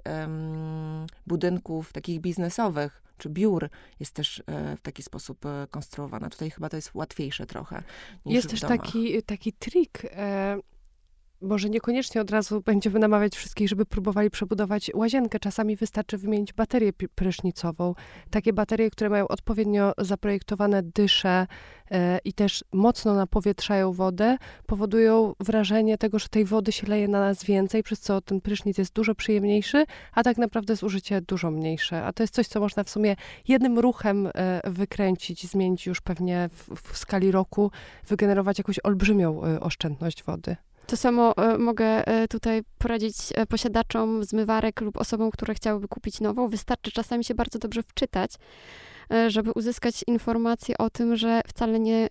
budynków 1.27 1.93
takich 1.93 2.21
biznesowych 2.21 3.06
czy 3.17 3.29
biur 3.29 3.69
jest 3.99 4.13
też 4.13 4.43
e, 4.47 4.77
w 4.77 4.81
taki 4.81 5.03
sposób 5.03 5.45
e, 5.45 5.67
konstruowana. 5.71 6.29
Tutaj 6.29 6.51
chyba 6.51 6.69
to 6.69 6.75
jest 6.75 6.91
łatwiejsze 6.93 7.45
trochę 7.45 7.83
niż 8.25 8.35
Jest 8.35 8.47
w 8.47 8.51
też 8.51 8.59
domach. 8.59 8.77
taki, 8.79 9.23
taki 9.23 9.53
trik. 9.53 10.01
Może 11.41 11.69
niekoniecznie 11.69 12.21
od 12.21 12.31
razu 12.31 12.61
będziemy 12.61 12.99
namawiać 12.99 13.35
wszystkich, 13.35 13.69
żeby 13.69 13.85
próbowali 13.85 14.29
przebudować 14.29 14.91
łazienkę. 14.93 15.39
Czasami 15.39 15.75
wystarczy 15.75 16.17
wymienić 16.17 16.53
baterię 16.53 16.93
prysznicową. 17.15 17.95
Takie 18.29 18.53
baterie, 18.53 18.89
które 18.89 19.09
mają 19.09 19.27
odpowiednio 19.27 19.93
zaprojektowane 19.97 20.83
dysze 20.83 21.47
e, 21.91 22.19
i 22.25 22.33
też 22.33 22.63
mocno 22.73 23.13
napowietrzają 23.13 23.93
wodę, 23.93 24.37
powodują 24.65 25.33
wrażenie 25.39 25.97
tego, 25.97 26.19
że 26.19 26.29
tej 26.29 26.45
wody 26.45 26.71
się 26.71 26.87
leje 26.87 27.07
na 27.07 27.19
nas 27.19 27.43
więcej, 27.43 27.83
przez 27.83 27.99
co 27.99 28.21
ten 28.21 28.41
prysznic 28.41 28.77
jest 28.77 28.93
dużo 28.93 29.15
przyjemniejszy, 29.15 29.85
a 30.13 30.23
tak 30.23 30.37
naprawdę 30.37 30.75
zużycie 30.75 31.21
dużo 31.21 31.51
mniejsze. 31.51 32.03
A 32.03 32.13
to 32.13 32.23
jest 32.23 32.33
coś, 32.33 32.47
co 32.47 32.59
można 32.59 32.83
w 32.83 32.89
sumie 32.89 33.15
jednym 33.47 33.79
ruchem 33.79 34.27
e, 34.33 34.61
wykręcić, 34.71 35.47
zmienić 35.47 35.85
już 35.85 36.01
pewnie 36.01 36.49
w, 36.51 36.91
w 36.93 36.97
skali 36.97 37.31
roku, 37.31 37.71
wygenerować 38.07 38.57
jakąś 38.57 38.79
olbrzymią 38.83 39.43
e, 39.43 39.59
oszczędność 39.59 40.23
wody. 40.23 40.55
To 40.87 40.97
samo 40.97 41.33
e, 41.37 41.57
mogę 41.57 42.07
e, 42.07 42.27
tutaj 42.27 42.61
poradzić 42.77 43.15
e, 43.35 43.45
posiadaczom 43.45 44.23
zmywarek 44.23 44.81
lub 44.81 44.97
osobom, 44.97 45.31
które 45.31 45.53
chciałyby 45.53 45.87
kupić 45.87 46.21
nową. 46.21 46.47
Wystarczy 46.47 46.91
czasami 46.91 47.23
się 47.23 47.35
bardzo 47.35 47.59
dobrze 47.59 47.83
wczytać, 47.83 48.31
żeby 49.27 49.51
uzyskać 49.51 50.03
informację 50.07 50.77
o 50.77 50.89
tym, 50.89 51.15
że 51.15 51.41
wcale 51.47 51.79
nie 51.79 52.09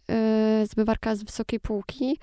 zmywarka 0.65 1.15
z 1.17 1.23
wysokiej 1.23 1.61
półki 1.61 2.19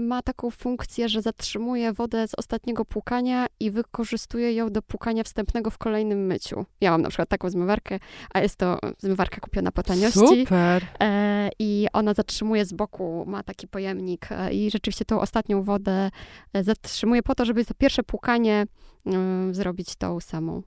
ma 0.00 0.22
taką 0.22 0.50
funkcję, 0.50 1.08
że 1.08 1.22
zatrzymuje 1.22 1.92
wodę 1.92 2.28
z 2.28 2.34
ostatniego 2.34 2.84
płukania 2.84 3.46
i 3.60 3.70
wykorzystuje 3.70 4.52
ją 4.52 4.72
do 4.72 4.82
płukania 4.82 5.24
wstępnego 5.24 5.70
w 5.70 5.78
kolejnym 5.78 6.26
myciu. 6.26 6.64
Ja 6.80 6.90
mam 6.90 7.02
na 7.02 7.08
przykład 7.08 7.28
taką 7.28 7.50
zmywarkę, 7.50 7.98
a 8.34 8.40
jest 8.40 8.56
to 8.56 8.78
zmywarka 8.98 9.40
kupiona 9.40 9.72
po 9.72 9.82
taniości. 9.82 10.18
Super! 10.18 10.86
E, 11.00 11.50
I 11.58 11.86
ona 11.92 12.14
zatrzymuje 12.14 12.64
z 12.64 12.72
boku, 12.72 13.24
ma 13.26 13.42
taki 13.42 13.68
pojemnik 13.68 14.32
e, 14.32 14.52
i 14.52 14.70
rzeczywiście 14.70 15.04
tą 15.04 15.20
ostatnią 15.20 15.62
wodę 15.62 16.10
e, 16.52 16.64
zatrzymuje 16.64 17.22
po 17.22 17.34
to, 17.34 17.44
żeby 17.44 17.64
to 17.64 17.74
pierwsze 17.74 18.02
płukanie 18.02 18.66
e, 19.06 19.54
zrobić 19.54 19.96
tą 19.96 20.20
samą. 20.20 20.62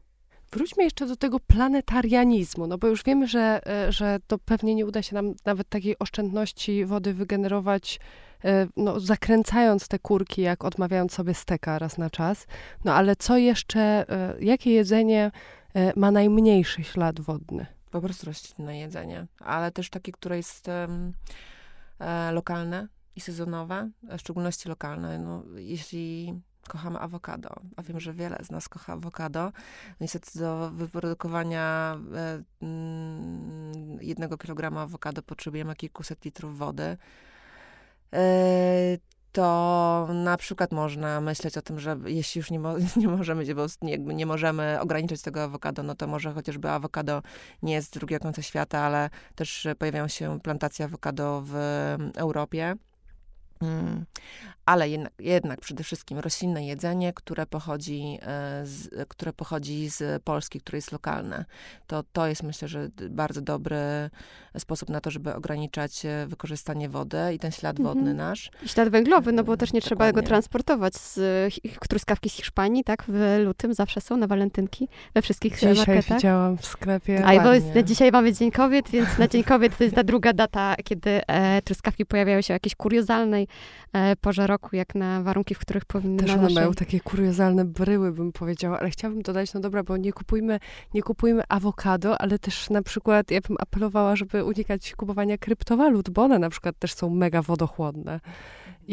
Wróćmy 0.51 0.83
jeszcze 0.83 1.07
do 1.07 1.15
tego 1.15 1.39
planetarianizmu, 1.39 2.67
no 2.67 2.77
bo 2.77 2.87
już 2.87 3.03
wiemy, 3.03 3.27
że, 3.27 3.61
e, 3.67 3.91
że 3.91 4.19
to 4.27 4.37
pewnie 4.37 4.75
nie 4.75 4.85
uda 4.85 5.01
się 5.01 5.15
nam 5.15 5.33
nawet 5.45 5.69
takiej 5.69 5.99
oszczędności 5.99 6.85
wody 6.85 7.13
wygenerować 7.13 7.99
E, 7.99 8.30
no, 8.77 8.99
zakręcając 8.99 9.87
te 9.87 9.99
kurki, 9.99 10.41
jak 10.41 10.63
odmawiając 10.63 11.13
sobie 11.13 11.33
steka 11.33 11.79
raz 11.79 11.97
na 11.97 12.09
czas. 12.09 12.47
No 12.85 12.93
ale 12.93 13.15
co 13.15 13.37
jeszcze, 13.37 13.81
e, 13.81 14.35
jakie 14.39 14.71
jedzenie 14.71 15.31
e, 15.73 15.99
ma 15.99 16.11
najmniejszy 16.11 16.83
ślad 16.83 17.19
wodny? 17.19 17.65
Po 17.91 18.01
prostu 18.01 18.25
roślinne 18.25 18.77
jedzenie, 18.77 19.27
ale 19.39 19.71
też 19.71 19.89
takie, 19.89 20.11
które 20.11 20.37
jest 20.37 20.67
um, 20.67 21.13
e, 21.99 22.31
lokalne 22.31 22.87
i 23.15 23.21
sezonowe, 23.21 23.89
w 24.03 24.19
szczególności 24.19 24.69
lokalne. 24.69 25.19
No, 25.19 25.43
jeśli 25.55 26.33
kochamy 26.67 26.99
awokado, 26.99 27.49
a 27.75 27.83
wiem, 27.83 27.99
że 27.99 28.13
wiele 28.13 28.37
z 28.43 28.51
nas 28.51 28.69
kocha 28.69 28.93
awokado, 28.93 29.51
niestety 30.01 30.39
do 30.39 30.71
wyprodukowania 30.71 31.95
e, 32.15 32.43
mm, 32.61 33.97
jednego 34.01 34.37
kilograma 34.37 34.81
awokado 34.81 35.21
potrzebujemy 35.21 35.75
kilkuset 35.75 36.25
litrów 36.25 36.57
wody. 36.57 36.97
E, 38.13 38.97
to 39.31 40.07
na 40.13 40.37
przykład 40.37 40.71
można 40.71 41.21
myśleć 41.21 41.57
o 41.57 41.61
tym, 41.61 41.79
że 41.79 41.97
jeśli 42.05 42.39
już 42.39 42.51
nie, 42.51 42.59
mo 42.59 42.73
nie 43.01 43.07
możemy, 43.07 43.43
nie, 43.81 43.97
nie 43.97 44.25
możemy 44.25 44.79
ograniczać 44.79 45.21
tego 45.21 45.43
awokado, 45.43 45.83
no 45.83 45.95
to 45.95 46.07
może 46.07 46.33
chociażby 46.33 46.69
awokado 46.69 47.21
nie 47.63 47.73
jest 47.73 47.87
z 47.87 47.91
drugiego 47.91 48.23
końca 48.23 48.41
świata, 48.41 48.79
ale 48.79 49.09
też 49.35 49.67
pojawiają 49.79 50.07
się 50.07 50.39
plantacje 50.39 50.85
awokado 50.85 51.43
w 51.45 51.55
Europie. 52.15 52.75
Mm 53.61 54.05
ale 54.65 54.89
jednak, 54.89 55.13
jednak 55.19 55.61
przede 55.61 55.83
wszystkim 55.83 56.19
roślinne 56.19 56.65
jedzenie, 56.65 57.13
które 57.13 57.45
pochodzi, 57.45 58.19
e, 58.21 58.61
z, 58.65 59.07
które 59.07 59.33
pochodzi 59.33 59.89
z 59.89 60.23
Polski, 60.23 60.59
które 60.59 60.77
jest 60.77 60.91
lokalne. 60.91 61.45
To, 61.87 62.03
to 62.13 62.27
jest 62.27 62.43
myślę, 62.43 62.67
że 62.67 62.89
bardzo 63.09 63.41
dobry 63.41 64.09
sposób 64.57 64.89
na 64.89 65.01
to, 65.01 65.11
żeby 65.11 65.35
ograniczać 65.35 66.05
e, 66.05 66.27
wykorzystanie 66.27 66.89
wody 66.89 67.17
i 67.33 67.39
ten 67.39 67.51
ślad 67.51 67.79
mhm. 67.79 67.95
wodny 67.95 68.13
nasz. 68.13 68.51
I 68.63 68.67
ślad 68.67 68.89
węglowy, 68.89 69.31
no 69.31 69.43
bo 69.43 69.57
też 69.57 69.73
nie 69.73 69.79
Dokładnie. 69.79 70.11
trzeba 70.11 70.21
go 70.21 70.27
transportować 70.27 70.95
z 70.95 71.19
truskawki 71.89 72.29
z 72.29 72.33
Hiszpanii, 72.33 72.83
tak? 72.83 73.03
W 73.07 73.43
lutym 73.45 73.73
zawsze 73.73 74.01
są 74.01 74.17
na 74.17 74.27
walentynki 74.27 74.87
we 75.13 75.21
wszystkich 75.21 75.53
dzisiaj 75.53 75.75
marketach. 75.75 76.03
Dzisiaj 76.03 76.17
widziałam 76.17 76.57
w 76.57 76.65
sklepie. 76.65 77.25
A 77.25 77.43
bo 77.43 77.53
jest, 77.53 77.67
dzisiaj 77.83 78.11
mamy 78.11 78.33
Dzień 78.33 78.51
Kobiet, 78.51 78.89
więc 78.89 79.17
na 79.17 79.27
Dzień 79.27 79.43
Kobiet 79.43 79.77
to 79.77 79.83
jest 79.83 79.95
ta 79.95 80.03
druga 80.03 80.33
data, 80.33 80.75
kiedy 80.83 81.27
e, 81.27 81.61
truskawki 81.61 82.05
pojawiają 82.05 82.41
się 82.41 82.53
w 82.53 82.55
jakiejś 82.55 82.75
kuriozalnej 82.75 83.47
porze 84.21 84.47
roku, 84.47 84.75
jak 84.75 84.95
na 84.95 85.21
warunki, 85.23 85.55
w 85.55 85.59
których 85.59 85.85
powinny 85.85 86.17
Też 86.17 86.31
one 86.31 86.41
naszej... 86.41 86.55
mają 86.55 86.73
takie 86.73 86.99
kuriozalne 86.99 87.65
bryły, 87.65 88.11
bym 88.11 88.31
powiedziała, 88.31 88.79
ale 88.79 88.89
chciałabym 88.89 89.21
dodać, 89.21 89.53
no 89.53 89.59
dobra, 89.59 89.83
bo 89.83 89.97
nie 89.97 90.13
kupujmy, 90.13 90.59
nie 90.93 91.01
kupujmy 91.01 91.43
awokado, 91.49 92.21
ale 92.21 92.39
też 92.39 92.69
na 92.69 92.81
przykład 92.81 93.31
ja 93.31 93.41
bym 93.41 93.57
apelowała, 93.59 94.15
żeby 94.15 94.43
unikać 94.43 94.93
kupowania 94.95 95.37
kryptowalut, 95.37 96.09
bo 96.09 96.23
one 96.23 96.39
na 96.39 96.49
przykład 96.49 96.79
też 96.79 96.93
są 96.93 97.09
mega 97.09 97.41
wodochłonne. 97.41 98.19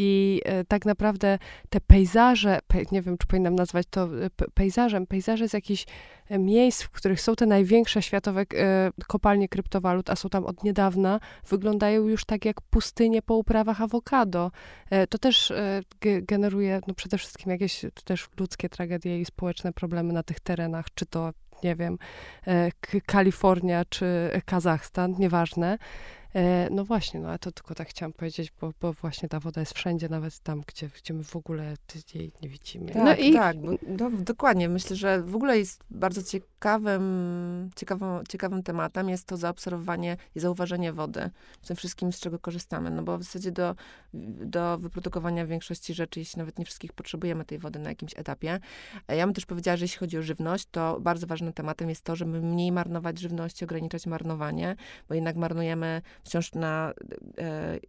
I 0.01 0.41
e, 0.45 0.65
tak 0.65 0.85
naprawdę 0.85 1.39
te 1.69 1.81
pejzaże, 1.81 2.59
pe, 2.67 2.77
nie 2.91 3.01
wiem, 3.01 3.17
czy 3.17 3.27
powinnam 3.27 3.55
nazwać 3.55 3.87
to 3.89 4.03
e, 4.03 4.29
pejzażem, 4.53 5.07
pejzaże 5.07 5.49
z 5.49 5.53
jakichś 5.53 5.85
e, 6.29 6.39
miejsc, 6.39 6.83
w 6.83 6.89
których 6.89 7.21
są 7.21 7.35
te 7.35 7.45
największe 7.45 8.01
światowe 8.01 8.45
kopalnie 9.07 9.47
kryptowalut, 9.47 10.09
a 10.09 10.15
są 10.15 10.29
tam 10.29 10.45
od 10.45 10.63
niedawna, 10.63 11.19
wyglądają 11.47 12.07
już 12.07 12.25
tak 12.25 12.45
jak 12.45 12.61
pustynie 12.61 13.21
po 13.21 13.35
uprawach 13.35 13.81
awokado. 13.81 14.51
To 15.09 15.17
też 15.17 15.53
generuje 16.21 16.81
no, 16.87 16.93
przede 16.93 17.17
wszystkim 17.17 17.51
jakieś 17.51 17.85
też 18.05 18.27
ludzkie 18.39 18.69
tragedie 18.69 19.21
i 19.21 19.25
społeczne 19.25 19.73
problemy 19.73 20.13
na 20.13 20.23
tych 20.23 20.39
terenach, 20.39 20.85
czy 20.95 21.05
to 21.05 21.31
nie 21.63 21.75
wiem, 21.75 21.97
Kalifornia 23.05 23.85
czy 23.85 24.31
Kazachstan, 24.45 25.15
nieważne. 25.19 25.77
E, 26.35 26.67
no 26.71 26.85
właśnie, 26.85 27.19
no 27.19 27.29
a 27.29 27.37
to 27.37 27.51
tylko 27.51 27.75
tak 27.75 27.89
chciałam 27.89 28.13
powiedzieć, 28.13 28.51
bo, 28.61 28.73
bo 28.81 28.93
właśnie 28.93 29.29
ta 29.29 29.39
woda 29.39 29.61
jest 29.61 29.73
wszędzie, 29.73 30.09
nawet 30.09 30.39
tam, 30.39 30.61
gdzie, 30.67 30.87
gdzie 30.87 31.13
my 31.13 31.23
w 31.23 31.35
ogóle 31.35 31.75
jej 32.13 32.31
nie 32.41 32.49
widzimy. 32.49 32.91
Tak, 32.91 33.03
no 33.03 33.15
i... 33.15 33.33
tak, 33.33 33.57
no, 33.87 34.11
dokładnie. 34.11 34.69
Myślę, 34.69 34.95
że 34.95 35.23
w 35.23 35.35
ogóle 35.35 35.57
jest 35.57 35.83
bardzo 35.89 36.23
ciekawym, 36.23 37.69
ciekawą, 37.75 38.23
ciekawym 38.29 38.63
tematem 38.63 39.09
jest 39.09 39.27
to 39.27 39.37
zaobserwowanie 39.37 40.17
i 40.35 40.39
zauważenie 40.39 40.93
wody 40.93 41.29
w 41.61 41.67
tym 41.67 41.75
wszystkim, 41.75 42.13
z 42.13 42.19
czego 42.19 42.39
korzystamy. 42.39 42.91
No 42.91 43.03
bo 43.03 43.17
w 43.17 43.23
zasadzie 43.23 43.51
do, 43.51 43.75
do 44.13 44.77
wyprodukowania 44.77 45.45
większości 45.45 45.93
rzeczy, 45.93 46.19
jeśli 46.19 46.39
nawet 46.39 46.59
nie 46.59 46.65
wszystkich 46.65 46.93
potrzebujemy 46.93 47.45
tej 47.45 47.59
wody 47.59 47.79
na 47.79 47.89
jakimś 47.89 48.19
etapie. 48.19 48.59
Ja 49.07 49.25
bym 49.25 49.33
też 49.33 49.45
powiedziała, 49.45 49.77
że 49.77 49.83
jeśli 49.83 49.99
chodzi 49.99 50.17
o 50.17 50.21
żywność, 50.21 50.67
to 50.71 50.99
bardzo 50.99 51.27
ważnym 51.27 51.53
tematem 51.53 51.89
jest 51.89 52.03
to, 52.03 52.15
żeby 52.15 52.41
mniej 52.41 52.71
marnować 52.71 53.19
żywności, 53.19 53.65
ograniczać 53.65 54.07
marnowanie, 54.07 54.75
bo 55.09 55.15
jednak 55.15 55.35
marnujemy 55.35 56.01
wciąż 56.23 56.53
na 56.53 56.93
e, 57.37 57.79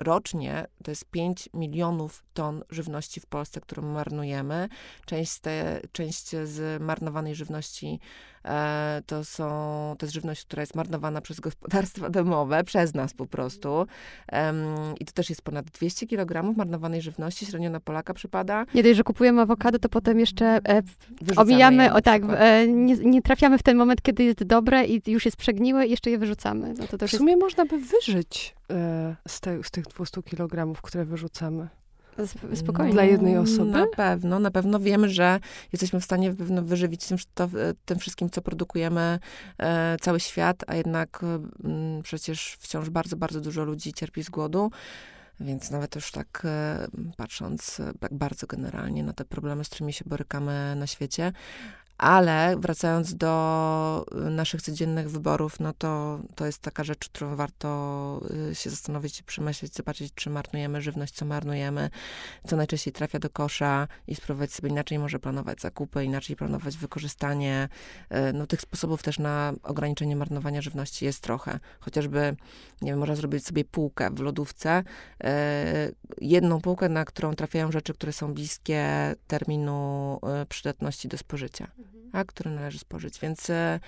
rocznie 0.00 0.66
to 0.84 0.90
jest 0.90 1.04
5 1.10 1.48
milionów 1.54 2.24
ton 2.34 2.62
żywności 2.70 3.20
w 3.20 3.26
Polsce, 3.26 3.60
którą 3.60 3.82
marnujemy. 3.82 4.68
Część 5.06 5.30
z, 5.30 5.40
te, 5.40 5.80
część 5.92 6.30
z 6.44 6.82
marnowanej 6.82 7.34
żywności 7.34 8.00
e, 8.44 9.02
to 9.06 9.24
są, 9.24 9.44
to 9.98 10.06
jest 10.06 10.14
żywność, 10.14 10.44
która 10.44 10.62
jest 10.62 10.74
marnowana 10.74 11.20
przez 11.20 11.40
gospodarstwa 11.40 12.10
domowe, 12.18 12.64
przez 12.64 12.94
nas 12.94 13.14
po 13.14 13.26
prostu. 13.26 13.86
I 15.00 15.04
to 15.04 15.12
też 15.12 15.28
jest 15.28 15.42
ponad 15.42 15.66
200 15.66 16.06
kg 16.06 16.56
marnowanej 16.56 17.02
żywności, 17.02 17.46
średnio 17.46 17.70
na 17.70 17.80
Polaka 17.80 18.14
przypada. 18.14 18.66
Nie 18.74 18.82
dość, 18.82 18.96
że 18.96 19.04
kupujemy 19.04 19.40
awokado, 19.40 19.78
to 19.78 19.88
potem 19.88 20.20
jeszcze 20.20 20.60
e, 20.68 20.82
omijamy, 21.36 21.92
o 21.92 22.00
tak, 22.00 22.22
e, 22.28 22.68
nie, 22.68 22.96
nie, 22.96 23.22
trafiamy 23.22 23.58
w 23.58 23.62
ten 23.62 23.76
moment, 23.76 24.02
kiedy 24.02 24.24
jest 24.24 24.44
dobre 24.44 24.84
i 24.84 25.02
już 25.06 25.24
jest 25.24 25.36
przegniłe 25.36 25.86
i 25.86 25.90
jeszcze 25.90 26.10
je 26.10 26.18
wyrzucamy. 26.18 26.74
No 26.78 26.86
to 26.86 27.06
w 27.06 27.10
sumie 27.10 27.32
jest... 27.32 27.42
można 27.42 27.64
by 27.64 27.78
wyżyć 27.78 28.54
e, 28.70 29.16
z, 29.28 29.40
te, 29.40 29.64
z 29.64 29.70
tych 29.70 29.87
200 29.88 30.22
kg, 30.22 30.82
które 30.82 31.04
wyrzucamy. 31.04 31.68
Spokojnie. 32.54 32.92
Dla 32.92 33.04
jednej 33.04 33.38
osoby? 33.38 33.70
Na 33.70 33.86
pewno, 33.96 34.38
na 34.38 34.50
pewno 34.50 34.80
wiemy, 34.80 35.08
że 35.10 35.40
jesteśmy 35.72 36.00
w 36.00 36.04
stanie 36.04 36.32
wyżywić 36.62 37.06
tym, 37.06 37.18
to, 37.34 37.48
tym 37.84 37.98
wszystkim, 37.98 38.30
co 38.30 38.42
produkujemy 38.42 39.18
e, 39.58 39.96
cały 40.00 40.20
świat, 40.20 40.64
a 40.66 40.74
jednak 40.74 41.20
m, 41.22 41.50
mm, 41.64 42.02
przecież 42.02 42.56
wciąż 42.60 42.90
bardzo, 42.90 43.16
bardzo 43.16 43.40
dużo 43.40 43.64
ludzi 43.64 43.92
cierpi 43.92 44.22
z 44.22 44.30
głodu. 44.30 44.70
Więc 45.40 45.70
nawet 45.70 45.94
już 45.94 46.10
tak 46.10 46.42
e, 46.44 46.86
patrząc 47.16 47.80
tak 48.00 48.14
bardzo 48.14 48.46
generalnie 48.46 49.02
na 49.02 49.12
te 49.12 49.24
problemy, 49.24 49.64
z 49.64 49.68
którymi 49.68 49.92
się 49.92 50.04
borykamy 50.06 50.74
na 50.76 50.86
świecie, 50.86 51.32
Ale 51.98 52.56
wracając 52.56 53.14
do 53.14 54.06
naszych 54.30 54.62
codziennych 54.62 55.10
wyborów, 55.10 55.60
no 55.60 55.72
to, 55.72 56.20
to 56.34 56.46
jest 56.46 56.58
taka 56.58 56.84
rzecz, 56.84 57.08
którą 57.08 57.36
warto 57.36 58.20
y, 58.50 58.54
się 58.54 58.70
zastanowić, 58.70 59.22
przemyśleć, 59.22 59.74
zobaczyć, 59.74 60.14
czy 60.14 60.30
marnujemy 60.30 60.80
żywność, 60.82 61.14
co 61.14 61.24
marnujemy, 61.24 61.90
co 62.46 62.56
najczęściej 62.56 62.92
trafia 62.92 63.18
do 63.18 63.30
kosza 63.30 63.88
i 64.06 64.14
spróbować 64.14 64.52
sobie 64.52 64.68
inaczej 64.68 64.98
może 64.98 65.18
planować 65.18 65.60
zakupy, 65.60 66.04
inaczej 66.04 66.36
planować 66.36 66.76
wykorzystanie. 66.76 67.68
Y, 68.30 68.32
no 68.32 68.46
tych 68.46 68.60
sposobów 68.60 69.02
też 69.02 69.18
na 69.18 69.52
ograniczenie 69.62 70.16
marnowania 70.16 70.62
żywności 70.62 71.04
jest 71.04 71.22
trochę. 71.22 71.60
Chociażby, 71.80 72.36
nie 72.82 72.92
wiem, 72.92 72.98
można 72.98 73.14
zrobić 73.14 73.46
sobie 73.46 73.64
półkę 73.64 74.10
w 74.10 74.20
lodówce, 74.20 74.84
y, 75.24 75.26
jedną 76.20 76.60
półkę, 76.60 76.88
na 76.88 77.04
którą 77.04 77.34
trafiają 77.34 77.72
rzeczy, 77.72 77.94
które 77.94 78.12
są 78.12 78.34
bliskie 78.34 79.14
terminu 79.26 80.20
przydatności 80.48 81.08
do 81.08 81.18
spożycia 81.18 81.70
a, 82.12 82.24
które 82.24 82.50
należy 82.50 82.78
spożyć. 82.78 83.20
Więc, 83.20 83.50
e, 83.50 83.80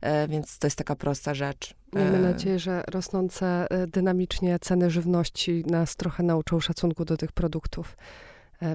e, 0.00 0.28
więc 0.28 0.58
to 0.58 0.66
jest 0.66 0.78
taka 0.78 0.96
prosta 0.96 1.34
rzecz. 1.34 1.74
Miejmy 1.92 2.16
e, 2.16 2.20
nadzieję, 2.20 2.58
że 2.58 2.84
rosnące 2.88 3.66
dynamicznie 3.88 4.58
ceny 4.58 4.90
żywności 4.90 5.64
nas 5.66 5.96
trochę 5.96 6.22
nauczą 6.22 6.60
szacunku 6.60 7.04
do 7.04 7.16
tych 7.16 7.32
produktów, 7.32 7.96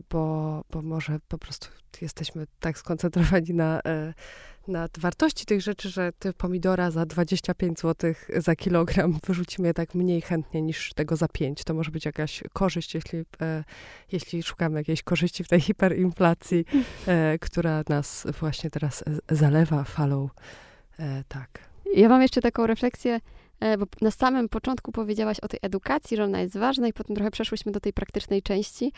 bo, 0.09 0.63
bo 0.71 0.81
może 0.81 1.19
po 1.27 1.38
prostu 1.38 1.67
jesteśmy 2.01 2.47
tak 2.59 2.77
skoncentrowani 2.77 3.53
na 3.53 3.81
nad 4.67 4.99
wartości 4.99 5.45
tych 5.45 5.61
rzeczy, 5.61 5.89
że 5.89 6.11
ty 6.19 6.33
pomidora 6.33 6.91
za 6.91 7.05
25 7.05 7.79
zł 7.79 8.13
za 8.36 8.55
kilogram 8.55 9.19
wyrzucimy 9.27 9.73
tak 9.73 9.95
mniej 9.95 10.21
chętnie 10.21 10.61
niż 10.61 10.93
tego 10.93 11.15
za 11.15 11.27
5. 11.27 11.63
To 11.63 11.73
może 11.73 11.91
być 11.91 12.05
jakaś 12.05 12.43
korzyść, 12.53 12.95
jeśli, 12.95 13.19
e, 13.41 13.63
jeśli 14.11 14.43
szukamy 14.43 14.79
jakiejś 14.79 15.03
korzyści 15.03 15.43
w 15.43 15.47
tej 15.47 15.61
hiperinflacji, 15.61 16.65
e, 17.07 17.39
która 17.39 17.83
nas 17.89 18.27
właśnie 18.39 18.69
teraz 18.69 19.03
zalewa 19.31 19.83
falą. 19.83 20.29
E, 20.99 21.23
tak. 21.27 21.59
Ja 21.95 22.09
mam 22.09 22.21
jeszcze 22.21 22.41
taką 22.41 22.67
refleksję 22.67 23.13
E, 23.15 23.45
bo 23.80 23.86
na 24.01 24.12
samym 24.12 24.49
początku 24.49 24.91
powiedziałaś 24.91 25.39
o 25.39 25.47
tej 25.47 25.60
edukacji, 25.62 26.18
że 26.18 26.24
ona 26.24 26.41
jest 26.41 26.58
ważna 26.58 26.88
i 26.88 26.93
potem 26.93 27.16
trochę 27.16 27.32
przeszłyśmy 27.32 27.72
do 27.72 27.80
tej 27.80 27.93
praktycznej 27.93 28.41
części, 28.41 28.91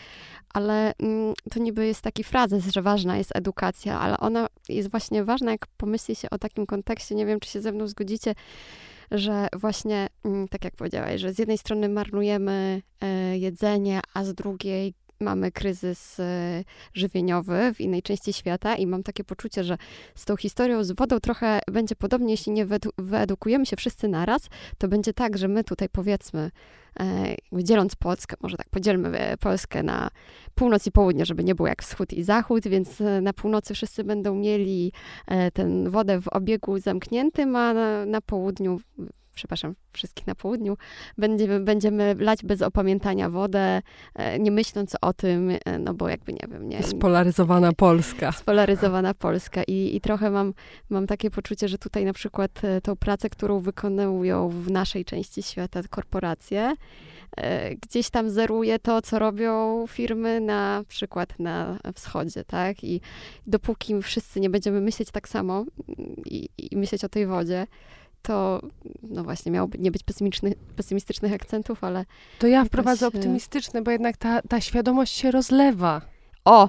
ale 0.54 0.92
mm, 0.98 1.34
to 1.50 1.60
niby 1.60 1.86
jest 1.86 2.02
taki 2.02 2.24
frazes, 2.24 2.66
że 2.66 2.82
ważna 2.82 3.16
jest 3.16 3.36
edukacja, 3.36 4.00
ale 4.00 4.18
ona 4.18 4.46
jest 4.68 4.90
właśnie 4.90 5.24
ważna, 5.24 5.50
jak 5.50 5.66
pomyśli 5.66 6.16
się 6.16 6.30
o 6.30 6.38
takim 6.38 6.66
kontekście, 6.66 7.14
nie 7.14 7.26
wiem, 7.26 7.40
czy 7.40 7.50
się 7.50 7.60
ze 7.60 7.72
mną 7.72 7.86
zgodzicie, 7.86 8.34
że 9.10 9.48
właśnie, 9.56 10.06
mm, 10.24 10.48
tak 10.48 10.64
jak 10.64 10.76
powiedziałaś, 10.76 11.20
że 11.20 11.32
z 11.32 11.38
jednej 11.38 11.58
strony 11.58 11.88
marnujemy 11.88 12.82
e, 13.00 13.38
jedzenie, 13.38 14.00
a 14.14 14.24
z 14.24 14.34
drugiej 14.34 14.94
mamy 15.20 15.52
kryzys 15.52 16.20
e, 16.20 16.64
żywieniowy 16.94 17.74
w 17.74 17.80
innej 17.80 18.02
części 18.02 18.32
świata 18.32 18.76
i 18.76 18.86
mam 18.86 19.02
takie 19.02 19.24
poczucie, 19.24 19.64
że 19.64 19.78
z 20.14 20.24
tą 20.24 20.36
historią 20.36 20.84
z 20.84 20.92
wodą 20.92 21.20
trochę 21.20 21.60
będzie 21.72 21.96
podobnie, 21.96 22.30
jeśli 22.30 22.52
nie 22.52 22.66
wyedukujemy 22.98 23.66
się 23.66 23.76
wszyscy 23.76 24.08
naraz, 24.08 24.48
to 24.78 24.88
będzie 24.88 25.12
tak, 25.12 25.38
że 25.38 25.48
my 25.48 25.64
tutaj 25.64 25.88
powiedzmy, 25.88 26.50
e, 27.00 27.36
dzieląc 27.52 27.96
Polskę, 27.96 28.36
może 28.40 28.56
tak 28.56 28.68
podzielmy 28.68 29.18
e, 29.18 29.36
Polskę 29.36 29.82
na 29.82 30.10
północ 30.54 30.86
i 30.86 30.92
południe, 30.92 31.26
żeby 31.26 31.44
nie 31.44 31.54
było 31.54 31.68
jak 31.68 31.82
wschód 31.82 32.12
i 32.12 32.22
zachód, 32.22 32.68
więc 32.68 33.02
na 33.22 33.32
północy 33.32 33.74
wszyscy 33.74 34.04
będą 34.04 34.34
mieli 34.34 34.92
tę 35.52 35.90
wodę 35.90 36.20
w 36.20 36.28
obiegu 36.28 36.78
zamkniętym, 36.78 37.56
a 37.56 37.74
na, 37.74 38.06
na 38.06 38.20
południu 38.20 38.80
przepraszam, 39.38 39.74
wszystkich 39.92 40.26
na 40.26 40.34
południu, 40.34 40.76
będziemy, 41.18 41.60
będziemy 41.60 42.14
lać 42.18 42.44
bez 42.44 42.62
opamiętania 42.62 43.30
wodę, 43.30 43.82
e, 44.14 44.38
nie 44.38 44.50
myśląc 44.50 44.96
o 45.00 45.12
tym, 45.12 45.50
e, 45.64 45.78
no 45.78 45.94
bo 45.94 46.08
jakby 46.08 46.32
nie 46.32 46.46
wiem, 46.50 46.68
nie. 46.68 46.82
Spolaryzowana 46.82 47.72
Polska. 47.72 48.32
Spolaryzowana 48.42 49.14
Polska. 49.14 49.62
I, 49.62 49.96
i 49.96 50.00
trochę 50.00 50.30
mam, 50.30 50.54
mam 50.90 51.06
takie 51.06 51.30
poczucie, 51.30 51.68
że 51.68 51.78
tutaj 51.78 52.04
na 52.04 52.12
przykład 52.12 52.64
e, 52.64 52.80
tą 52.80 52.96
pracę, 52.96 53.30
którą 53.30 53.60
wykonują 53.60 54.48
w 54.48 54.70
naszej 54.70 55.04
części 55.04 55.42
świata 55.42 55.80
korporacje, 55.90 56.74
gdzieś 57.82 58.10
tam 58.10 58.30
zeruje 58.30 58.78
to, 58.78 59.02
co 59.02 59.18
robią 59.18 59.84
firmy 59.86 60.40
na 60.40 60.84
przykład 60.88 61.38
na 61.38 61.78
wschodzie, 61.94 62.44
tak? 62.44 62.84
I 62.84 63.00
dopóki 63.46 64.02
wszyscy 64.02 64.40
nie 64.40 64.50
będziemy 64.50 64.80
myśleć 64.80 65.10
tak 65.10 65.28
samo 65.28 65.64
i, 66.24 66.48
i 66.58 66.76
myśleć 66.76 67.04
o 67.04 67.08
tej 67.08 67.26
wodzie, 67.26 67.66
to 68.28 68.60
no 69.02 69.24
właśnie 69.24 69.52
miałoby 69.52 69.78
nie 69.78 69.90
być 69.90 70.02
pesymistycznych 70.76 71.32
akcentów, 71.32 71.84
ale... 71.84 72.04
To 72.38 72.46
ja 72.46 72.64
wprowadzę 72.64 73.06
e, 73.06 73.08
optymistyczne, 73.08 73.82
bo 73.82 73.90
jednak 73.90 74.16
ta, 74.16 74.42
ta 74.42 74.60
świadomość 74.60 75.14
się 75.14 75.30
rozlewa. 75.30 76.00
O! 76.44 76.68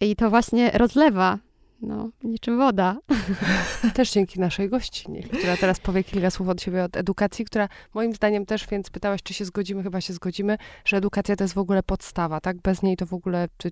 I 0.00 0.16
to 0.16 0.30
właśnie 0.30 0.70
rozlewa. 0.70 1.38
No, 1.82 2.10
niczym 2.24 2.58
woda. 2.58 2.96
Też 3.94 4.12
dzięki 4.12 4.40
naszej 4.40 4.68
gościnie, 4.68 5.22
która 5.22 5.56
teraz 5.56 5.80
powie 5.80 6.04
kilka 6.04 6.30
słów 6.30 6.48
od 6.48 6.62
siebie 6.62 6.84
od 6.84 6.96
edukacji, 6.96 7.44
która 7.44 7.68
moim 7.94 8.14
zdaniem 8.14 8.46
też, 8.46 8.66
więc 8.66 8.90
pytałaś, 8.90 9.22
czy 9.22 9.34
się 9.34 9.44
zgodzimy, 9.44 9.82
chyba 9.82 10.00
się 10.00 10.12
zgodzimy, 10.12 10.58
że 10.84 10.96
edukacja 10.96 11.36
to 11.36 11.44
jest 11.44 11.54
w 11.54 11.58
ogóle 11.58 11.82
podstawa, 11.82 12.40
tak? 12.40 12.56
Bez 12.56 12.82
niej 12.82 12.96
to 12.96 13.06
w 13.06 13.14
ogóle 13.14 13.48
czy, 13.58 13.70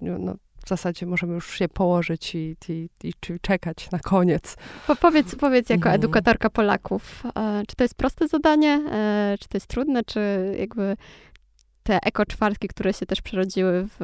no, 0.00 0.34
w 0.64 0.68
zasadzie 0.68 1.06
możemy 1.06 1.34
już 1.34 1.58
się 1.58 1.68
położyć 1.68 2.34
i, 2.34 2.56
i, 2.68 2.88
i, 3.04 3.08
i 3.08 3.40
czekać 3.40 3.90
na 3.90 3.98
koniec. 3.98 4.56
Po, 4.86 4.96
powiedz, 4.96 5.34
powiedz 5.34 5.68
jako 5.68 5.88
mhm. 5.88 5.94
edukatorka 5.94 6.50
Polaków, 6.50 7.22
e, 7.36 7.62
czy 7.68 7.76
to 7.76 7.84
jest 7.84 7.94
proste 7.94 8.28
zadanie, 8.28 8.82
e, 8.92 9.36
czy 9.40 9.48
to 9.48 9.56
jest 9.56 9.66
trudne, 9.66 10.04
czy 10.04 10.20
jakby 10.58 10.96
te 11.84 11.98
eko-czwartki, 12.02 12.68
które 12.68 12.92
się 12.92 13.06
też 13.06 13.22
przerodziły 13.22 13.86
w, 13.88 13.96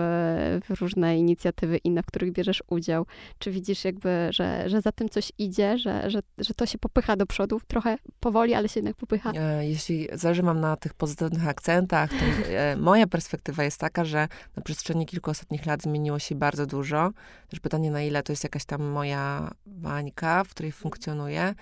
w, 0.69 0.81
różne 0.81 1.19
inicjatywy 1.19 1.77
inne, 1.77 2.03
w 2.03 2.07
których 2.07 2.33
bierzesz 2.33 2.63
udział. 2.69 3.07
Czy 3.39 3.51
widzisz 3.51 3.85
jakby, 3.85 4.29
że, 4.31 4.69
że 4.69 4.81
za 4.81 4.93
tym 4.93 5.09
coś 5.09 5.33
idzie, 5.39 5.79
że, 5.79 6.11
że, 6.11 6.21
że 6.39 6.55
to 6.55 6.67
się 6.67 6.79
popycha 6.79 7.17
do 7.17 7.27
przodu 7.27 7.61
trochę 7.67 7.99
powoli, 8.21 8.55
ale 8.55 8.69
się 8.69 8.81
jednak 8.81 8.97
popycha? 8.97 9.33
E, 9.33 9.69
jeśli 9.69 10.09
zależy 10.13 10.43
mam 10.43 10.61
na 10.61 10.77
tych 10.77 10.95
pozytywnych 10.95 11.49
akcentach, 11.49 12.11
to 12.11 12.53
e, 12.53 12.77
moja 12.77 13.07
perspektywa 13.07 13.65
jest 13.65 13.81
taka, 13.81 14.05
że 14.05 14.29
na 14.57 14.63
przestrzeni 14.63 15.07
kilku 15.07 15.31
ostatnich 15.31 15.67
lat 15.67 15.83
zmieniło 15.83 16.19
się 16.19 16.35
bardzo 16.35 16.67
dużo. 16.67 17.11
Też 17.49 17.61
pytanie, 17.61 17.91
na 17.91 18.03
ile 18.03 18.23
to 18.23 18.33
jest 18.33 18.45
jakaś 18.45 18.65
tam 18.65 18.83
moja 18.83 19.51
bańka, 19.67 20.45
w 20.45 20.49
której 20.49 20.73
funkcjonuję. 20.73 21.55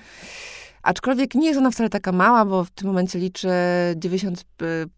Aczkolwiek 0.89 1.35
nie 1.35 1.47
jest 1.47 1.59
ona 1.59 1.71
wcale 1.71 1.91
taka 1.91 2.13
mała, 2.13 2.45
bo 2.45 2.65
w 2.65 2.71
tym 2.71 2.87
momencie 2.87 3.19
liczy 3.19 3.49
90, 3.97 4.45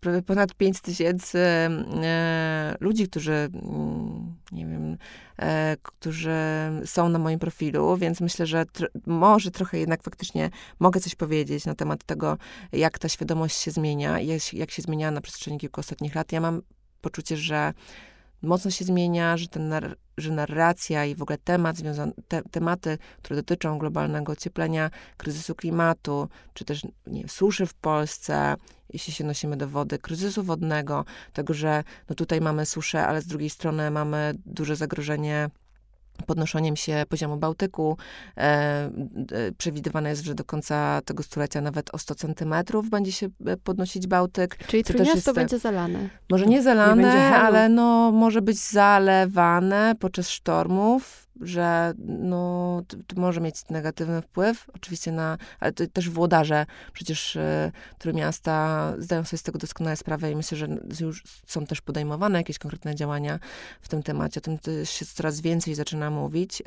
prawie 0.01 0.23
ponad 0.23 0.55
5 0.55 0.81
tysięcy 0.81 1.39
e, 1.39 2.77
ludzi, 2.81 3.09
którzy, 3.09 3.33
mm, 3.33 4.37
nie 4.53 4.67
wiem, 4.67 4.97
e, 5.39 5.77
którzy 5.83 6.35
są 6.85 7.09
na 7.09 7.19
moim 7.19 7.39
profilu, 7.39 7.97
więc 7.97 8.21
myślę, 8.21 8.47
że 8.47 8.67
tr 8.67 8.91
może 9.07 9.51
trochę 9.51 9.79
jednak 9.79 10.03
faktycznie 10.03 10.51
mogę 10.79 11.01
coś 11.01 11.15
powiedzieć 11.15 11.67
na 11.67 11.75
temat 11.75 12.05
tego, 12.05 12.39
jak 12.73 12.99
ta 12.99 13.09
świadomość 13.09 13.57
się 13.57 13.71
zmienia, 13.71 14.21
jak, 14.53 14.71
się 14.71 14.83
zmieniała 14.83 15.11
na 15.11 15.21
przestrzeni 15.21 15.59
kilku 15.59 15.81
ostatnich 15.81 16.15
lat. 16.15 16.33
Ja 16.33 16.41
mam 16.41 16.63
poczucie, 17.01 17.37
że 17.37 17.73
mocno 18.43 18.71
się 18.71 18.85
zmienia, 18.85 19.37
że, 19.37 19.49
ten 19.49 19.69
nar 19.69 19.97
że 20.19 20.33
narracja 20.33 21.05
i 21.05 21.15
w 21.15 21.23
ogóle 21.23 21.39
temat 21.39 21.77
związany, 21.77 22.13
te, 22.29 22.43
tematy, 22.43 22.99
które 23.23 23.37
dotyczą 23.37 23.79
globalnego 23.79 24.33
ocieplenia, 24.33 24.91
kryzysu 25.17 25.55
klimatu, 25.55 26.29
czy 26.55 26.65
też 26.65 26.83
nie, 27.07 27.29
suszy 27.29 27.67
w 27.67 27.75
Polsce, 27.75 28.57
jeśli 28.93 29.13
się 29.13 29.25
nosimy 29.25 29.57
do 29.57 29.69
wody, 29.69 29.99
kryzysu 29.99 30.43
wodnego, 30.43 31.05
tego, 31.33 31.55
że 31.55 31.85
no 32.09 32.15
tutaj 32.15 32.41
mamy 32.41 32.67
suszę, 32.67 33.07
ale 33.07 33.23
z 33.23 33.27
drugiej 33.27 33.51
strony 33.51 33.91
mamy 33.91 34.35
duże 34.47 34.77
zagrożenie 34.77 35.51
podnoszeniem 36.27 36.77
się 36.77 37.05
poziomu 37.09 37.37
Bałtyku. 37.37 37.97
E, 38.37 38.41
e, 38.41 38.91
przewidywane 39.59 40.11
jest, 40.11 40.25
że 40.25 40.35
do 40.35 40.45
końca 40.45 41.01
tego 41.05 41.23
stulecia 41.23 41.61
nawet 41.61 41.95
o 41.95 41.99
100 41.99 42.15
centymetrów 42.15 42.91
będzie 42.91 43.13
się 43.13 43.29
e, 43.47 43.57
podnosić 43.57 44.07
Bałtyk. 44.07 44.57
Czyli 44.67 44.85
Trójmiasto 44.85 45.35
będzie 45.35 45.59
zalane. 45.59 46.09
Może 46.31 46.47
nie 46.47 46.63
zalane, 46.63 47.03
nie 47.03 47.37
ale 47.37 47.69
no, 47.69 48.13
może 48.13 48.43
być 48.43 48.59
zalewane 48.59 49.95
podczas 50.01 50.29
sztormów 50.29 51.30
że 51.41 51.95
no, 51.99 52.83
to, 52.89 52.97
to, 53.07 53.21
może 53.21 53.41
mieć 53.41 53.69
negatywny 53.71 54.23
wpływ, 54.23 54.71
oczywiście 54.75 55.13
na, 55.13 55.39
ale 55.61 55.73
też 55.73 56.11
włodarze 56.11 56.67
przecież 56.93 57.37
y, 57.37 58.13
miasta 58.15 58.95
zdają 58.99 59.25
sobie 59.25 59.39
z 59.39 59.43
tego 59.43 59.59
doskonale 59.59 59.97
sprawę 59.97 60.31
i 60.31 60.37
myślę, 60.37 60.59
że 60.59 60.69
już 61.01 61.23
są 61.47 61.67
też 61.67 61.81
podejmowane 61.81 62.39
jakieś 62.39 62.59
konkretne 62.59 62.95
działania 62.95 63.39
w 63.81 63.89
tym 63.89 64.03
temacie. 64.03 64.41
O 64.41 64.43
tym 64.43 64.59
się 64.85 65.07
coraz 65.07 65.41
więcej 65.41 65.75
zaczyna 65.75 66.11
mówić. 66.11 66.63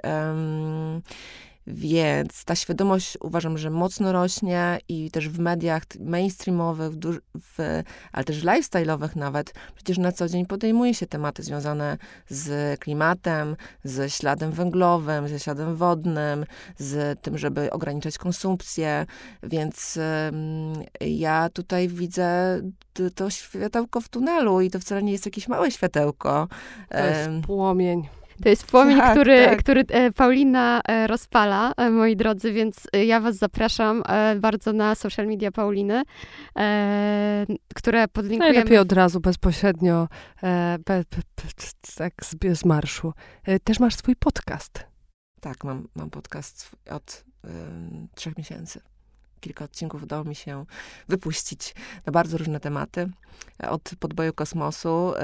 Więc 1.68 2.46
ta 2.46 2.56
świadomość 2.56 3.18
uważam, 3.22 3.58
że 3.58 3.70
mocno 3.70 4.12
rośnie 4.12 4.80
i 4.88 5.12
też 5.12 5.30
w 5.30 5.40
mediach 5.40 5.84
mainstreamowych, 6.00 6.92
w, 6.92 7.20
w, 7.36 7.82
ale 8.12 8.26
też 8.26 8.44
lifestyle'owych 8.44 9.16
nawet, 9.16 9.54
przecież 9.76 9.98
na 9.98 10.12
co 10.12 10.30
dzień 10.30 10.46
podejmuje 10.46 10.94
się 10.94 11.08
tematy 11.08 11.44
związane 11.44 11.98
z 12.30 12.80
klimatem, 12.80 13.56
ze 13.84 14.10
śladem 14.10 14.52
węglowym, 14.52 15.28
ze 15.28 15.40
śladem 15.40 15.76
wodnym, 15.76 16.46
z 16.78 17.22
tym, 17.22 17.38
żeby 17.38 17.72
ograniczać 17.72 18.18
konsumpcję, 18.18 19.06
więc 19.44 20.00
ja 21.02 21.50
tutaj 21.54 21.88
widzę 21.88 22.62
to 23.16 23.30
światełko 23.30 24.02
w 24.02 24.10
tunelu 24.10 24.62
i 24.62 24.72
to 24.72 24.80
wcale 24.80 25.04
nie 25.04 25.12
jest 25.12 25.26
jakieś 25.26 25.48
małe 25.48 25.72
światełko. 25.72 26.48
To 26.90 27.06
jest 27.06 27.30
płomień 27.46 28.08
To 28.44 28.50
jest 28.50 28.66
płomień, 28.66 28.98
Tak, 28.98 29.12
który, 29.12 29.46
tak. 29.46 29.60
który 29.60 29.84
e, 29.90 30.12
Paulina 30.12 30.82
e, 30.88 31.08
rozpala, 31.08 31.74
e, 31.78 31.90
moi 31.90 32.16
drodzy, 32.16 32.54
więc 32.54 32.88
ja 32.94 33.20
was 33.20 33.36
zapraszam 33.36 34.04
bardzo 34.40 34.74
na 34.74 34.96
social 34.96 35.28
media 35.28 35.52
Pauliny, 35.52 36.04
które 37.76 38.08
podlinkujemy. 38.08 38.54
Najlepiej 38.54 38.78
od 38.78 38.92
razu, 38.92 39.20
bezpośrednio, 39.20 40.08
e, 40.44 40.78
be, 40.86 41.04
be, 41.12 41.18
be, 41.36 41.50
tak 41.96 42.14
z, 42.24 42.60
z 42.60 42.66
marszu. 42.66 43.14
Też 43.64 43.80
masz 43.80 43.96
swój 43.96 44.16
podcast. 44.16 44.86
Tak, 45.42 45.64
mam, 45.64 45.88
mam 45.96 46.10
podcast 46.10 46.72
od 46.90 47.26
ym, 47.46 48.08
trzech 48.16 48.38
miesięcy. 48.38 48.82
Kilka 49.44 49.66
odcinków 49.66 50.04
udało 50.04 50.24
mi 50.24 50.36
się 50.36 50.66
wypuścić 51.08 51.76
na 52.06 52.12
bardzo 52.12 52.38
różne 52.38 52.60
tematy. 52.60 53.10
Od 53.70 53.92
podboju 54.00 54.34
kosmosu 54.34 55.14
y, 55.14 55.20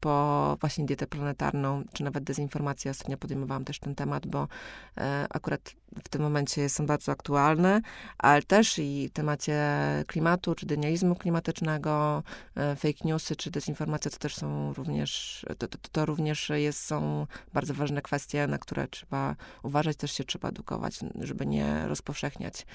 po 0.00 0.56
właśnie 0.60 0.86
dietę 0.86 1.06
planetarną, 1.06 1.84
czy 1.92 2.04
nawet 2.04 2.24
dezinformację. 2.24 2.90
Ostatnio 2.90 3.16
podejmowałam 3.16 3.64
też 3.64 3.78
ten 3.78 3.94
temat, 3.94 4.26
bo 4.26 4.44
y, 4.44 5.00
akurat 5.30 5.74
w 6.04 6.08
tym 6.08 6.22
momencie 6.22 6.68
są 6.68 6.86
bardzo 6.86 7.12
aktualne, 7.12 7.80
ale 8.18 8.42
też 8.42 8.78
i 8.78 9.10
temacie 9.12 9.62
klimatu, 10.06 10.54
czy 10.54 10.66
denializmu 10.66 11.14
klimatycznego, 11.14 12.22
y, 12.72 12.76
fake 12.76 13.04
newsy, 13.04 13.36
czy 13.36 13.50
dezinformacja, 13.50 14.10
to 14.10 14.18
też 14.18 14.36
są 14.36 14.72
również, 14.72 15.46
to, 15.58 15.68
to, 15.68 15.78
to 15.92 16.06
również 16.06 16.48
jest, 16.48 16.84
są 16.84 17.26
bardzo 17.52 17.74
ważne 17.74 18.02
kwestie, 18.02 18.46
na 18.46 18.58
które 18.58 18.88
trzeba 18.88 19.36
uważać, 19.62 19.96
też 19.96 20.12
się 20.12 20.24
trzeba 20.24 20.48
edukować, 20.48 20.98
żeby 21.20 21.46
nie 21.46 21.88
rozpowszechniać 21.88 22.66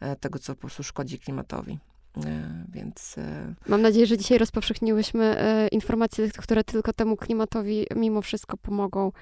e, 0.00 0.16
tego, 0.36 0.44
co 0.44 0.54
po 0.54 0.60
prostu 0.60 0.82
szkodzi 0.82 1.18
klimatowi. 1.18 1.78
E, 2.26 2.64
Więc 2.68 3.18
e, 3.18 3.54
Mam 3.68 3.82
nadzieję, 3.82 4.06
że 4.06 4.18
dzisiaj 4.18 4.38
rozpowszechniłyśmy 4.38 5.24
e, 5.24 5.68
informacje, 5.68 6.30
które 6.30 6.64
tylko 6.64 6.92
temu 6.92 7.16
klimatowi 7.16 7.86
mimo 7.96 8.22
wszystko 8.22 8.56
pomogą 8.56 9.12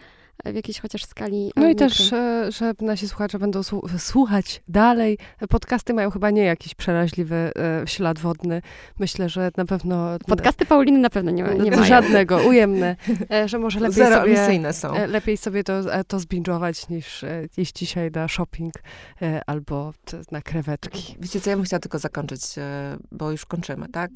w 0.44 0.54
jakiejś 0.54 0.80
chociaż 0.80 1.04
skali. 1.04 1.52
No 1.56 1.62
e, 1.62 1.66
i 1.66 1.68
mikro. 1.68 1.88
też, 1.88 2.12
e, 2.12 2.52
że 2.52 2.72
nasi 2.80 3.08
słuchacze 3.08 3.38
będą 3.38 3.60
słu- 3.60 3.98
słuchać 3.98 4.62
dalej. 4.68 5.18
Podcasty 5.48 5.94
mają 5.94 6.10
chyba 6.10 6.30
nie 6.30 6.42
jakiś 6.42 6.74
przeraźliwy 6.74 7.34
e, 7.34 7.52
ślad 7.86 8.18
wodny. 8.18 8.62
Myślę, 8.98 9.28
że 9.28 9.50
na 9.56 9.64
pewno... 9.64 10.18
Podcasty 10.26 10.66
Pauliny 10.66 10.98
na 10.98 11.10
pewno 11.10 11.30
nie, 11.30 11.42
nie 11.42 11.70
mają. 11.70 11.84
Żadnego, 11.84 12.36
ujemne. 12.36 12.96
E, 13.30 13.48
że 13.48 13.58
może 13.58 13.80
lepiej 13.80 13.94
zero 13.94 14.16
sobie... 14.16 14.32
emisyjne 14.36 14.72
są. 14.72 14.94
E, 14.94 15.06
Lepiej 15.06 15.36
sobie 15.36 15.64
to, 15.64 15.94
e, 15.94 16.04
to 16.04 16.18
zbingować 16.18 16.88
niż 16.88 17.24
e, 17.24 17.48
iść 17.56 17.72
dzisiaj 17.72 18.10
na 18.10 18.28
shopping 18.28 18.74
e, 19.22 19.42
albo 19.46 19.92
na 20.30 20.42
krewetki. 20.42 21.16
Wiecie 21.20 21.40
co, 21.40 21.50
ja 21.50 21.56
bym 21.56 21.64
chciała 21.64 21.80
tylko 21.80 21.98
zakończyć, 21.98 22.58
e, 22.58 22.96
bo 23.12 23.30
już 23.30 23.46
kończymy, 23.46 23.88
tak? 23.88 24.10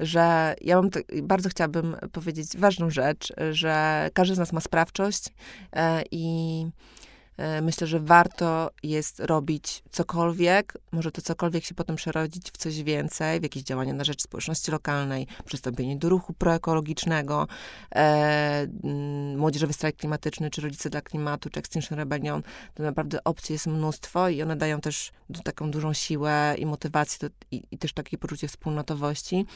Że 0.00 0.54
ja 0.60 0.76
mam, 0.76 0.90
bardzo 1.22 1.48
chciałabym 1.48 1.96
powiedzieć 2.12 2.56
ważną 2.56 2.90
rzecz, 2.90 3.32
że 3.50 4.08
każdy 4.14 4.34
z 4.34 4.38
nas 4.38 4.52
ma 4.52 4.60
sprawczość 4.60 5.28
e, 5.28 5.32
i 6.10 6.66
e, 7.36 7.62
myślę, 7.62 7.86
że 7.86 8.00
warto 8.00 8.70
jest 8.82 9.20
robić 9.20 9.82
cokolwiek, 9.90 10.78
może 10.92 11.12
to 11.12 11.22
cokolwiek 11.22 11.64
się 11.64 11.74
potem 11.74 11.96
przerodzić 11.96 12.50
w 12.50 12.56
coś 12.56 12.82
więcej, 12.82 13.40
w 13.40 13.42
jakieś 13.42 13.62
działania 13.62 13.92
na 13.92 14.04
rzecz 14.04 14.22
społeczności 14.22 14.70
lokalnej, 14.70 15.26
przystąpienie 15.44 15.96
do 15.96 16.08
ruchu 16.08 16.32
proekologicznego, 16.32 17.46
e, 17.94 18.66
młodzieżowy 19.36 19.72
strajk 19.72 19.96
klimatyczny, 19.96 20.50
czy 20.50 20.60
rodzice 20.60 20.90
dla 20.90 21.00
klimatu, 21.00 21.50
czy 21.50 21.60
Extinction 21.60 21.98
Rebellion. 21.98 22.42
To 22.74 22.82
naprawdę 22.82 23.24
opcji 23.24 23.52
jest 23.52 23.66
mnóstwo 23.66 24.28
i 24.28 24.42
one 24.42 24.56
dają 24.56 24.80
też 24.80 25.12
taką 25.44 25.70
dużą 25.70 25.92
siłę 25.92 26.54
i 26.58 26.66
motywację 26.66 27.28
do, 27.28 27.34
i, 27.50 27.62
i 27.70 27.78
też 27.78 27.92
takie 27.92 28.18
poczucie 28.18 28.48
wspólnotowości. 28.48 29.46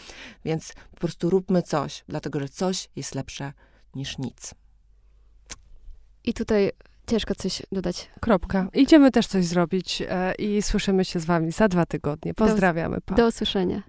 Więc 0.44 0.72
po 0.90 0.96
prostu 0.96 1.30
róbmy 1.30 1.62
coś, 1.62 2.04
dlatego 2.08 2.40
że 2.40 2.48
coś 2.48 2.88
jest 2.96 3.14
lepsze 3.14 3.52
niż 3.94 4.18
nic. 4.18 4.54
I 6.24 6.34
tutaj 6.34 6.70
ciężko 7.06 7.34
coś 7.34 7.62
dodać. 7.72 8.10
Kropka. 8.20 8.68
Idziemy 8.74 9.10
też 9.10 9.26
coś 9.26 9.44
zrobić 9.44 10.02
e, 10.08 10.34
i 10.34 10.62
słyszymy 10.62 11.04
się 11.04 11.20
z 11.20 11.24
wami 11.24 11.52
za 11.52 11.68
dwa 11.68 11.86
tygodnie. 11.86 12.34
Pozdrawiamy. 12.34 13.00
Pa. 13.00 13.14
Do 13.14 13.26
usłyszenia. 13.26 13.82